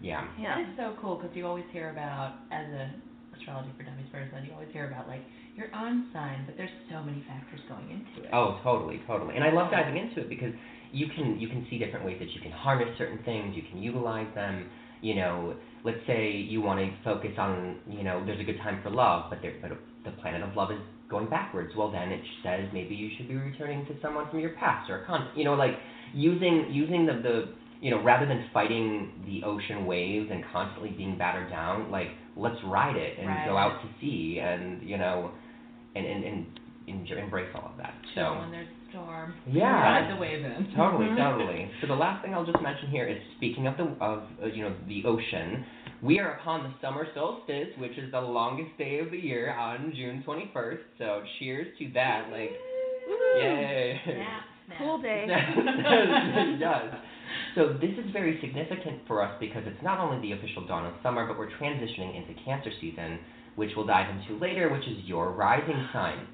[0.00, 0.26] yeah.
[0.38, 0.56] Yeah.
[0.56, 2.90] That is so cool because you always hear about, as a
[3.38, 5.20] astrology for dummies person, you always hear about like
[5.54, 8.30] your on sign, but there's so many factors going into it.
[8.32, 9.34] Oh, totally, totally.
[9.34, 10.52] And I love diving into it because
[10.92, 13.80] you can you can see different ways that you can harness certain things, you can
[13.82, 14.68] utilize them.
[15.02, 18.80] You know, let's say you want to focus on, you know, there's a good time
[18.82, 19.70] for love, but there, but
[20.04, 21.72] the planet of love is going backwards.
[21.76, 25.02] Well, then it says maybe you should be returning to someone from your past or
[25.02, 25.74] a con, you know, like
[26.14, 27.44] using using the the
[27.80, 32.56] you know, rather than fighting the ocean waves and constantly being battered down, like let's
[32.64, 35.30] ride it and go out to sea and you know,
[35.94, 36.46] and and and
[36.86, 37.94] enjoy, embrace all of that.
[38.14, 39.34] Chill So when there's a storm.
[39.46, 39.64] Yeah.
[39.66, 40.72] Ride the wave in.
[40.76, 41.70] totally, totally.
[41.80, 44.62] So the last thing I'll just mention here is speaking of the of uh, you
[44.62, 45.64] know the ocean.
[46.02, 49.92] We are upon the summer solstice, which is the longest day of the year on
[49.96, 50.78] June 21st.
[50.98, 52.28] So cheers to that!
[52.30, 52.50] Like,
[53.38, 54.00] yay!
[54.04, 54.16] Snap,
[54.66, 54.78] snap.
[54.78, 55.26] Cool day.
[56.60, 56.94] yes.
[57.54, 60.92] So this is very significant for us because it's not only the official dawn of
[61.02, 63.18] summer, but we're transitioning into Cancer season,
[63.54, 66.26] which we'll dive into later, which is your rising sign.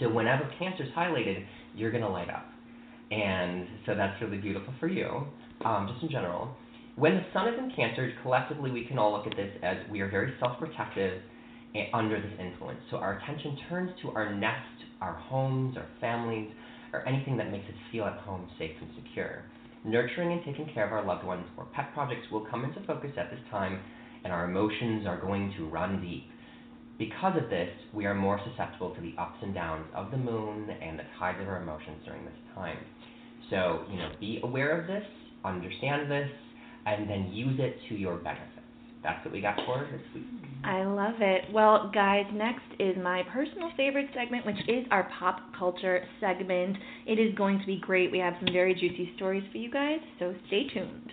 [0.00, 1.44] So whenever Cancer's highlighted,
[1.76, 2.46] you're gonna light up,
[3.12, 5.26] and so that's really beautiful for you.
[5.64, 6.56] Um, just in general,
[7.00, 10.00] when the sun is in Cancer, collectively we can all look at this as we
[10.00, 11.22] are very self-protective
[11.94, 12.78] under this influence.
[12.90, 16.50] So our attention turns to our nest, our homes, our families,
[16.92, 19.44] or anything that makes us feel at home, safe, and secure.
[19.82, 23.12] Nurturing and taking care of our loved ones or pet projects will come into focus
[23.16, 23.80] at this time,
[24.24, 26.24] and our emotions are going to run deep.
[26.98, 30.68] Because of this, we are more susceptible to the ups and downs of the moon
[30.68, 32.76] and the tides of our emotions during this time.
[33.48, 35.04] So, you know, be aware of this,
[35.46, 36.28] understand this,
[36.98, 38.46] and then use it to your benefit.
[39.02, 40.24] That's what we got for this week.
[40.62, 41.50] I love it.
[41.52, 46.76] Well, guys, next is my personal favorite segment, which is our pop culture segment.
[47.06, 48.12] It is going to be great.
[48.12, 51.12] We have some very juicy stories for you guys, so stay tuned.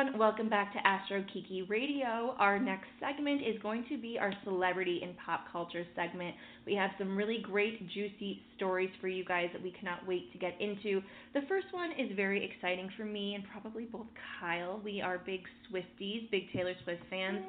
[0.00, 2.34] Everyone, welcome back to Astro Kiki Radio.
[2.38, 6.34] Our next segment is going to be our celebrity and pop culture segment.
[6.64, 10.38] We have some really great, juicy stories for you guys that we cannot wait to
[10.38, 11.02] get into.
[11.34, 14.06] The first one is very exciting for me and probably both
[14.40, 14.80] Kyle.
[14.82, 15.40] We are big
[15.70, 17.40] Swifties, big Taylor Swift fans.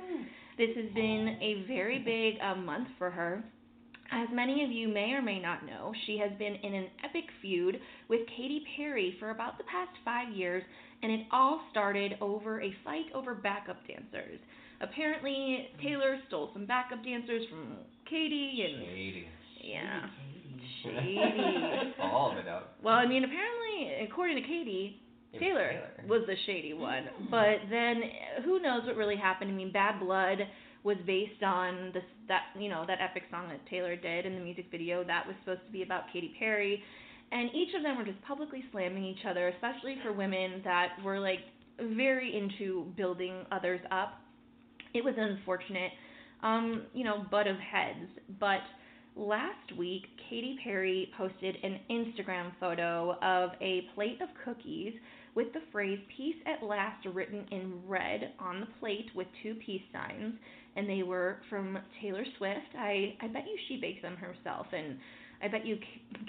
[0.57, 3.43] This has been a very big uh, month for her.
[4.11, 7.23] As many of you may or may not know, she has been in an epic
[7.41, 7.79] feud
[8.09, 10.63] with Katy Perry for about the past five years,
[11.03, 14.39] and it all started over a fight over backup dancers.
[14.81, 17.77] Apparently, Taylor stole some backup dancers from
[18.09, 19.27] Katy, and Shady.
[19.63, 20.01] yeah,
[20.83, 21.15] Shady.
[21.15, 21.93] shady.
[22.01, 22.71] All of it out.
[22.83, 24.99] Well, I mean, apparently, according to Katy,
[25.33, 26.07] It was Taylor Taylor.
[26.09, 27.05] was the shady one.
[27.29, 28.01] But then
[28.43, 29.51] who knows what really happened?
[29.51, 30.39] I mean, Bad Blood
[30.83, 34.41] was based on this that you know that epic song that Taylor did in the
[34.41, 36.81] music video that was supposed to be about Katy Perry,
[37.31, 41.19] and each of them were just publicly slamming each other, especially for women that were
[41.19, 41.39] like
[41.79, 44.19] very into building others up.
[44.93, 45.91] It was an unfortunate,
[46.43, 48.09] um, you know, butt of heads,
[48.39, 48.61] but.
[49.13, 54.93] Last week, Katy Perry posted an Instagram photo of a plate of cookies
[55.35, 59.81] with the phrase peace at last written in red on the plate with two peace
[59.91, 60.35] signs
[60.75, 62.75] and they were from Taylor Swift.
[62.77, 64.97] I I bet you she baked them herself and
[65.43, 65.77] I bet you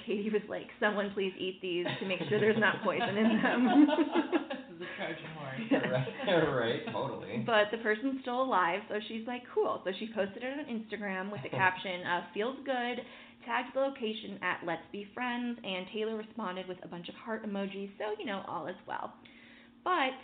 [0.06, 3.86] Katy was like someone please eat these to make sure there's not poison in them.
[4.48, 5.60] this is a Trojan horse.
[6.26, 7.44] right, right, totally.
[7.46, 9.80] But the person's still alive, so she's like, cool.
[9.84, 13.04] So she posted it on Instagram with the caption, uh, feels good,
[13.44, 17.46] tagged the location at Let's Be Friends, and Taylor responded with a bunch of heart
[17.46, 19.12] emojis, so, you know, all is well.
[19.84, 20.16] But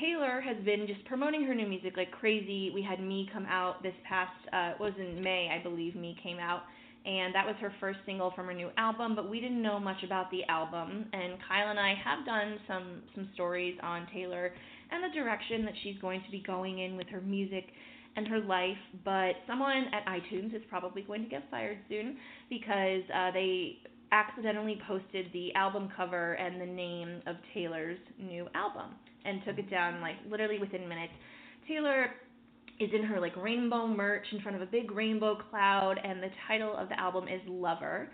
[0.00, 2.70] Taylor has been just promoting her new music like crazy.
[2.74, 6.16] We had Me come out this past, uh, it was in May, I believe, Me
[6.22, 6.62] came out.
[7.04, 10.02] And that was her first single from her new album, but we didn't know much
[10.04, 11.04] about the album.
[11.12, 14.52] And Kyle and I have done some some stories on Taylor
[14.90, 17.66] and the direction that she's going to be going in with her music
[18.16, 18.78] and her life.
[19.04, 22.16] But someone at iTunes is probably going to get fired soon
[22.48, 23.78] because uh, they
[24.12, 28.94] accidentally posted the album cover and the name of Taylor's new album
[29.24, 31.12] and took it down like literally within minutes.
[31.66, 32.10] Taylor
[32.80, 36.30] is in her like rainbow merch in front of a big rainbow cloud and the
[36.48, 38.08] title of the album is Lover.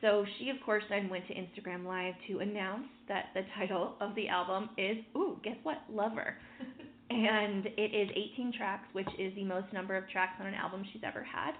[0.00, 4.14] So she, of course, then went to Instagram Live to announce that the title of
[4.16, 5.78] the album is, ooh, guess what?
[5.88, 6.34] Lover.
[7.10, 10.84] and it is 18 tracks, which is the most number of tracks on an album
[10.92, 11.52] she's ever had.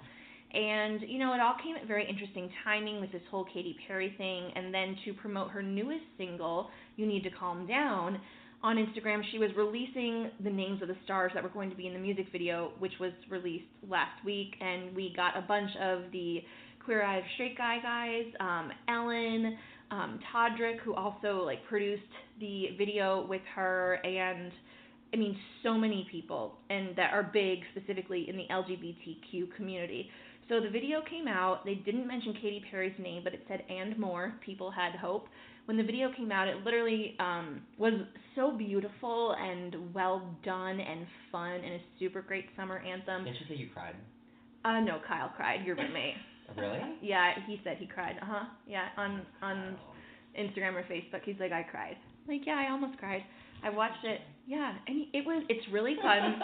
[0.53, 4.13] And, you know, it all came at very interesting timing with this whole Katy Perry
[4.19, 4.51] thing.
[4.55, 8.21] And then to promote her newest single, You Need to Calm Down,
[8.63, 11.87] on Instagram, she was releasing the names of the stars that were going to be
[11.87, 14.55] in the music video, which was released last week.
[14.61, 16.43] And we got a bunch of the
[16.85, 19.57] Queer Eye Straight Guy guys, um, Ellen,
[19.91, 22.03] um, Todrick, who also like produced
[22.41, 24.51] the video with her, and
[25.13, 30.09] I mean, so many people, and that are big specifically in the LGBTQ community.
[30.49, 31.65] So the video came out.
[31.65, 35.27] They didn't mention Katy Perry's name, but it said "and more." People had hope.
[35.67, 37.95] When the video came out, it literally um, was
[38.35, 43.25] so beautiful and well done and fun, and a super great summer anthem.
[43.25, 43.95] Didn't you say you cried?
[44.65, 45.65] Uh, no, Kyle cried.
[45.65, 46.15] Your roommate.
[46.55, 46.81] Really?
[47.01, 48.17] Yeah, he said he cried.
[48.21, 48.45] Uh huh.
[48.67, 49.75] Yeah, on on
[50.39, 51.97] Instagram or Facebook, he's like, I cried.
[52.29, 53.23] Like, yeah, I almost cried.
[53.65, 54.21] I watched it.
[54.47, 56.41] Yeah, and it was it's really fun.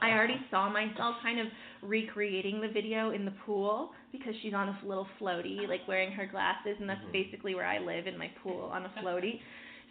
[0.00, 1.46] I already saw myself kind of
[1.82, 6.26] recreating the video in the pool because she's on a little floaty, like wearing her
[6.26, 7.12] glasses, and that's Mhm.
[7.12, 9.40] basically where I live in my pool on a floaty.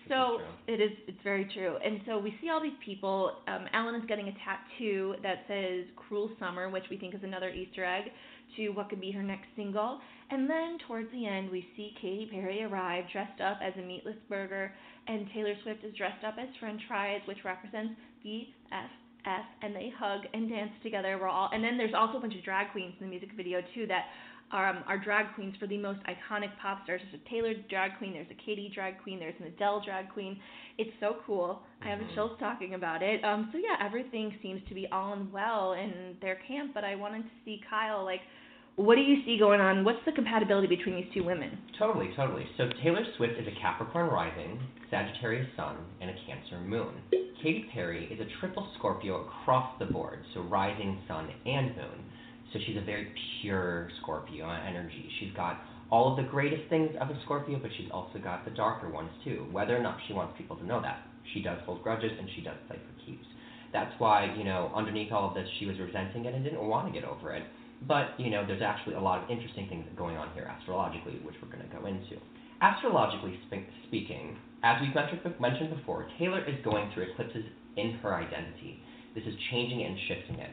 [0.07, 1.75] So it is it's very true.
[1.85, 3.37] And so we see all these people.
[3.47, 7.49] Um, Ellen is getting a tattoo that says "Cruel Summer," which we think is another
[7.49, 8.05] Easter egg
[8.57, 9.99] to what could be her next single.
[10.31, 14.15] And then towards the end, we see Katy Perry arrive dressed up as a meatless
[14.27, 14.73] burger,
[15.07, 17.93] and Taylor Swift is dressed up as French fries, which represents
[18.25, 18.89] BFF.
[19.61, 21.17] And they hug and dance together.
[21.21, 23.61] We're all, and then there's also a bunch of drag queens in the music video
[23.75, 24.05] too that
[24.51, 27.01] um, are drag queens for the most iconic pop stars.
[27.11, 30.39] There's a Taylor drag queen, there's a Katy drag queen, there's an Adele drag queen.
[30.77, 31.61] It's so cool.
[31.83, 32.13] I have the Mhm.
[32.15, 33.23] chills talking about it.
[33.23, 36.73] Um, so yeah, everything seems to be all in well in their camp.
[36.73, 38.21] But I wanted to see Kyle like,
[38.75, 39.83] what do you see going on?
[39.83, 41.57] What's the compatibility between these two women?
[41.77, 42.45] Totally, totally.
[42.57, 46.93] So Taylor Swift is a Capricorn rising, Sagittarius sun, and a Cancer moon.
[47.41, 52.05] Katy Perry is a triple Scorpio across the board, so rising, sun, and moon.
[52.53, 53.07] So she's a very
[53.41, 55.09] pure Scorpio energy.
[55.19, 58.51] She's got all of the greatest things of a Scorpio, but she's also got the
[58.51, 59.47] darker ones too.
[59.51, 60.99] Whether or not she wants people to know that,
[61.33, 63.25] she does hold grudges and she does play for keeps.
[63.73, 66.87] That's why, you know, underneath all of this, she was resenting it and didn't want
[66.87, 67.43] to get over it.
[67.87, 71.35] But, you know, there's actually a lot of interesting things going on here astrologically, which
[71.41, 72.21] we're going to go into.
[72.61, 74.93] Astrologically spe- speaking, as we've
[75.39, 77.43] mentioned, before, Taylor is going through eclipses
[77.77, 78.79] in her identity.
[79.15, 80.51] This is changing and shifting it,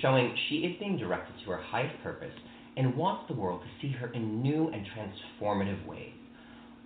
[0.00, 2.32] showing she is being directed to her highest purpose
[2.76, 6.14] and wants the world to see her in new and transformative ways.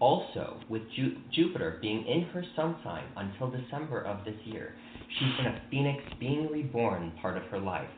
[0.00, 4.74] Also, with Ju- Jupiter being in her sun sign until December of this year,
[5.18, 7.88] she's in a phoenix being reborn part of her life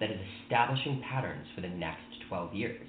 [0.00, 2.86] that is establishing patterns for the next 12 years.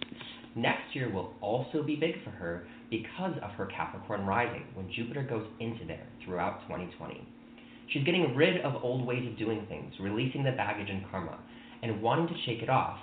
[0.55, 5.23] Next year will also be big for her because of her Capricorn rising when Jupiter
[5.23, 7.21] goes into there throughout 2020.
[7.93, 11.39] She's getting rid of old ways of doing things, releasing the baggage and karma,
[11.83, 12.97] and wanting to shake it off,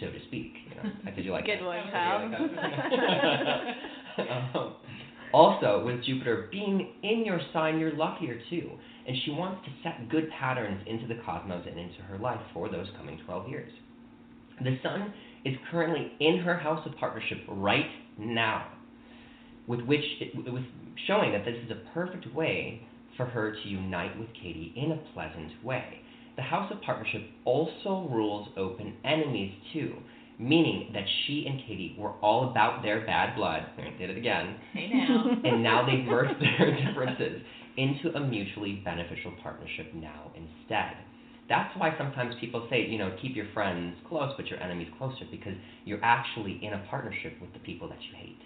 [0.00, 0.52] so to speak.
[0.68, 1.64] You know, did you like Good that?
[1.64, 2.22] one, Did Kyle.
[2.22, 4.74] you like um,
[5.32, 8.70] also, with Jupiter being in your sign, you're luckier too,
[9.06, 12.68] and she wants to set good patterns into the cosmos and into her life for
[12.68, 13.72] those coming 12 years.
[14.62, 15.12] The Sun
[15.44, 17.86] is currently in her house of partnership right
[18.18, 18.68] now,
[19.66, 20.64] with which it, with
[21.06, 25.12] showing that this is a perfect way for her to unite with Katy in a
[25.12, 26.00] pleasant way.
[26.36, 29.94] The house of partnership also rules open enemies too,
[30.38, 33.66] meaning that she and Katy were all about their bad blood.
[33.78, 34.56] I did it again.
[34.72, 35.30] Hey now.
[35.44, 37.42] and now they've merged their differences
[37.76, 40.96] into a mutually beneficial partnership now instead.
[41.48, 45.24] That's why sometimes people say, you know, keep your friends close but your enemies closer
[45.30, 45.54] because
[45.84, 48.40] you're actually in a partnership with the people that you hate.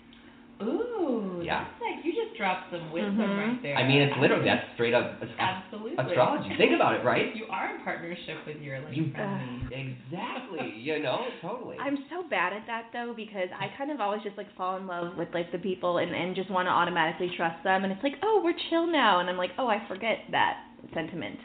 [0.62, 1.64] Ooh, Yeah.
[1.64, 3.38] that's like you just dropped some wisdom Mhm.
[3.38, 3.76] right there.
[3.76, 6.54] I mean, it's literally that's straight up ast- absolutely astrology.
[6.56, 7.34] Think about it, right?
[7.34, 9.70] You are in partnership with your like You- friends.
[9.72, 10.70] Exactly.
[10.76, 11.76] You know, totally.
[11.78, 14.86] I'm so bad at that though because I kind of always just like fall in
[14.86, 18.02] love with like the people and and just want to automatically trust them and it's
[18.02, 20.58] like oh we're chill now and I'm like oh I forget that
[20.94, 21.38] sentiment.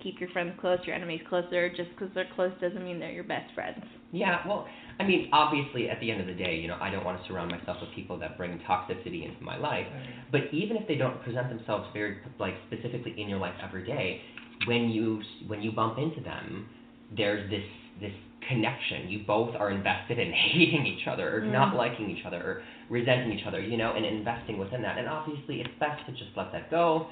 [0.00, 1.68] Keep your friends close, your enemies closer.
[1.68, 3.84] Just because they're close doesn't mean they're your best friends.
[4.10, 4.66] Yeah, well,
[5.02, 7.26] I mean, obviously, at the end of the day, you know, I don't want to
[7.26, 9.86] surround myself with people that bring toxicity into my life.
[10.30, 14.20] But even if they don't present themselves very like specifically in your life every day,
[14.66, 16.68] when you when you bump into them,
[17.16, 17.64] there's this
[18.00, 18.12] this
[18.48, 19.08] connection.
[19.08, 21.76] You both are invested in hating each other or not Mm.
[21.76, 24.98] liking each other or resenting each other, you know, and investing within that.
[24.98, 27.06] And obviously, it's best to just let that go.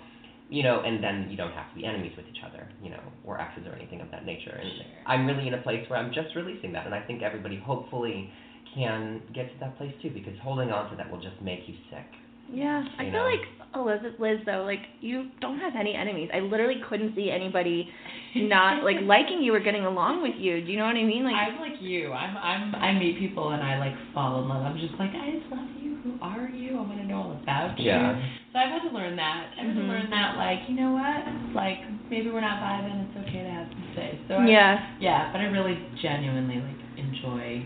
[0.50, 3.00] You know, and then you don't have to be enemies with each other, you know,
[3.24, 4.58] or exes or anything of that nature.
[4.60, 4.86] And Sure.
[5.06, 8.28] I'm really in a place where I'm just releasing that, and I think everybody hopefully
[8.74, 11.74] can get to that place too because holding on to that will just make you
[11.88, 12.06] sick.
[12.48, 13.26] Yeah, I You feel know.
[13.26, 16.28] like Elizabeth Liz though, like you don't have any enemies.
[16.34, 17.88] I literally couldn't see anybody
[18.34, 20.60] not like liking you or getting along with you.
[20.64, 21.22] Do you know what I mean?
[21.24, 22.12] Like I'm like you.
[22.12, 24.62] I'm I'm I meet people and I like fall in love.
[24.66, 25.96] I'm just like I just love you.
[26.02, 26.78] Who are you?
[26.78, 27.86] I want to know all about you.
[27.86, 28.18] Yeah.
[28.52, 29.54] So I've had to learn that.
[29.60, 29.88] I've had to Mhm.
[29.88, 31.22] learn that like you know what?
[31.54, 31.78] Like
[32.10, 33.06] maybe we're not vibing.
[33.06, 34.18] It's okay to have some space.
[34.26, 34.98] So I, yeah.
[34.98, 37.62] yeah, but I really genuinely like enjoy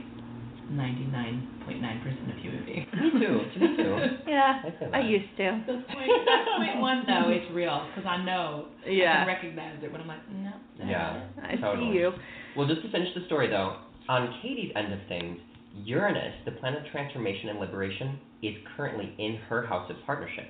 [1.69, 2.87] 99.9% of human beings.
[2.93, 3.41] Me too.
[3.61, 3.97] Me too.
[4.27, 4.61] Yeah.
[4.65, 5.09] I feel I that.
[5.09, 5.63] used to.
[5.67, 7.29] That's point, that's point one though.
[7.31, 10.53] It's real because I know I can recognize it when I'm like no.
[10.79, 11.25] that's Yeah.
[11.37, 11.93] not I Totally.
[11.93, 12.13] see you.
[12.57, 13.77] Well, just to finish the story though,
[14.09, 15.39] on Katy's end of things,
[15.85, 20.45] Uranus, the planet of transformation and liberation, is currently in her house of partnership,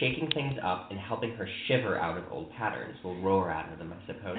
[0.00, 2.96] shaking things up and helping her shiver out of old patterns.
[3.04, 4.38] We'll roar out of them, I suppose.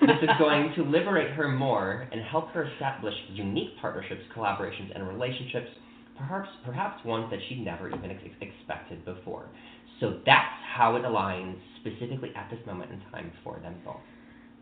[0.00, 5.06] This is going to liberate her more and help her establish unique partnerships, collaborations, and
[5.06, 5.68] relationships,
[6.16, 9.48] perhaps perhaps ones that she never even ex- expected before.
[10.00, 13.96] So that's how it aligns specifically at this moment in time for them both.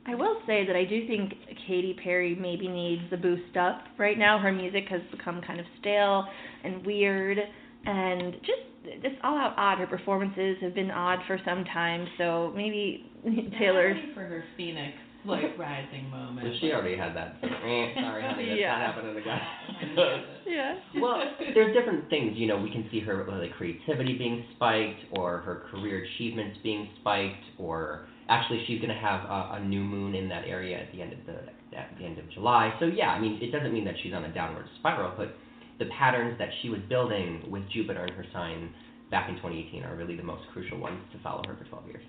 [0.06, 1.34] I will say that I do think
[1.66, 4.38] Katy Perry maybe needs a boost up right now.
[4.38, 6.24] Her music has become kind of stale
[6.64, 7.38] and weird
[7.84, 9.78] and just just all out odd.
[9.78, 13.07] Her performances have been odd for some time, so maybe
[13.58, 13.88] Taylor.
[13.88, 16.46] ready for her phoenix like rising moment.
[16.46, 17.36] Well, she already had that.
[17.42, 18.78] So, eh, sorry, honey, that's Yeah.
[18.78, 19.40] not happening again.
[20.48, 20.76] Yeah.
[21.02, 21.20] well,
[21.54, 22.32] there's different things.
[22.36, 26.88] You know, we can see her like creativity being spiked, or her career achievements being
[27.00, 31.02] spiked, or actually she's gonna have a, a new moon in that area at the
[31.02, 32.72] end of the at the end of July.
[32.80, 35.34] So yeah, I mean, it doesn't mean that she's on a downward spiral, but
[35.78, 38.70] the patterns that she was building with Jupiter in her sign
[39.10, 42.02] back in 2018 are really the most crucial ones to follow her for 12 years.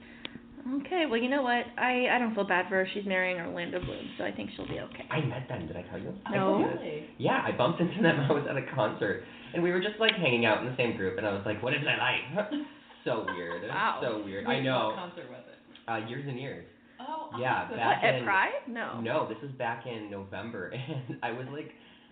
[0.69, 1.65] Okay, well you know what?
[1.77, 2.87] I I don't feel bad for her.
[2.93, 5.05] She's marrying Orlando Bloom, so I think she'll be okay.
[5.09, 5.67] I met them.
[5.67, 6.13] Did I tell you?
[6.25, 6.45] I No.
[6.45, 6.79] told you this.
[6.81, 7.03] Really?
[7.17, 8.19] Yeah, I bumped into them.
[8.29, 9.23] I was at a concert,
[9.53, 11.61] and we were just like hanging out in the same group, and I was like,
[11.63, 12.49] "What is I like?"
[13.05, 13.63] so weird.
[13.67, 13.99] Wow.
[14.03, 14.45] So weird.
[14.45, 14.87] I know.
[14.87, 15.89] What concert was it?
[15.91, 16.65] Uh, years and years.
[17.01, 17.77] Oh, Yeah, awesome.
[17.77, 18.51] back What, at in- Pride?
[18.67, 18.99] No.
[19.01, 20.67] No, this is back in November,
[21.07, 21.71] and I was like,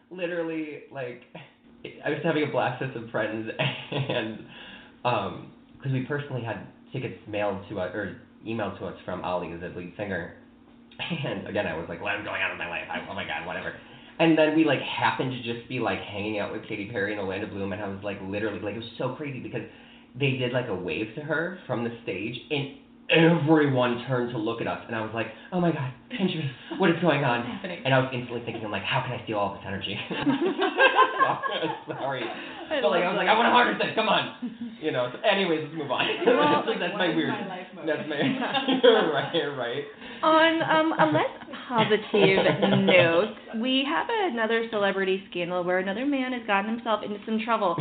[0.09, 1.23] literally, like,
[2.05, 3.49] I was having a blast with some friends,
[3.91, 4.39] and
[5.05, 9.55] um, because we personally had tickets mailed to us or emailed to us from Olly,
[9.55, 10.33] the lead singer,
[11.25, 12.87] and again, I was like, "What I'm going on in my life?
[12.89, 13.73] I, oh my god, whatever."
[14.19, 17.21] And then we like happened to just be like hanging out with Katy Perry and
[17.21, 19.61] Orlando Bloom, and I was like, literally, like it was so crazy because
[20.19, 22.77] they did like a wave to her from the stage, and
[23.09, 26.49] everyone turned to look at us, and I was like, "Oh my god, Kendra,
[26.79, 27.41] what is going on?"
[27.85, 29.95] And I was instantly thinking, I'm like, how can I steal all this energy?
[31.87, 32.23] Sorry.
[32.23, 33.27] I But like, I was like.
[33.27, 33.95] I want to harness it.
[33.95, 34.23] Come on.
[34.77, 35.09] You know.
[35.11, 36.05] So anyways, let's move on.
[36.23, 37.29] Well- that's, that's my weird.
[37.29, 37.65] my life?
[37.83, 38.21] That's my.
[38.83, 39.33] You're right.
[39.33, 39.83] You're right.
[40.21, 41.33] On um, a less
[41.67, 47.39] positive note, we have another celebrity scandal where another man has gotten himself into some
[47.43, 47.75] trouble.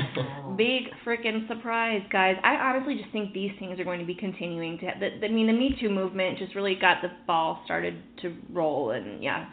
[0.56, 2.36] Big freaking surprise, guys.
[2.42, 4.86] I honestly just think these things are going to be continuing to.
[4.98, 8.92] The, I mean, the Me Too movement just really got the ball started to roll,
[8.92, 9.46] and yeah.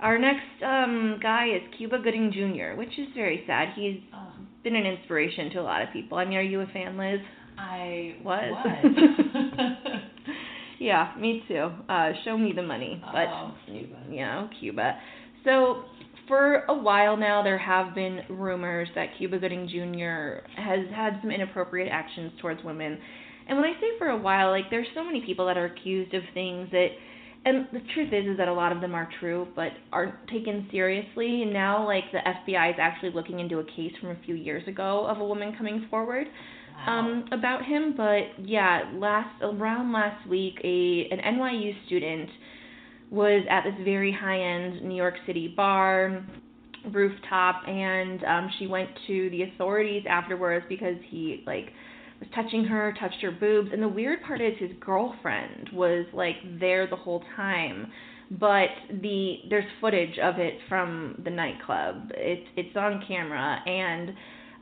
[0.00, 3.68] Our next um, guy is Cuba Gooding Jr., which is very sad.
[3.76, 6.18] He's Oh, been an inspiration to a lot of people.
[6.18, 7.20] I mean, are you a fan, Liz?
[7.58, 8.52] I Was.
[8.52, 10.00] was.
[10.80, 11.70] Yeah, me too.
[11.88, 13.96] Uh, show me the money, but Oh, Cuba.
[14.10, 14.98] know, Cuba.
[15.44, 15.84] So
[16.28, 20.44] for a while now, there have been rumors that Cuba Gooding Jr.
[20.60, 22.98] has had some inappropriate actions towards women.
[23.48, 26.12] And when I say for a while, like there's so many people that are accused
[26.12, 26.88] of things that,
[27.44, 30.66] and the truth is, is that a lot of them are true, but aren't taken
[30.70, 31.42] seriously.
[31.42, 34.66] And now, like the FBI is actually looking into a case from a few years
[34.66, 36.26] ago of a woman coming forward
[36.86, 36.98] Wow.
[36.98, 42.28] um, about him, but yeah, last around last week, a an NYU student
[43.10, 46.24] was at this very high end New York City bar
[46.92, 51.66] rooftop, and um, she went to the authorities afterwards because he like
[52.24, 56.36] was touching her, touched her boobs, and the weird part is his girlfriend was like
[56.58, 57.90] there the whole time.
[58.30, 62.10] But the there's footage of it from the nightclub.
[62.14, 64.14] It's it's on camera and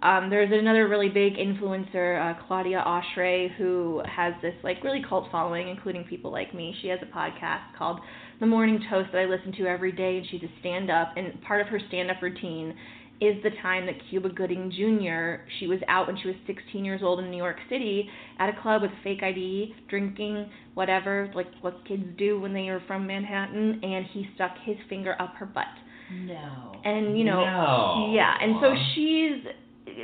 [0.03, 5.29] um, there's another really big influencer, uh, Claudia Oshry, who has this like really cult
[5.31, 6.75] following, including people like me.
[6.83, 8.01] She has a podcast called
[8.41, 11.13] The Morning Toast that I listen to every day, and she's a stand-up.
[11.17, 12.75] And part of her stand-up routine
[13.23, 15.43] is the time that Cuba Gooding Jr.
[15.61, 18.09] She was out when she was 16 years old in New York City
[18.39, 22.83] at a club with fake ID, drinking, whatever, like what kids do when they are
[22.89, 25.67] from Manhattan, and he stuck his finger up her butt
[26.27, 26.73] no.
[26.85, 28.13] and you know No.
[28.15, 29.45] yeah and so she's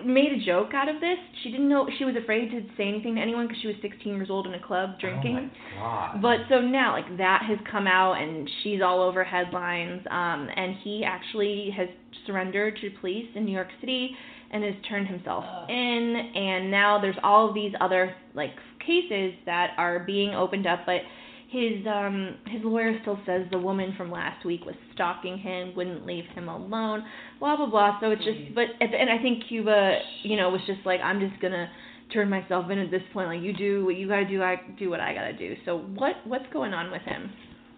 [0.04, 1.18] made a joke out of this.
[1.42, 4.14] She didn't know she was afraid to say anything to anyone because she was 16
[4.14, 5.50] years old in a club drinking.
[5.76, 6.22] Oh my god.
[6.22, 10.02] But so now, like that has come out, and she's all over headlines.
[10.10, 11.88] Um, and he actually has
[12.26, 14.10] surrendered to police in New York City
[14.50, 15.70] and has turned himself Ugh.
[15.70, 16.32] in.
[16.34, 18.54] And now there's all of these other like
[18.84, 21.02] cases that are being opened up, but
[21.48, 26.04] his um his lawyer still says the woman from last week was stalking him, wouldn't
[26.04, 27.02] leave him alone,
[27.40, 27.98] blah blah blah.
[28.00, 31.40] So it's just, but end, I think Cuba, you know, was just like, I'm just
[31.40, 31.70] gonna
[32.12, 33.28] turn myself in at this point.
[33.28, 35.56] Like you do what you gotta do, I do what I gotta do.
[35.64, 37.32] So what what's going on with him?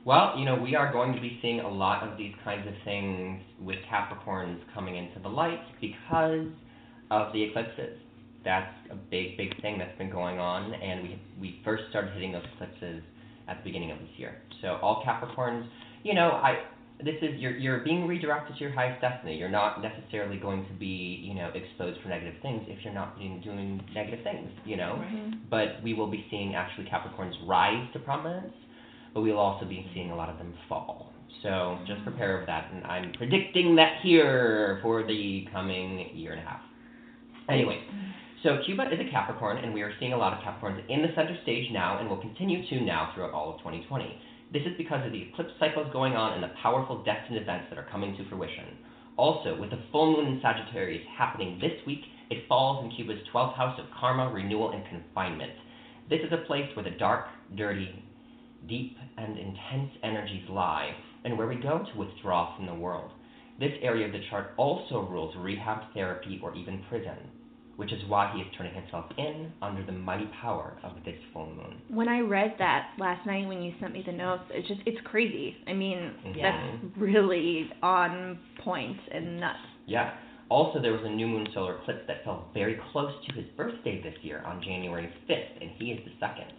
[0.04, 2.74] Well, you know, we are going to be seeing a lot of these kinds of
[2.84, 6.46] things with Capricorns coming into the light because
[7.10, 7.98] of the eclipses.
[8.42, 12.32] That's a big, big thing that's been going on, and we we first started hitting
[12.32, 13.02] those eclipses
[13.50, 14.36] at the beginning of this year.
[14.62, 15.66] So all Capricorns,
[16.02, 16.64] you know, I
[17.02, 19.36] this is you're you're being redirected to your highest destiny.
[19.36, 23.18] You're not necessarily going to be, you know, exposed for negative things if you're not
[23.18, 24.96] being doing negative things, you know.
[24.98, 25.50] Right.
[25.50, 28.54] But we will be seeing actually Capricorns rise to prominence
[29.14, 31.12] but we'll also be seeing a lot of them fall.
[31.42, 32.10] So just mm-hmm.
[32.10, 36.60] prepare for that, and I'm predicting that here for the coming year and a half.
[37.48, 38.09] Anyway, mm-hmm.
[38.42, 41.12] So Cuba is a Capricorn, and we are seeing a lot of Capricorns in the
[41.14, 44.18] center stage now, and will continue to now throughout all of 2020.
[44.52, 47.78] This is because of the eclipse cycles going on and the powerful destined events that
[47.78, 48.78] are coming to fruition.
[49.18, 52.00] Also, with the full moon in Sagittarius happening this week,
[52.30, 55.52] it falls in Cuba's 12th house of karma, renewal, and confinement.
[56.08, 57.26] This is a place where the dark,
[57.56, 58.02] dirty,
[58.66, 60.94] deep, and intense energies lie,
[61.24, 63.12] and where we go to withdraw from the world.
[63.58, 67.18] This area of the chart also rules rehab therapy or even prison,
[67.80, 71.46] which is why he is turning himself in under the mighty power of this full
[71.46, 71.80] moon.
[71.88, 75.00] When I read that last night when you sent me the notes, it's just it's
[75.06, 75.56] crazy.
[75.66, 76.52] I mean, Yeah.
[76.52, 79.58] that's really on point and nuts.
[79.86, 80.10] Yeah.
[80.50, 84.02] Also, there was a new moon solar eclipse that fell very close to his birthday
[84.02, 86.52] this year on January 5th, and he is the second.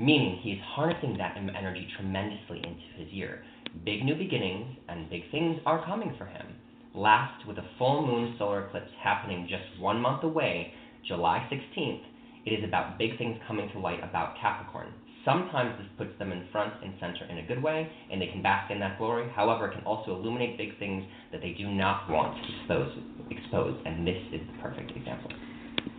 [0.00, 3.44] Meaning he is harnessing that energy tremendously into his year.
[3.84, 6.46] Big new beginnings and big things are coming for him.
[6.94, 10.74] Last, with a full moon solar eclipse happening just one month away,
[11.08, 12.02] July 16th,
[12.44, 14.92] it is about big things coming to light about Capricorn.
[15.24, 18.42] Sometimes this puts them in front and center in a good way, and they can
[18.42, 19.26] bask in that glory.
[19.34, 22.98] However, it can also illuminate big things that they do not want to expose,
[23.30, 25.30] expose and this is the perfect example.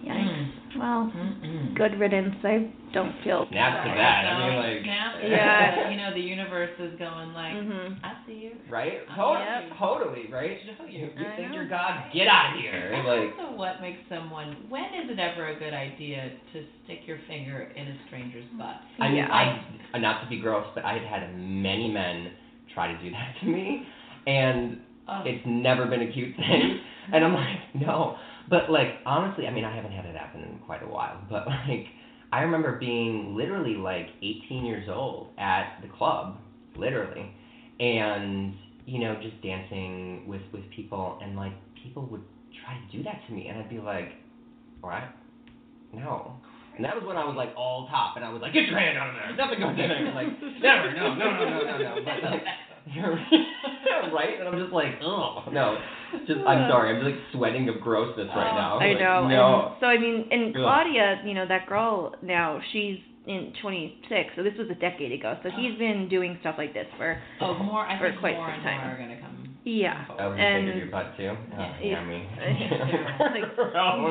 [0.03, 0.49] Yikes.
[0.77, 1.75] Well, Mm-mm.
[1.75, 2.35] good riddance.
[2.43, 3.97] I don't feel Snap to sorry.
[3.97, 4.25] that.
[4.25, 5.75] I mean, like, snap Yeah.
[5.75, 5.91] that.
[5.91, 7.97] You know, the universe is going like, Mhm.
[8.03, 8.51] I see you.
[8.69, 8.93] right?
[9.05, 9.15] Yep.
[9.15, 10.57] Totally, totally, right?
[10.65, 11.09] Show You, you.
[11.17, 11.55] you I think know.
[11.55, 12.11] you're God?
[12.11, 12.89] Get out of here!
[12.91, 14.55] That's Like, also what makes someone.
[14.69, 18.81] When is it ever a good idea to stick your finger in a stranger's butt?
[18.99, 19.61] I mean, Yeah.
[19.93, 22.31] I, not to be gross, but I have had many men
[22.73, 23.85] try to do that to me,
[24.27, 24.77] and
[25.07, 26.79] Oh, it's never been a cute thing.
[27.11, 28.15] And I'm like, no.
[28.49, 31.47] But like, honestly, I mean, I haven't had it happen in quite a while, but
[31.47, 31.87] like,
[32.31, 36.37] I remember being literally like 18 years old at the club,
[36.75, 37.31] literally,
[37.79, 38.55] and
[38.85, 42.23] you know, just dancing with with people, and like, people would
[42.63, 44.13] try to do that to me, and I'd be like,
[44.81, 45.03] what?
[45.93, 46.33] No.
[46.75, 48.79] And that was when I was like all top, and I was like, get your
[48.79, 50.09] hand out of there, nothing goes in there.
[50.09, 51.95] Like, never, no, no, no, no, no, no.
[52.03, 52.43] But like,
[54.13, 55.77] right, and I'm just like, oh no,
[56.27, 58.79] just I'm sorry, I'm just like sweating of grossness right Oh, now.
[58.79, 59.27] I Like, know.
[59.27, 59.67] No.
[59.71, 60.61] And so I mean, and Ugh.
[60.61, 65.37] Claudia, you know, that girl now, she's in 26, so this was a decade ago.
[65.43, 67.85] So he's been doing stuff like this for oh, more.
[67.85, 69.42] I For think quite more some and time.
[69.65, 70.17] More are gonna come.
[70.19, 70.19] yeah.
[70.19, 71.31] Oh, you And- fingered your butt too?
[71.31, 71.75] Oh, Yeah.
[71.81, 72.27] yeah, me.
[73.19, 73.55] like,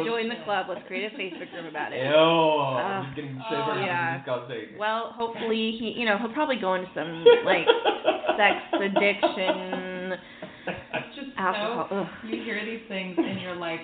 [0.05, 0.67] join the club.
[0.69, 2.05] Let's create a Facebook group about it.
[2.05, 3.85] Ew, I'm Uh, just getting oh, shivers.
[3.87, 4.17] yeah.
[4.17, 4.79] It's disgusting.
[4.79, 7.67] Well, hopefully he, you know, he'll probably go into some like
[8.37, 10.15] sex addiction,
[11.15, 11.87] just alcohol.
[11.91, 11.97] so.
[11.97, 12.07] Ugh.
[12.31, 13.81] You hear these things and you're like,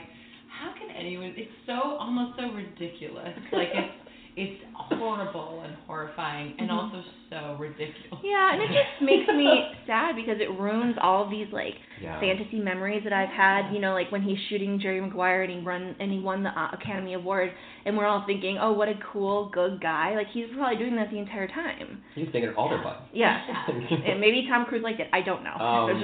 [0.61, 1.35] how can anyone?
[1.37, 3.37] It's so almost so ridiculous.
[3.53, 3.95] Like it's
[4.37, 6.75] it's horrible and horrifying and Mhm.
[6.75, 8.21] also so ridiculous.
[8.25, 12.19] Yeah, and it just makes me sad because it ruins all of these like Yeah.
[12.21, 13.71] fantasy memories that I've had.
[13.73, 16.49] You know, like when he's shooting Jerry Maguire and he run and he won the
[16.51, 17.53] uh, Academy Award,
[17.85, 20.15] and we're all thinking, oh, what a cool, good guy.
[20.17, 22.03] Like he's probably doing that the entire time.
[22.15, 23.03] He's fingered all their butts.
[23.13, 23.39] Yeah,
[24.07, 25.09] and maybe Tom Cruise liked it.
[25.13, 25.55] I don't know.
[25.61, 25.95] Oh, no.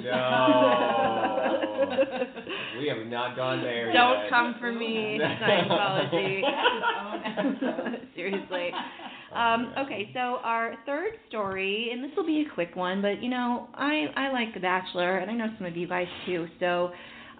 [2.80, 4.30] We have not gone there Don't yet.
[4.30, 6.42] come for me, Scientology.
[8.14, 8.70] Seriously.
[9.34, 13.28] Um, okay, so our third story, and this will be a quick one, but you
[13.28, 16.46] know, I I like The Bachelor, and I know some of you guys too.
[16.60, 16.90] So,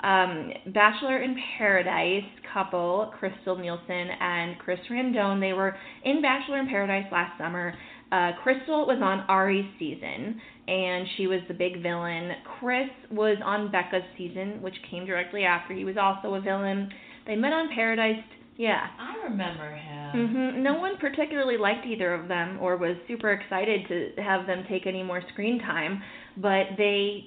[0.03, 6.69] um, Bachelor in Paradise couple Krystal Nielson and Chris Randone, they were in Bachelor in
[6.69, 7.75] Paradise last summer.
[8.13, 12.31] Uh, Krystal was on Arie's season, and she was the big villain.
[12.61, 15.75] Chris was on Becca's season, which came directly after.
[15.75, 16.91] He was also a villain.
[17.27, 18.23] They met on Paradise.
[18.57, 18.87] Yeah.
[18.99, 20.04] I remember him.
[20.15, 24.65] Hmm No one particularly liked either of them or was super excited to have them
[24.69, 26.03] take any more screen time,
[26.37, 27.25] but they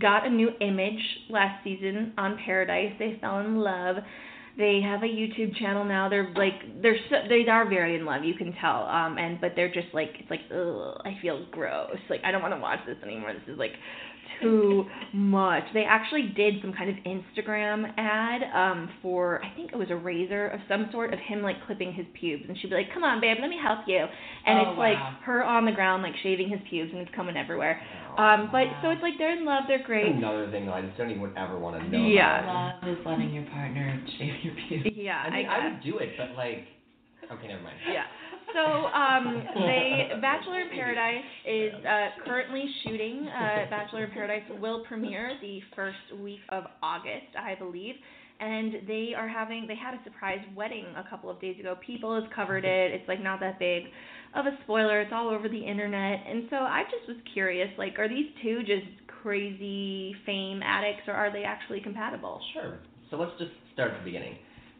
[0.00, 1.00] got a new image
[1.30, 2.92] last season on Paradise.
[2.98, 3.96] They fell in love.
[4.58, 6.08] They have a YouTube channel now.
[6.08, 8.24] They're like they're so, they are very in love.
[8.24, 8.86] You can tell.
[8.86, 11.98] Um, and but they're just like it's like ugh, I feel gross.
[12.08, 13.34] Like I don't want to watch this anymore.
[13.34, 13.72] This is like
[14.40, 15.64] too much.
[15.74, 19.96] They actually did some kind of Instagram ad um for I think it was a
[19.96, 23.04] razor of some sort of him like clipping his pubes and she'd be like, "Come
[23.04, 23.98] on, babe, let me help you."
[24.46, 27.36] And Oh, it's like her on the ground like shaving his pubes and it's coming
[27.36, 27.80] everywhere.
[28.18, 30.14] Um but so it's like they're in love, they're great.
[30.14, 32.06] Another thing that I just don't even ever want to know.
[32.06, 32.42] Yeah.
[32.42, 32.82] about.
[32.82, 34.96] Love is letting your partner shave your pubes.
[34.96, 36.64] Yeah, I mean, I I, would do it, but like,
[37.30, 37.76] okay, never mind.
[37.92, 38.04] Yeah.
[38.56, 43.28] So, um, they Bachelor in Paradise is uh, currently shooting.
[43.28, 47.96] Uh, Bachelor in Paradise will premiere the first week of August, I believe.
[48.40, 51.76] And they are having they had a surprise wedding a couple of days ago.
[51.86, 52.92] People has covered it.
[52.92, 53.84] It's like not that big
[54.34, 55.02] of a spoiler.
[55.02, 56.20] It's all over the internet.
[56.26, 58.86] And so I just was curious, like, are these two just
[59.22, 62.40] crazy fame addicts, or are they actually compatible?
[62.54, 62.78] Sure.
[63.10, 64.36] So let's just start at the beginning.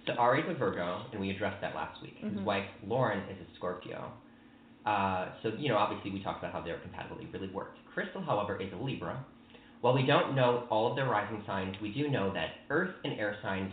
[0.07, 2.23] So Arie's a Virgo, and we addressed that last week.
[2.23, 2.33] Mhm.
[2.37, 4.13] His wife Lauren is a Scorpio.
[4.85, 7.79] Uh, so you know, obviously, we talked about how their compatibility really worked.
[7.93, 9.25] Krystal, however, is a Libra.
[9.81, 13.19] While we don't know all of their rising signs, we do know that Earth and
[13.19, 13.73] air signs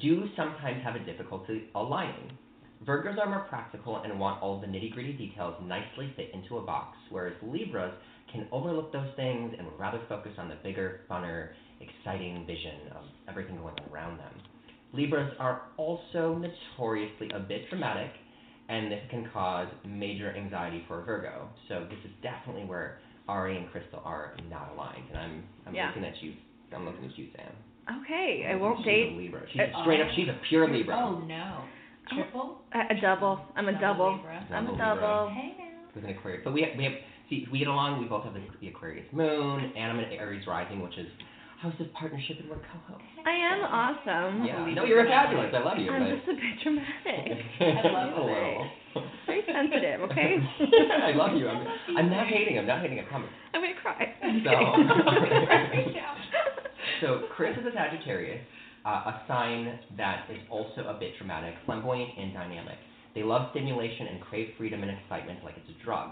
[0.00, 2.36] do sometimes have a difficulty aligning.
[2.84, 6.62] Virgos are more practical and want all the nitty gritty details nicely fit into a
[6.62, 7.92] box, whereas Libras
[8.32, 11.50] can overlook those things and would rather focus on the bigger, funner,
[11.80, 14.32] exciting vision of everything going on around them.
[14.94, 18.10] Libras are also notoriously a bit dramatic,
[18.68, 21.48] and this can cause major anxiety for Virgo.
[21.68, 22.98] So this is definitely where
[23.28, 25.88] Arie and Krystal are not aligned, and I'm I'm Yeah.
[25.88, 26.34] looking at you.
[26.74, 28.00] I'm looking at you, Sam.
[28.02, 29.42] Okay, I won't she's date A Libra.
[29.52, 30.08] She's a straight up.
[30.16, 30.96] She's a pure oh, Libra.
[30.96, 31.64] Oh no.
[32.12, 32.58] Triple?
[32.74, 33.40] a, a double.
[33.56, 34.16] I'm a double.
[34.16, 34.46] Libra.
[34.50, 35.30] I'm a Double double.
[35.30, 35.64] Hey now.
[35.94, 36.42] with an Aquarius.
[36.44, 36.92] But we have, we have
[37.28, 38.00] see we get along.
[38.00, 41.08] We both have the, the Aquarius moon, and I'm an Aries rising, which is
[41.64, 43.08] house of partnership and we're co-hosts.
[43.24, 44.44] I am awesome.
[44.44, 45.48] Yeah, no, you're fabulous.
[45.56, 45.88] I love you.
[45.90, 47.40] I'm but- just a bit dramatic.
[47.60, 48.24] I love you.
[48.28, 48.68] little.
[49.24, 50.36] Very sensitive, okay?
[51.08, 51.48] I love you.
[51.48, 51.66] I'm,
[51.96, 52.58] I'm not hating.
[52.58, 53.00] I'm not hating.
[53.00, 53.30] I promise.
[53.54, 54.12] I'm gonna cry.
[54.44, 54.52] So,
[57.00, 58.44] so Chris is a Sagittarius,
[58.84, 62.76] uh, a sign that is also a bit dramatic, flamboyant, and dynamic.
[63.14, 66.10] They love stimulation and crave freedom and excitement like it's a drug.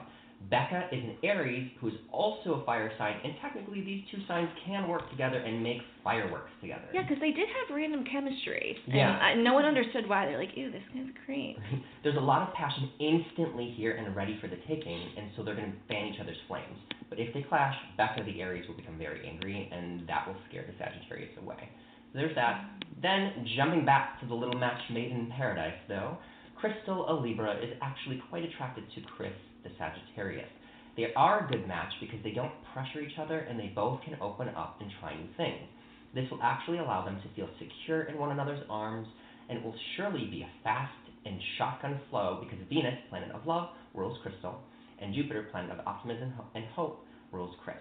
[0.51, 4.89] Becca is an Aries who's also a fire sign, and technically these two signs can
[4.89, 6.85] work together and make fireworks together.
[6.93, 8.77] Yeah, because they did have random chemistry.
[8.87, 9.11] And Yeah.
[9.19, 10.27] I, no one understood why.
[10.27, 11.57] They're like, ew, this guy's great.
[12.03, 15.55] There's a lot of passion instantly here and ready for the taking, and so they're
[15.57, 16.79] going to fan each other's flames.
[17.09, 20.65] But if they clash, Becca the Aries will become very angry, and that will scare
[20.67, 21.69] the Sagittarius away.
[22.13, 22.69] So there's that.
[23.01, 26.19] Then, jumping back to the little match made in paradise, though,
[26.63, 29.33] Krystal, a Libra, is actually quite attracted to Chris,
[29.65, 30.49] the Sagittarius.
[30.97, 34.17] They are a good match because they don't pressure each other and they both can
[34.21, 35.67] open up and try new things.
[36.15, 39.09] This will actually allow them to feel secure in one another's arms
[39.49, 40.93] and it will surely be a fast
[41.25, 44.57] and shotgun flow because Venus, planet of love, rules Krystal,
[45.01, 47.77] and Jupiter, planet of optimism and hope, rules Chris.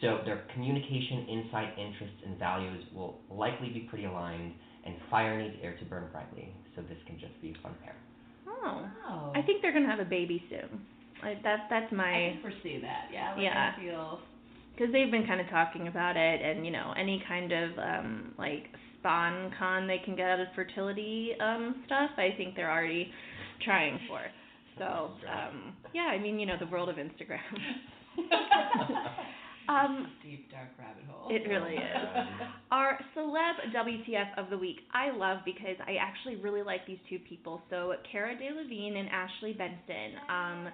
[0.00, 4.52] So their communication, insight, interests, and values will likely be pretty aligned,
[4.84, 7.96] and fire needs air to burn brightly, so this can just be a fun pair.
[8.46, 8.86] Oh.
[9.08, 9.32] Oh.
[9.34, 10.80] I think they're gonna have a baby soon.
[11.24, 11.66] Like that.
[11.70, 12.12] That's I my.
[12.12, 13.08] can foresee that.
[13.12, 13.34] Yeah.
[13.34, 13.72] Like Yeah.
[13.76, 14.18] I feel.
[14.76, 18.34] Because they've been kind of talking about it, and you know, any kind of um
[18.38, 18.64] like
[19.04, 22.10] sponcon they can get out of fertility um stuff.
[22.16, 23.10] I think they're already
[23.64, 24.20] trying for.
[24.78, 24.84] So
[25.30, 27.38] um yeah, I mean, you know, the world of Instagram.
[29.68, 31.30] um, Deep dark rabbit hole.
[31.30, 32.26] It really is.
[32.70, 37.18] Our celeb WTF of the week, I love because I actually really like these two
[37.28, 37.62] people.
[37.70, 40.18] So Cara Delevingne and Ashley Benson.
[40.28, 40.68] Um,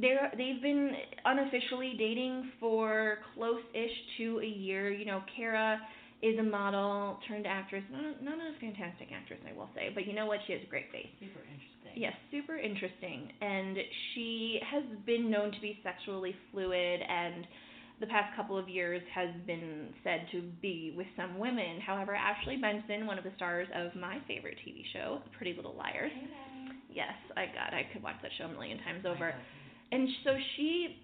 [0.00, 0.92] they're they've been
[1.24, 4.90] unofficially dating for close-ish to a year.
[4.92, 5.80] You know, Cara
[6.22, 7.84] is a model turned actress.
[7.90, 10.40] Not, not a fantastic actress, I will say, but you know what?
[10.46, 11.06] She has a great face.
[11.20, 11.94] Super interesting.
[11.94, 13.30] Yes, super interesting.
[13.40, 13.76] And
[14.14, 17.46] she has been known to be sexually fluid and
[18.00, 21.80] the past couple of years has been said to be with some women.
[21.84, 26.12] However, Ashley Benson, one of the stars of my favorite TV show, Pretty Little Liars.
[26.94, 29.34] Yes, I got I could watch that show a million times over.
[29.92, 30.96] And so she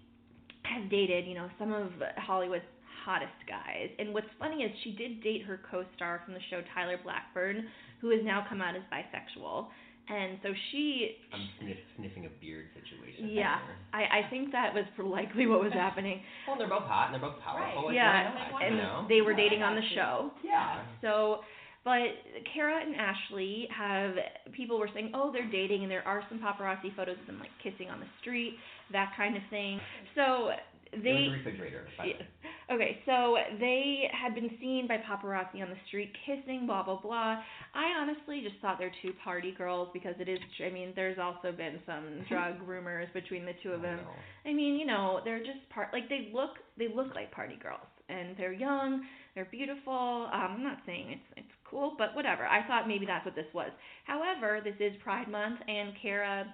[0.63, 2.63] has dated, you know, some of Hollywood's
[3.05, 3.89] hottest guys.
[3.99, 7.65] And what's funny is she did date her co-star from the show Tyler Blackburn,
[8.01, 9.67] who has now come out as bisexual.
[10.07, 13.29] And so she I'm sniff, sniffing a beard situation.
[13.33, 13.57] yeah.
[13.91, 16.21] I, I think that was likely what was happening.
[16.47, 17.87] Well, they're both hot and they're both powerful.
[17.87, 18.29] Like, yeah,
[18.61, 20.29] and they were dating on the show.
[20.43, 20.83] Yeah.
[21.01, 21.39] So
[21.85, 22.17] But
[22.51, 24.15] Cara and Ashley have
[24.53, 27.51] people were saying, oh, they're dating, and there are some paparazzi photos of them like
[27.61, 28.57] kissing on the street,
[28.91, 29.79] that kind of thing.
[30.15, 30.49] So
[30.91, 31.87] they the refrigerator.
[32.03, 32.73] yeah.
[32.73, 37.37] Okay, so they had been seen by paparazzi on the street kissing, blah blah blah.
[37.75, 40.39] I honestly just thought they're two party girls because it is.
[40.65, 43.97] I mean, there's also been some drug rumors between the two of them.
[43.97, 44.49] no.
[44.49, 45.89] I mean, you know, they're just part.
[45.93, 49.05] Like they look, they look like party girls, and they're young,
[49.35, 50.29] they're beautiful.
[50.33, 52.45] Um, I'm not saying it's it's cool, but whatever.
[52.45, 53.71] I thought maybe that's what this was.
[54.05, 56.45] However, this is Pride Month, and Cara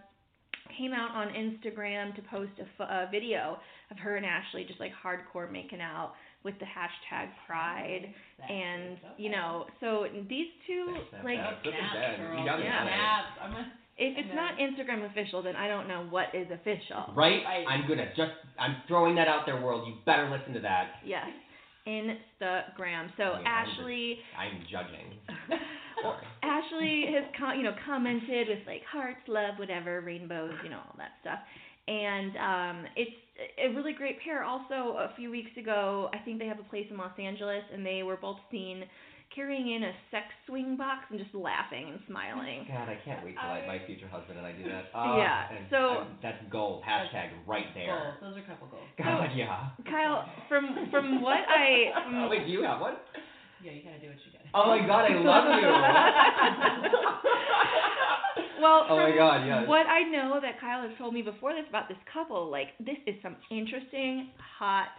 [0.77, 3.57] came out on Instagram to post a, a video
[3.89, 6.13] of her and Ashley just like hardcore making out
[6.43, 8.07] with the hashtag Pride,
[8.49, 11.37] and you know, so these two That's- like.
[11.37, 12.17] that's- Look at Snaps, that.
[12.17, 12.39] girl.
[12.39, 12.79] You got it Yeah.
[12.81, 12.91] on it.
[12.91, 13.27] Snaps.
[13.43, 17.13] I'm a, If it's not Instagram official, then I don't know what is official.
[17.13, 17.43] Right?
[17.45, 17.65] Right.
[17.67, 19.87] I'm gonna just I'm throwing that out there, world.
[19.87, 20.93] You better listen to that.
[21.05, 21.27] Yes,
[21.87, 23.09] Instagram.
[23.17, 25.07] So I mean, I'm just- Ashley, I'm judging.
[26.03, 30.77] well, Ashley has com- you know commented with like hearts, love, whatever, rainbows, you know
[30.77, 31.39] all that stuff.
[31.87, 33.11] And um, it's
[33.57, 34.43] a really great pair.
[34.43, 37.85] Also, a few weeks ago, I think they have a place in Los Angeles, and
[37.85, 38.83] they were both seen
[39.35, 42.65] carrying in a sex swing box and just laughing and smiling.
[42.67, 44.85] God, I can't wait till I, my future husband and I do that.
[44.93, 46.83] Ah, yeah, and so- I- that's gold.
[46.83, 47.87] Hashtag right there.
[47.87, 48.13] goals.
[48.21, 48.87] Those are a couple goals.
[48.97, 49.69] God, yeah.
[49.87, 52.95] Kyle, from from what I mm, Oh, from, wait, do you have one?
[53.63, 54.49] Yeah, you gotta do what you gotta.
[54.53, 55.69] Oh my God, I love you.
[58.61, 59.67] well, Oh my God, yes.
[59.67, 62.97] what I know that Kyle has told me before this about this couple, like this
[63.07, 64.89] is some interesting, hot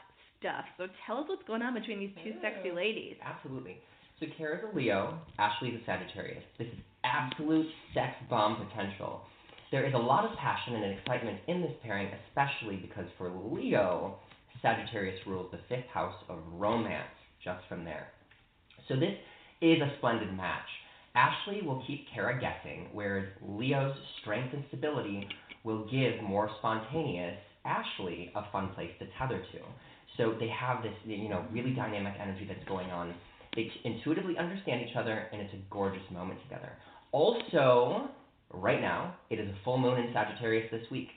[0.40, 0.64] stuff.
[0.78, 3.16] So tell us what's going on between these two sexy ladies.
[3.24, 3.76] Absolutely.
[4.22, 6.44] So Cara's a Leo, Ashley's a Sagittarius.
[6.56, 9.22] This is absolute sex bomb potential.
[9.72, 14.14] There is a lot of passion and excitement in this pairing, especially because for Leo,
[14.60, 17.10] Sagittarius rules the fifth house of romance,
[17.42, 18.12] just from there.
[18.86, 19.14] So this
[19.60, 20.68] is a splendid match.
[21.16, 25.26] Ashley will keep Cara guessing, whereas Leo's strength and stability
[25.64, 29.58] will give more spontaneous Ashley a fun place to tether to.
[30.16, 33.14] So they have this, you know, really dynamic energy that's going on.
[33.54, 36.72] They intuitively understand each other, and it's a gorgeous moment together.
[37.12, 38.08] Also,
[38.50, 41.08] right now, it is a full moon in Sagittarius this week.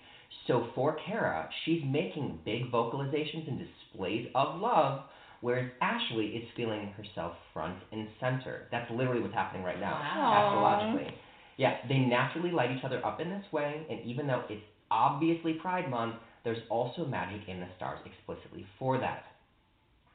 [0.47, 5.03] So for Cara, she's making big vocalizations and displays of love,
[5.39, 8.67] whereas Ashley is feeling herself front and center.
[8.69, 10.33] That's literally what's happening right now, Wow.
[10.33, 11.17] astrologically.
[11.57, 15.53] Yeah, they naturally light each other up in this way, and even though it's obviously
[15.53, 19.23] Pride Month, there's also magic in the stars explicitly for that.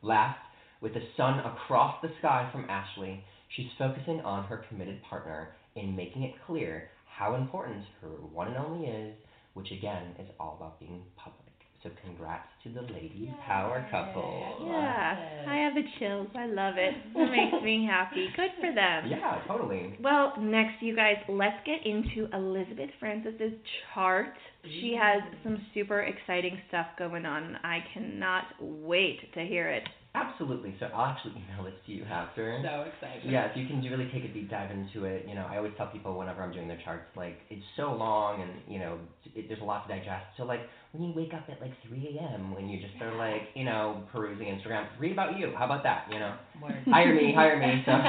[0.03, 0.39] Last,
[0.81, 3.23] with the sun across the sky from Ashley,
[3.57, 8.57] she's focusing on her committed partner in making it clear how important her one and
[8.57, 9.15] only is,
[9.55, 11.51] which again is all about being public.
[11.83, 14.67] So congrats to the lady power couple.
[14.67, 16.29] Yeah, I have the chills.
[16.37, 16.93] I love it.
[17.17, 18.29] It makes me happy.
[18.37, 19.09] Good for them.
[19.09, 19.97] Yeah, totally.
[19.99, 23.55] Well, next, you guys, let's get into Elizabeth Frances's
[23.95, 24.35] chart.
[24.63, 27.57] She has some super exciting stuff going on.
[27.65, 29.85] I cannot wait to hear it.
[30.13, 30.75] Absolutely.
[30.81, 32.59] So I'll actually email this to you after.
[32.65, 33.31] So excited.
[33.31, 35.73] Yeah, if you can really take a deep dive into it, you know, I always
[35.77, 38.99] tell people whenever I'm doing their charts, like, it's so long and, you know,
[39.37, 40.27] it, there's a lot to digest.
[40.37, 40.61] So, like,
[40.93, 44.03] when you wake up at, like, 3 a.m., when you just are, like, you know,
[44.13, 45.53] perusing Instagram, read about you.
[45.57, 46.35] How about that, you know?
[46.61, 46.75] Word.
[46.89, 47.83] Hire me, hire me.
[47.87, 47.93] So,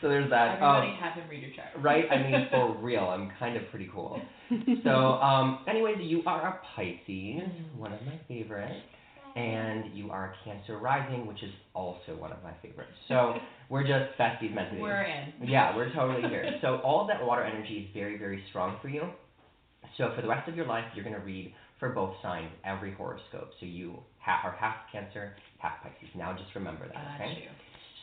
[0.00, 0.54] so there's that.
[0.62, 1.68] Everybody Um, have him read your chart.
[1.80, 2.04] right?
[2.10, 4.20] I mean, for real, I'm kind of pretty cool.
[4.84, 7.42] So, um, anyways, you are a Pisces,
[7.76, 8.74] one of my favorites,
[9.38, 12.92] and you are Cancer rising, which is also one of my favorites.
[13.06, 13.34] So
[13.68, 14.82] we're just besties meant to be.
[14.82, 15.48] We're in.
[15.48, 16.44] Yeah, we're totally here.
[16.60, 19.02] So all of that water energy is very, very strong for you.
[19.96, 22.92] So for the rest of your life, you're going to read for both signs every
[22.94, 23.50] horoscope.
[23.60, 26.08] So you ha- are half Cancer, half Pisces.
[26.16, 27.38] Now just remember that, Got okay?
[27.42, 27.48] you.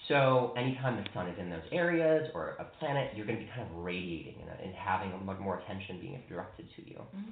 [0.07, 3.49] So anytime the sun is in those areas or a planet, you're going to be
[3.55, 6.99] kind of radiating and, and having a lot more attention being directed to you.
[7.15, 7.23] Mm.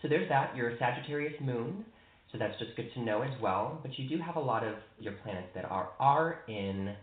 [0.00, 0.56] So there's that.
[0.56, 1.84] You're a Sagittarius moon,
[2.32, 3.78] so that's just good to know as well.
[3.82, 6.94] But you do have a lot of your planets that are are in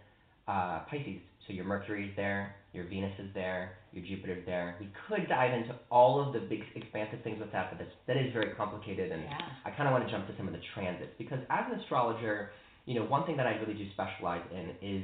[0.48, 1.22] uh, Pisces.
[1.48, 4.76] So your Mercury is there, your Venus is there, your Jupiter's there.
[4.80, 8.18] We could dive into all of the big expansive things with that, but that's, that
[8.18, 9.38] is very complicated, and Yeah.
[9.66, 12.52] I kind of want to jump to some of the transits because as an astrologer,
[12.86, 15.04] you know, one thing that I really do specialize in is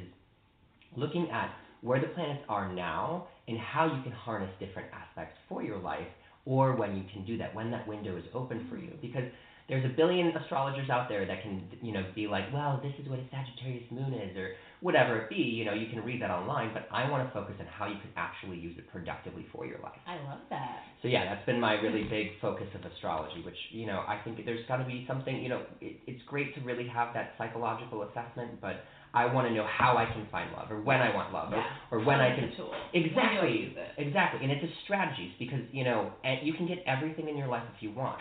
[0.96, 5.62] looking at where the planets are now and how you can harness different aspects for
[5.62, 6.08] your life
[6.44, 8.92] or when you can do that, when that window is open for you.
[9.02, 9.24] Because
[9.68, 13.10] there's a billion astrologers out there that can, you know, be like, well, this is
[13.10, 15.36] what a Sagittarius moon is, or whatever it be.
[15.42, 17.98] You know, you can read that online, but I want to focus on how you
[17.98, 19.98] can actually use it productively for your life.
[20.06, 20.78] I love that.
[21.02, 24.44] So yeah, that's been my really big focus of astrology, which you know I think
[24.44, 25.42] there's got to be something.
[25.42, 28.84] You know, it, it's great to really have that psychological assessment, but
[29.14, 31.64] I want to know how I can find love, or when I want love, Yeah.
[31.90, 32.70] or, or when I can tool?
[32.94, 33.52] Exactly.
[33.52, 34.00] Do use it?
[34.06, 37.48] Exactly, and it's a strategy because you know, and you can get everything in your
[37.48, 38.20] life if you want,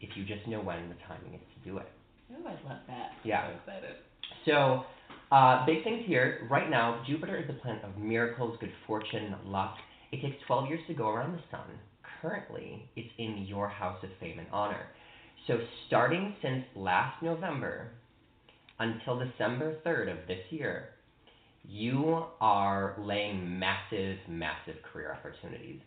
[0.00, 1.88] if you just know when the timing is to do it.
[2.32, 3.10] Ooh, I love that.
[3.24, 3.40] Yeah.
[3.40, 3.96] I'm so excited.
[4.46, 4.84] So,
[5.34, 6.46] uh, big things here.
[6.50, 9.76] Right now, Jupiter is the planet of miracles, good fortune, luck.
[10.12, 11.66] It takes 12 years to go around the sun.
[12.20, 14.86] Currently, it's in your house of fame and honor.
[15.46, 17.92] So, starting since last November
[18.78, 20.90] until December 3rd of this year,
[21.64, 25.80] you are laying massive, massive career opportunities.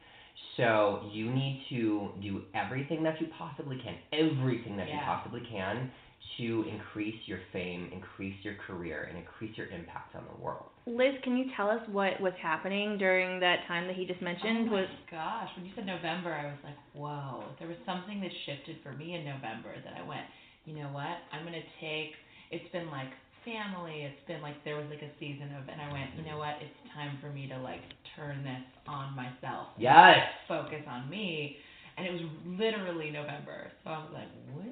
[0.57, 5.89] So, you need to do everything that you possibly can, everything that you possibly can
[6.37, 10.65] to increase your fame, increase your career, and increase your impact on the world.
[10.85, 14.25] Liz, can you tell us what was happening during that time that he just oh
[14.25, 14.69] mentioned?
[14.69, 17.43] oh my was gosh, when you said November, I was like, whoa.
[17.59, 20.25] There was something that shifted for me in November that I went,
[20.65, 21.21] you know what?
[21.31, 22.13] I'm gonna take.
[22.51, 23.11] It's been like
[23.45, 24.03] family.
[24.03, 26.55] It's been like there was like a season of, and I went, you know what?
[26.61, 27.81] It's time for me to like
[28.15, 29.67] turn this on myself.
[29.77, 30.17] Yes.
[30.47, 31.57] Focus on me,
[31.97, 33.71] and it was literally November.
[33.83, 34.65] So I was like, what?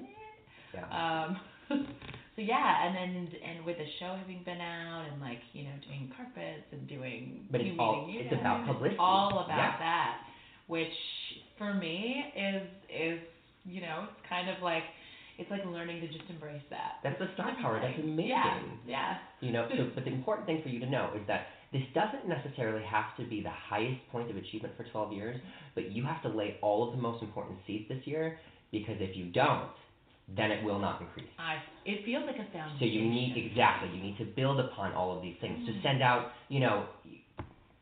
[0.74, 0.88] Yeah.
[0.88, 1.40] Um,
[2.36, 5.76] so yeah, and then and with the show having been out and like you know
[5.88, 8.96] doing carpets and doing But it's all- you it's about publicity.
[8.96, 9.80] It's all about Yeah.
[9.80, 10.18] that,
[10.68, 10.96] which
[11.58, 13.20] for me is is
[13.66, 14.84] you know it's kind of like
[15.42, 17.02] it's like learning to just embrace that.
[17.04, 17.82] That's the star power.
[17.82, 18.30] That's amazing.
[18.30, 19.18] Yeah, yeah.
[19.42, 22.30] You know, so, but the important thing for you to know is that this doesn't
[22.30, 25.42] necessarily have to be the highest point of achievement for 12 years,
[25.74, 28.38] but you have to lay all of the most important seeds this year
[28.72, 29.72] because if you don't,
[30.36, 31.28] then it will not increase.
[31.40, 32.78] I it feels like a foundation.
[32.80, 35.66] So you need exactly you need to build upon all of these things.
[35.66, 35.84] To mm.
[35.84, 36.86] send out, you know,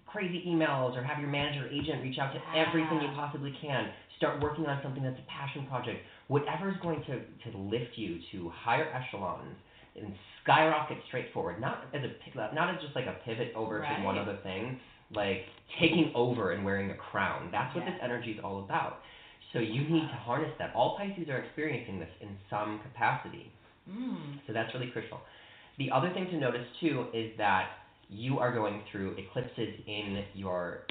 [0.08, 3.90] crazy emails or have your manager or agent reach out to everything you possibly can.
[4.18, 6.00] Start working on something that's a passion project.
[6.30, 7.20] Whatever's going to,
[7.52, 9.58] to lift you to higher echelons
[10.00, 11.60] and skyrocket straight forward.
[11.60, 14.22] Not as a not as just like a pivot over to one Right.
[14.22, 14.80] other thing,
[15.12, 15.42] like
[15.82, 17.50] taking over and wearing a crown.
[17.52, 17.92] That's what Yeah.
[17.94, 19.02] this energy is all about.
[19.54, 20.74] So you need to harness that.
[20.76, 23.52] All Pisces are experiencing this in some capacity.
[23.90, 24.40] Mm.
[24.46, 25.20] So that's really crucial.
[25.80, 27.70] The other thing to notice too is that
[28.10, 30.86] you are going through eclipses in your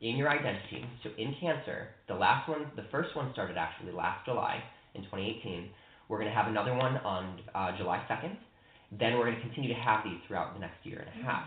[0.00, 0.84] in your identity.
[1.02, 4.62] So in Cancer, the last one, the first one started actually last July
[4.96, 5.68] in 2018.
[6.08, 8.36] We're going to have another one on uh, July 2nd.
[8.98, 11.44] Then we're going to continue to have these throughout the next year and a half.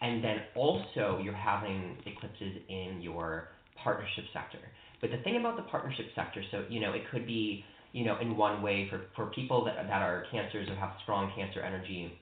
[0.00, 3.48] And then also you're having eclipses in your
[3.82, 4.58] partnership sector.
[5.00, 8.18] But the thing about the partnership sector, so you know, it could be you know,
[8.20, 12.12] in one way for, for people that, that are cancers or have strong cancer energy,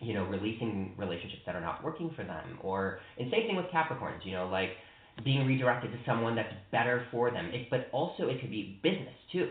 [0.00, 2.58] you know, releasing relationships that are not working for them.
[2.62, 4.70] Or, and same thing with Capricorns, you know, like
[5.24, 7.50] being redirected to someone that's better for them.
[7.52, 9.50] It, but also it could be business too,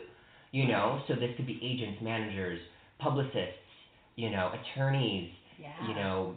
[0.51, 2.59] you know, so this could be agents, managers,
[2.99, 3.55] publicists,
[4.15, 5.87] you know, attorneys, Yeah.
[5.87, 6.35] you know,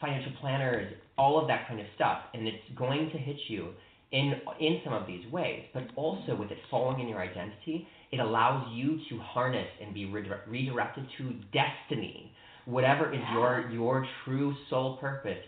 [0.00, 3.74] financial planners, all of that kind of stuff, and it's going to hit you
[4.12, 5.64] in in some of these ways.
[5.72, 10.06] But also with it falling in your identity, it allows you to harness and be
[10.06, 12.32] redire- redirected to destiny,
[12.66, 15.44] whatever is your your true soul purpose,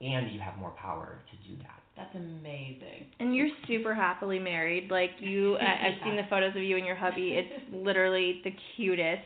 [0.00, 1.83] and you have more power to do that.
[1.96, 3.06] That's amazing.
[3.20, 4.90] And you're super happily married.
[4.90, 7.36] Like you, I, I've seen the photos of you and your hubby.
[7.38, 9.22] It's literally the cutest.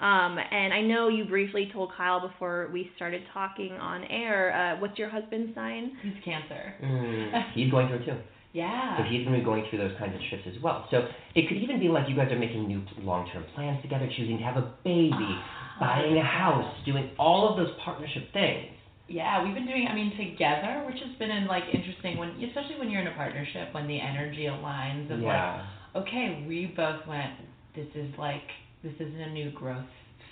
[0.00, 4.52] Um, and I know you briefly told Kyle before we started talking on air.
[4.52, 5.92] Uh, what's your husband's sign?
[6.02, 6.74] He's Cancer.
[6.82, 8.18] Mm, he's going through it too.
[8.52, 8.98] Yeah.
[8.98, 10.86] So he's going to be going through those kinds of shifts as well.
[10.90, 14.38] So it could even be like you guys are making new long-term plans together, choosing
[14.38, 15.38] to have a baby,
[15.80, 18.68] buying a house, doing all of those partnership things.
[19.08, 19.86] Yeah, we've been doing.
[19.90, 23.14] I mean, together, which has been in like interesting when, especially when you're in a
[23.14, 25.64] partnership, when the energy aligns of Yeah.
[25.94, 27.34] like, okay, we both went.
[27.74, 28.46] This is like
[28.82, 29.84] this is a new growth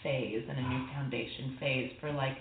[0.02, 2.36] phase and a new foundation phase for like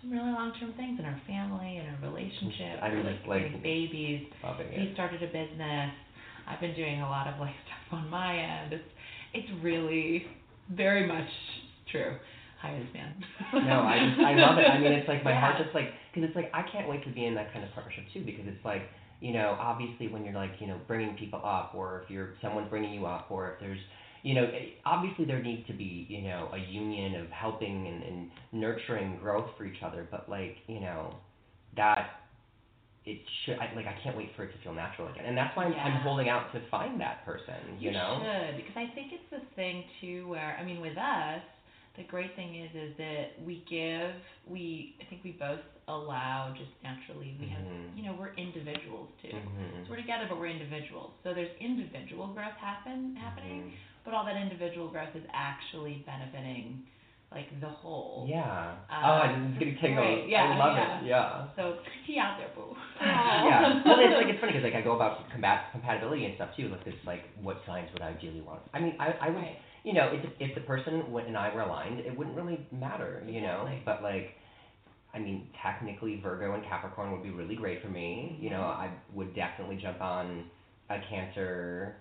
[0.00, 2.82] some really long-term things in our family and our relationship.
[2.82, 4.26] I mean, like, like, babies.
[4.70, 5.90] He started a business.
[6.48, 8.72] I've been doing a lot of like stuff on my end.
[8.72, 8.88] It's
[9.34, 10.26] it's really
[10.70, 11.28] very much
[11.90, 12.16] true.
[12.62, 13.12] Hi, this man.
[13.66, 14.62] No, I just I love it.
[14.70, 15.40] I mean, it's like my Yeah.
[15.40, 17.72] heart just like because it's like I can't wait to be in that kind of
[17.72, 18.82] partnership too because it's like
[19.20, 22.70] you know obviously when you're like you know bringing people up or if you're someone's
[22.70, 23.80] bringing you up or if there's
[24.22, 28.02] you know eh, obviously there needs to be you know a union of helping and,
[28.04, 31.14] and nurturing growth for each other but like you know
[31.76, 32.10] that
[33.04, 35.56] it should I, like I can't wait for it to feel natural again and that's
[35.56, 39.10] why I'm, I'm holding out to find that person you, know should because I think
[39.12, 41.42] it's this thing too where I mean with us
[41.96, 44.14] the great thing is is that we give
[44.48, 47.96] we I think we both allow just naturally we have Mhm.
[47.96, 49.84] you know we're individuals too Mhm.
[49.84, 53.72] so we're together but we're individuals so there's individual growth happen happening Mhm.
[54.04, 56.86] but all that individual growth is actually benefiting
[57.34, 58.26] like the whole.
[58.28, 58.76] Yeah.
[58.90, 60.04] Uh, oh, I'm just getting tingles.
[60.06, 60.28] great.
[60.28, 61.00] Yeah, I love yeah.
[61.00, 61.06] it.
[61.06, 61.46] Yeah.
[61.56, 62.76] So tea out there, boo.
[63.00, 63.80] yeah.
[63.84, 66.68] Well, it's like it's funny because like I go about combat compatibility and stuff too.
[66.68, 68.60] Like it's like what signs would I ideally want?
[68.74, 69.56] I mean, I I would Right.
[69.84, 73.40] You know if if the person and I were aligned, it wouldn't really matter, you
[73.40, 73.62] know.
[73.62, 73.82] Exactly.
[73.84, 74.36] But like.
[75.14, 78.38] I mean, technically, Virgo and Capricorn would be really great for me.
[78.40, 78.80] You know, mm-hmm.
[78.80, 80.44] I would definitely jump on
[80.88, 81.96] a Cancer,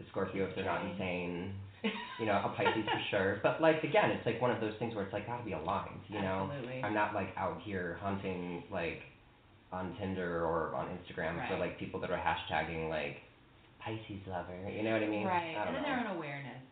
[0.00, 1.52] a Scorpio if they're not insane.
[2.18, 3.40] You know, a Pisces for sure.
[3.42, 6.00] But like again, it's like one of those things where it's like gotta be aligned.
[6.08, 6.82] You know, Absolutely.
[6.82, 9.02] I'm not like out here hunting like
[9.70, 13.18] on Tinder or on Instagram for like people that are hashtagging like
[13.84, 14.56] Pisces lover.
[14.68, 15.26] You know what I mean?
[15.26, 15.54] Right.
[15.56, 15.88] I and then know.
[15.88, 16.62] their own awareness.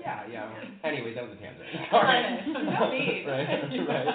[0.00, 0.50] Yeah, yeah.
[0.84, 1.64] Anyways, that was a tangent.
[1.64, 2.22] I Sorry.
[2.22, 2.64] love.
[2.80, 3.24] No need.
[3.26, 4.14] right, right.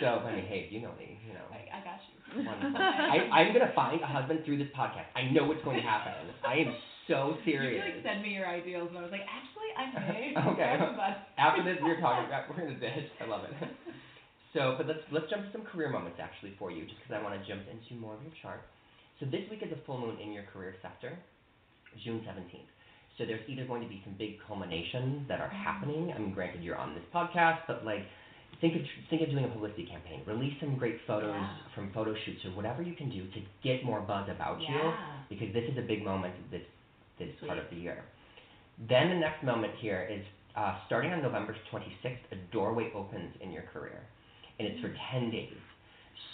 [0.00, 1.44] So, I mean, hey, you know me, you know.
[1.52, 2.44] I, I got you.
[2.46, 2.78] Wonderful.
[2.80, 5.10] I, I'm gonna find a husband through this podcast.
[5.16, 6.14] I know what's going to happen.
[6.46, 6.72] I am
[7.08, 7.82] so serious.
[7.84, 10.34] could like send me your ideals, and I was like, actually, I'm married.
[10.54, 10.72] Okay.
[11.36, 12.26] After this, we're talking.
[12.30, 13.10] About we're gonna dish.
[13.20, 13.52] I love it.
[14.54, 17.22] So, but let's let's jump to some career moments actually for you, just because I
[17.22, 18.62] want to jump into more of your chart.
[19.18, 21.18] So this week is a full moon in your career sector,
[22.02, 22.70] June 17th.
[23.20, 26.10] So there's either going to be some big culminations that are happening.
[26.16, 28.00] I mean, granted, you're on this podcast, but like,
[28.62, 28.80] think of
[29.10, 30.22] think of doing a publicity campaign.
[30.26, 31.56] Release some great photos Yeah.
[31.74, 34.92] from photo shoots or whatever you can do to get more buzz about you
[35.28, 36.62] because this is a big moment this
[37.18, 38.04] this part of the year.
[38.88, 40.24] Then the next moment here is
[40.56, 44.00] uh, starting on November 26th, a doorway opens in your career,
[44.58, 45.52] and it's for 10 days.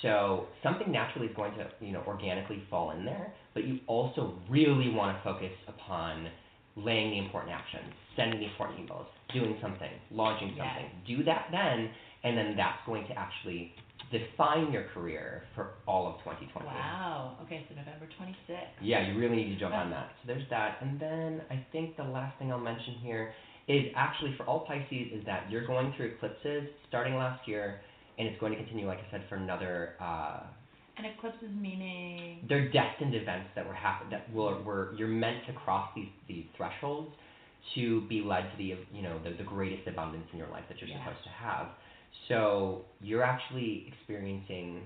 [0.03, 4.39] So something naturally is going to you know organically fall in there, but you also
[4.49, 6.29] really want to focus upon
[6.77, 10.91] laying the important actions, sending the important emails, doing something, launching something.
[11.07, 11.91] Do that then,
[12.25, 13.73] and then that's going to actually
[14.13, 16.67] define your career for all of 2020.
[16.67, 17.37] Wow.
[17.45, 18.59] Okay, so November 26th.
[18.83, 20.11] Yeah, you really need to jump on that.
[20.23, 20.79] So there's that.
[20.81, 23.33] And then I think the last thing I'll mention here
[23.69, 27.81] is actually for all Pisces is that you're going through eclipses starting last year,
[28.19, 29.95] and it's going to continue, like I said, for another.
[30.01, 30.41] Uh,
[30.97, 32.41] And eclipses meaning.
[32.49, 36.45] they're destined events that were happen that will were you're meant to cross these these
[36.57, 37.11] thresholds
[37.75, 40.79] to be led to the you know the, the greatest abundance in your life that
[40.81, 41.05] you're Yeah.
[41.05, 41.69] supposed to have.
[42.29, 44.81] So you're actually experiencing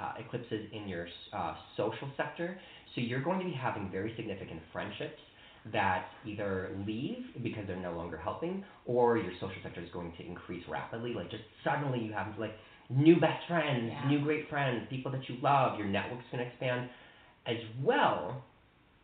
[0.00, 2.56] uh, eclipses in your uh, social sector.
[2.94, 5.20] So you're going to be having very significant friendships
[5.72, 10.26] that either leave because they're no longer helping, or your social sector is going to
[10.26, 11.14] increase rapidly.
[11.14, 12.54] Like just suddenly you have like
[12.90, 14.08] new best friends, Yeah.
[14.08, 15.78] new great friends, people that you love.
[15.78, 16.88] Your network's going to expand,
[17.46, 18.42] as well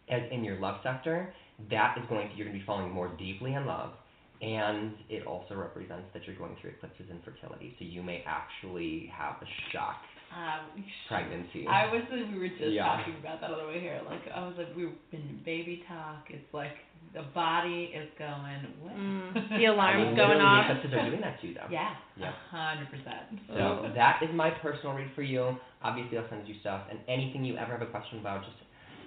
[0.09, 1.32] as in your love sector.
[1.70, 3.93] That is going to you're going to be falling more deeply in love,
[4.40, 7.74] and it also represents that you're going through eclipses in fertility.
[7.78, 10.01] So you may actually have a shock
[10.31, 11.66] Um, pregnancy.
[11.66, 12.86] I was we were just Yeah.
[12.86, 14.01] talking about that on the way here.
[14.07, 16.27] Like I was like we've been in baby talk.
[16.31, 16.78] It's like
[17.12, 18.94] the body is going what?
[18.94, 20.70] Mm, the I mean, alarm's going off.
[20.70, 20.77] off.
[20.78, 21.66] Eclipses are doing that to you, though.
[21.70, 21.94] Yeah.
[22.16, 22.31] Yeah.
[22.51, 23.43] Hundred percent.
[23.48, 25.57] So that is my personal read for you.
[25.82, 28.55] Obviously, I'll send you stuff, and anything you ever have a question about, just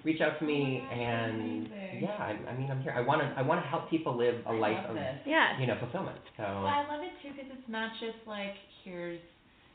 [0.04, 0.82] reach out to me.
[0.84, 2.02] Oh, and amazing.
[2.02, 2.92] yeah, I, I mean, I'm here.
[2.94, 3.32] I want to.
[3.38, 5.16] I want to help people live a I life of, this.
[5.24, 5.58] Yeah.
[5.58, 6.18] you know, fulfillment.
[6.36, 8.52] So Well, I love it too because it's not just like
[8.84, 9.20] here's,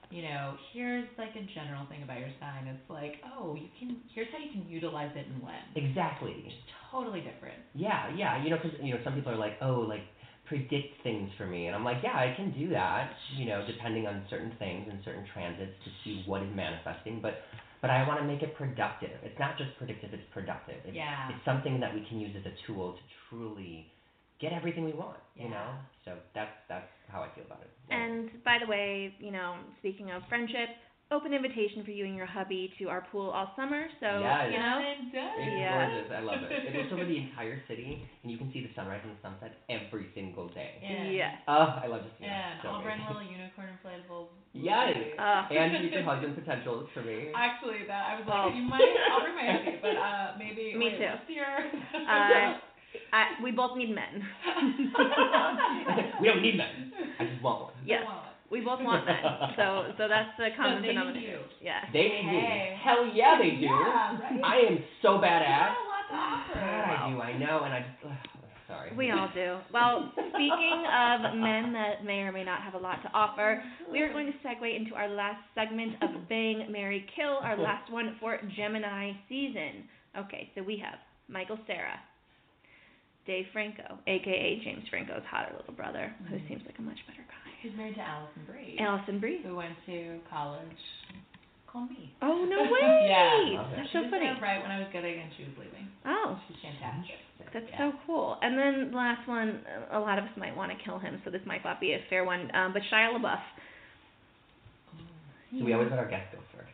[0.10, 2.68] you know, here's like a general thing about your sign.
[2.68, 3.98] It's like, oh, you can.
[4.14, 5.56] Here's how you can utilize it and when.
[5.76, 6.34] exactly.
[6.46, 6.56] It's
[6.92, 7.58] totally different.
[7.76, 8.44] Yeah, yeah.
[8.44, 10.02] You know, because you know, some people are like, oh, like
[10.46, 13.12] predict things for me, and I'm like, yeah, I can do that.
[13.38, 17.36] You know, depending on certain things and certain transits to see what is manifesting, but.
[17.82, 19.16] But I want to make it productive.
[19.24, 20.76] It's not just predictive; it's productive.
[20.84, 21.30] It's, Yeah.
[21.30, 23.00] it's something that we can use as a tool to
[23.30, 23.88] truly
[24.40, 25.18] get everything we want.
[25.36, 25.72] You know,
[26.06, 27.70] so that's that's how I feel about it.
[27.90, 27.96] Yeah.
[28.04, 30.68] And by the way, you know, speaking of friendship,
[31.16, 33.88] open invitation for you and your hubby to our pool all summer.
[34.04, 34.52] So Yes.
[34.52, 35.40] you know, and done.
[35.42, 35.74] It's Yeah.
[35.90, 36.12] gorgeous.
[36.12, 36.52] I love it.
[36.52, 39.58] It looks over the entire city, and you can see the sunrise and the sunset
[39.72, 40.76] every single day.
[40.84, 41.10] Yeah.
[41.10, 41.34] yes.
[41.48, 42.28] Oh, I love to see it.
[42.28, 42.52] Yeah, that.
[42.52, 43.08] and So Auburn great.
[43.16, 44.28] little unicorn inflatable.
[44.54, 44.92] Yes.
[45.18, 47.32] Uh, and future husband potentials for me.
[47.34, 48.52] Actually, that I was Oh.
[48.52, 48.92] like, you might.
[49.10, 50.76] I'll bring my empty, but uh, maybe.
[50.78, 51.10] Me wait, too.
[51.16, 51.48] What's your?
[52.06, 52.60] Uh,
[53.14, 54.24] I, we both need men.
[56.22, 56.92] we don't need men.
[57.20, 57.74] I just want one.
[57.86, 58.04] yes,
[58.52, 59.22] we both want men.
[59.58, 61.28] So so that's the common they need denominator.
[61.28, 61.40] you.
[61.62, 61.86] Yes.
[61.94, 62.40] They need me.
[62.40, 62.78] Hey.
[62.84, 63.66] Hell yeah, they do.
[63.66, 64.42] Yeah, right?
[64.44, 65.70] I am so You badass.
[65.70, 66.54] got a lot to offer.
[66.56, 67.22] God, I do.
[67.22, 68.06] I know, and I just.
[68.06, 68.12] ugh,
[68.68, 68.92] sorry.
[68.98, 69.58] We all do.
[69.74, 73.62] Well, speaking of men that may or may not have a lot to offer,
[73.92, 77.92] we are going to segue into our last segment of Bang, Mary, Kill, our last
[77.92, 79.86] one for Gemini season.
[80.18, 80.98] Okay, so we have
[81.28, 82.00] Michael Cera,
[83.30, 87.46] Dave Franco, aka James Franco's hotter little brother, who seems like a much better guy.
[87.62, 89.42] He's married to Alison Brie, Alison Brie.
[89.46, 90.82] who went to college
[91.72, 92.10] call me.
[92.24, 93.06] Oh no way!
[93.06, 93.70] yeah.
[93.78, 94.26] That's she so was funny.
[94.42, 95.86] right when I was getting and she was leaving.
[96.10, 97.22] Oh, She's fantastic.
[97.54, 97.78] That's yeah.
[97.78, 98.38] so cool.
[98.42, 99.62] And then the last one,
[99.92, 102.00] a lot of us might want to kill him, so this might not be a
[102.10, 102.50] fair one.
[102.56, 103.46] Um, but Shia LaBeouf.
[105.54, 106.70] So we always let our guests go first.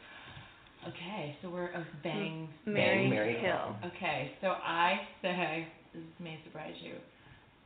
[0.87, 2.47] Okay, so we're oh, bang.
[2.65, 3.75] Mary, Bang, Mary, kill.
[3.91, 6.95] Okay, so I say this may surprise you.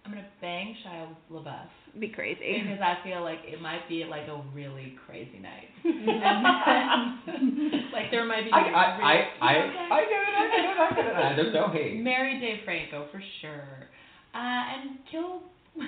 [0.06, 1.68] I'm gonna bang Shia LaBeouf
[2.00, 2.62] Be crazy.
[2.64, 5.68] because I feel like it might be like a really crazy night.
[7.94, 8.52] like there might be.
[8.52, 9.08] I, a I, I, really-
[9.42, 9.88] I, Okay.
[9.92, 11.36] I get it, I get it, I get it.
[11.36, 12.00] There's no hate.
[12.00, 13.88] Marry Dave Franco for sure,
[14.34, 15.42] uh, and kill.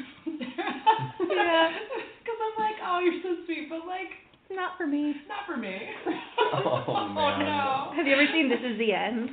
[1.31, 1.71] Yeah.
[2.21, 4.11] Because I'm like, oh, you're so sweet, but like,
[4.51, 5.15] Not for me.
[5.27, 5.75] not for me.
[6.53, 7.39] Oh, man.
[7.39, 7.91] no.
[7.95, 9.29] Have you ever seen This Is the End?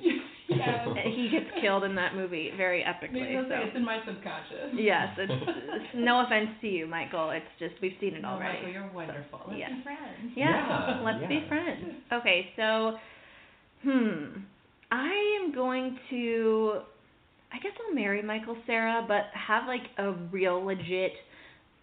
[0.00, 0.18] yes.
[1.04, 3.12] He gets killed in that movie very epically.
[3.12, 3.54] Maybe that's so.
[3.54, 4.74] like it's in my subconscious.
[4.74, 7.30] Yes, it's, it's no offense to you, Michael.
[7.30, 8.58] It's just we've seen it No, already.
[8.58, 9.40] Michael, you're wonderful.
[9.48, 9.68] Let's Yeah.
[9.76, 10.32] be friends.
[10.36, 11.94] Yeah, Yeah, let's be friends.
[12.12, 12.96] Okay, so,
[13.82, 14.40] hmm,
[14.90, 16.80] I am going to,
[17.52, 21.12] I guess I'll marry Michael Cera, but have like a real legit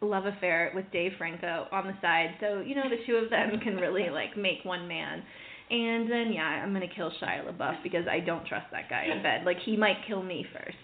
[0.01, 3.59] love affair with Dave Franco on the side, so you know the two of them
[3.61, 5.23] can really like make one man.
[5.71, 9.21] And then yeah, I'm gonna kill Shia LaBeouf because I don't trust that guy in
[9.21, 9.45] bed.
[9.45, 10.77] Like he might kill me first.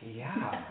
[0.00, 0.62] Yeah.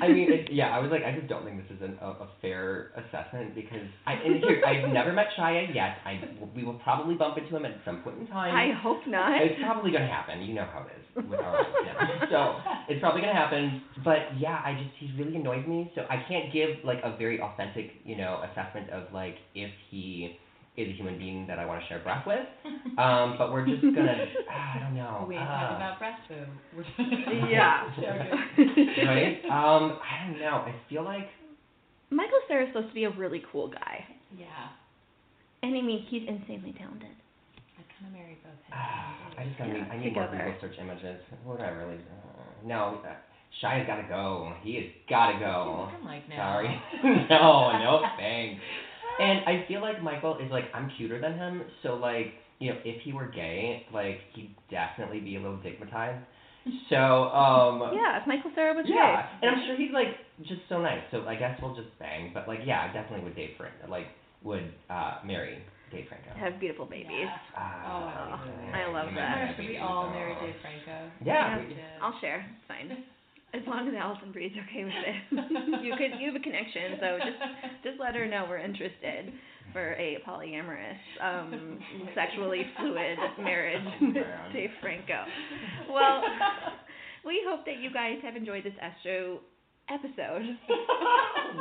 [0.00, 2.06] I mean, it, yeah, I was like, I just don't think this is an, a,
[2.06, 5.98] a fair assessment because I and here, I've never met Shia yet.
[6.04, 6.22] I
[6.54, 8.54] we will probably bump into him at some point in time.
[8.54, 9.42] I hope not.
[9.42, 10.42] It's probably gonna happen.
[10.42, 12.26] You know how it is with our now.
[12.30, 13.82] So it's probably gonna happen.
[14.04, 15.90] But yeah, I just he really annoys me.
[15.96, 20.38] So I can't give like a very authentic, you know, assessment of like if he
[20.76, 22.40] is a human being that I want to share breath with.
[22.96, 24.14] Um, but we're just gonna
[24.52, 25.24] I don't know.
[25.28, 26.46] We ain't uh, talking about breast food.
[27.50, 27.90] Yeah.
[27.96, 29.06] Joking.
[29.08, 29.42] right?
[29.50, 30.62] Um, I don't know.
[30.62, 31.26] I feel like
[32.10, 34.04] Michael Cera's supposed to be a really cool guy.
[34.38, 34.46] Yeah.
[35.64, 37.10] And I mean, he's insanely talented.
[37.78, 38.78] I kind of married both him.
[38.78, 40.44] uh, I just I Yeah, need I need more together.
[40.54, 41.20] Google search images.
[41.42, 41.96] What do I really?
[41.96, 43.14] Uh, no, uh,
[43.60, 44.52] Shia's gotta go.
[44.62, 45.88] He has gotta go.
[45.98, 46.36] I'm like, no.
[46.36, 46.80] Sorry.
[47.02, 48.62] no, no thanks.
[49.18, 52.78] And I feel like Michael is like I'm cuter than him, so like you know
[52.84, 56.24] if he were gay, like he'd definitely be a little stigmatized.
[56.88, 57.92] So um.
[57.92, 59.28] Yeah, if Michael Cera was Yeah, gay.
[59.42, 60.16] and I'm sure he's like
[60.48, 61.02] just so nice.
[61.10, 62.30] So I guess we'll just bang.
[62.32, 63.86] But like, yeah, I definitely would date Franco.
[63.90, 64.06] Like,
[64.42, 65.58] would uh marry
[65.92, 66.30] Dave Franco.
[66.40, 67.28] Have beautiful babies.
[67.28, 67.36] Yeah.
[67.56, 69.58] Ah, Oh, I love that.
[69.58, 70.16] might we all babies.
[70.18, 70.34] marry.
[70.40, 71.10] Dave Franco?
[71.22, 71.58] Yeah.
[71.58, 71.58] Yeah.
[71.68, 72.40] we- I'll share.
[72.40, 73.04] It's fine.
[73.54, 75.16] As long as Alison Brie's okay with it.
[75.84, 77.38] you could you have a connection, so just
[77.84, 79.32] just let her know we're interested
[79.72, 81.78] for a polyamorous, um,
[82.14, 85.24] sexually fluid marriage with Dave Franco.
[85.90, 86.22] Well,
[87.24, 89.40] we hope that you guys have enjoyed this Astro
[89.90, 90.44] episode.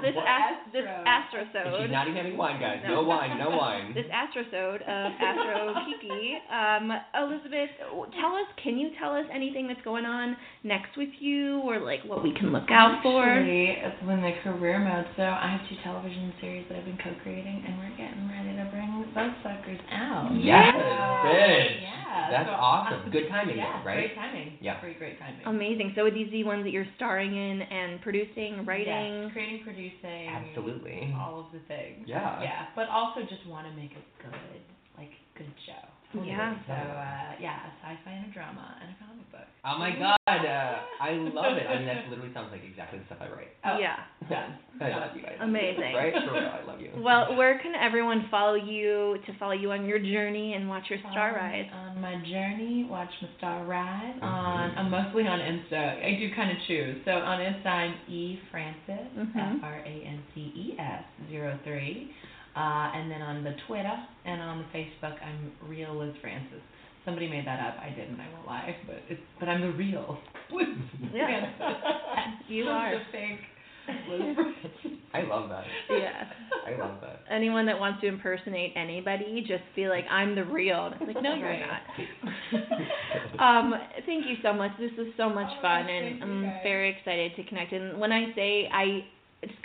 [0.01, 0.25] This What?
[0.25, 1.45] ast- this Astro.
[1.45, 1.85] astrosode.
[1.85, 2.81] She's not even having wine, guys.
[2.83, 2.95] No.
[2.95, 3.93] No, wine, no wine.
[3.93, 6.33] this astrosode of Astro Kiki.
[6.49, 7.69] Um, Elizabeth,
[8.19, 12.01] tell us, can you tell us anything that's going on next with you or like
[12.09, 13.21] what we can look out for?
[13.23, 15.05] Actually, it's in the career mode.
[15.15, 18.65] So I have two television series that I've been co-creating, and we're getting ready to
[18.73, 20.33] bring those suckers out.
[20.41, 21.82] Yes, So, bitch.
[22.33, 22.43] Yeah.
[22.43, 22.99] That's so awesome.
[23.05, 23.95] I'm- Good timing, Yeah, though, right?
[24.09, 24.57] great timing.
[24.59, 24.81] Yeah.
[24.81, 25.45] Great, great timing.
[25.45, 25.93] Amazing.
[25.95, 29.29] So are these the ones that you're starring in and producing, writing?
[29.29, 30.27] Yes, creating, producing.
[30.29, 31.13] Absolutely.
[31.17, 32.07] All of the things.
[32.07, 32.41] Yeah.
[32.41, 34.65] Yeah, but also just want to make it good, like,
[35.37, 35.83] good show.
[36.23, 36.53] Yeah.
[36.67, 39.49] So, uh, yeah, a sci-fi and a drama and a comic book.
[39.65, 41.65] Oh my god, uh, I love it.
[41.65, 43.49] I mean, that literally sounds like exactly the stuff I write.
[43.65, 43.97] Oh, Yeah.
[44.29, 44.53] Done.
[44.79, 45.37] I love you guys.
[45.41, 45.93] Amazing.
[45.97, 46.13] Right?
[46.13, 46.91] For real, I love you.
[47.01, 50.99] Well, where can everyone follow you to follow you on your journey and watch your
[51.11, 51.65] star Um, rise?
[51.73, 54.15] On my journey, watch my star rise.
[54.21, 54.23] Mhm.
[54.23, 55.97] On I'm mostly on Insta.
[56.05, 57.03] I do kind of choose.
[57.05, 59.57] So on Insta, I'm E Frances Mhm.
[59.57, 62.13] F R A N C E S zero three,
[62.55, 66.61] uh, and then on the Twitter and on the Facebook, I'm Real Liz Frances.
[67.05, 67.75] Somebody made that up.
[67.83, 68.19] I didn't.
[68.19, 68.75] I won't lie.
[68.87, 70.17] But it's but I'm the real
[70.51, 70.67] Liz
[71.13, 71.51] Yeah.
[71.57, 72.45] Frances.
[72.47, 72.91] You I'm are.
[72.97, 73.39] the fake
[74.09, 74.99] Liz Frances.
[75.13, 75.63] I love that.
[75.91, 76.23] Yeah.
[76.65, 77.19] I love that.
[77.29, 80.85] Anyone that wants to impersonate anybody, just be like, I'm the real.
[80.87, 81.61] And it's like, no, you're Right.
[81.61, 82.63] not.
[83.39, 83.73] um,
[84.07, 84.71] thank you so much.
[84.79, 86.59] This was so much Oh, fun, and I'm guys.
[86.63, 87.73] very excited to connect.
[87.73, 89.07] And when I say I, it's,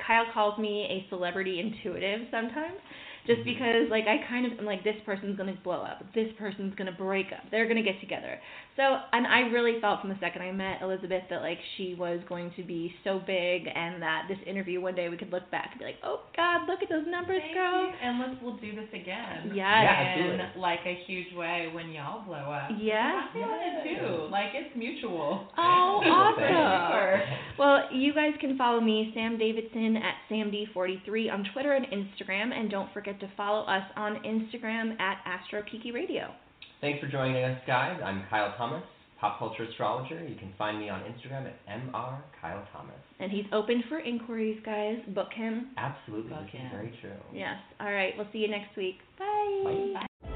[0.07, 2.79] Kyle calls me a celebrity intuitive sometimes,
[3.27, 3.45] just Mhm.
[3.45, 6.93] because like I kind of am like this person's gonna blow up, this person's gonna
[6.93, 8.41] break up, they're gonna get together.
[8.79, 12.21] So, and I really felt from the second I met Elizabeth that like she was
[12.29, 15.71] going to be so big, and that this interview one day we could look back
[15.73, 17.87] and be like, oh God, look at those numbers, Thank girl.
[17.87, 17.93] you.
[18.01, 19.51] And let's we'll do this again.
[19.51, 19.59] Yes.
[19.59, 20.63] Yeah, in absolutely.
[20.63, 22.71] like a huge way when y'all blow up.
[22.79, 23.27] Yeah.
[23.29, 24.31] I feel it too.
[24.31, 25.49] Like it's mutual.
[25.59, 27.35] Oh, awesome.
[27.59, 32.53] Well, you guys can follow me, Sam Davidson, at SamD43 on Twitter and Instagram.
[32.57, 36.33] And don't forget forget to follow us on Instagram at AstroKiki Radio.
[36.81, 37.99] Thanks for joining us, guys.
[38.05, 38.83] I'm Kyle Thomas,
[39.21, 40.23] pop culture astrologer.
[40.27, 42.95] You can find me on Instagram at mr Kyle Thomas.
[43.19, 44.99] And he's open for inquiries, guys.
[45.09, 45.71] Book him.
[45.77, 46.67] Absolutely, Book this him.
[46.67, 47.17] is very true.
[47.33, 47.57] Yes.
[47.81, 48.13] All right.
[48.17, 48.97] We'll see you next week.
[49.19, 49.95] Bye.
[50.23, 50.35] Bye.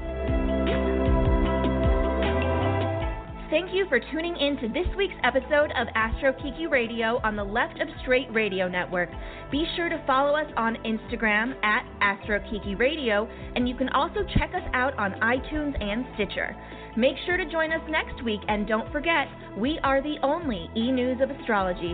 [3.53, 7.43] Thank you for tuning in to this week's episode of Astro Kiki Radio on the
[7.43, 9.11] Left of Straight Radio Network.
[9.51, 14.21] Be sure to follow us on Instagram at Astro Kiki Radio, and you can also
[14.39, 16.55] check us out on iTunes and Stitcher.
[16.97, 20.91] Make sure to join us next week, and don't forget, we are the only e
[20.91, 21.93] news of astrology.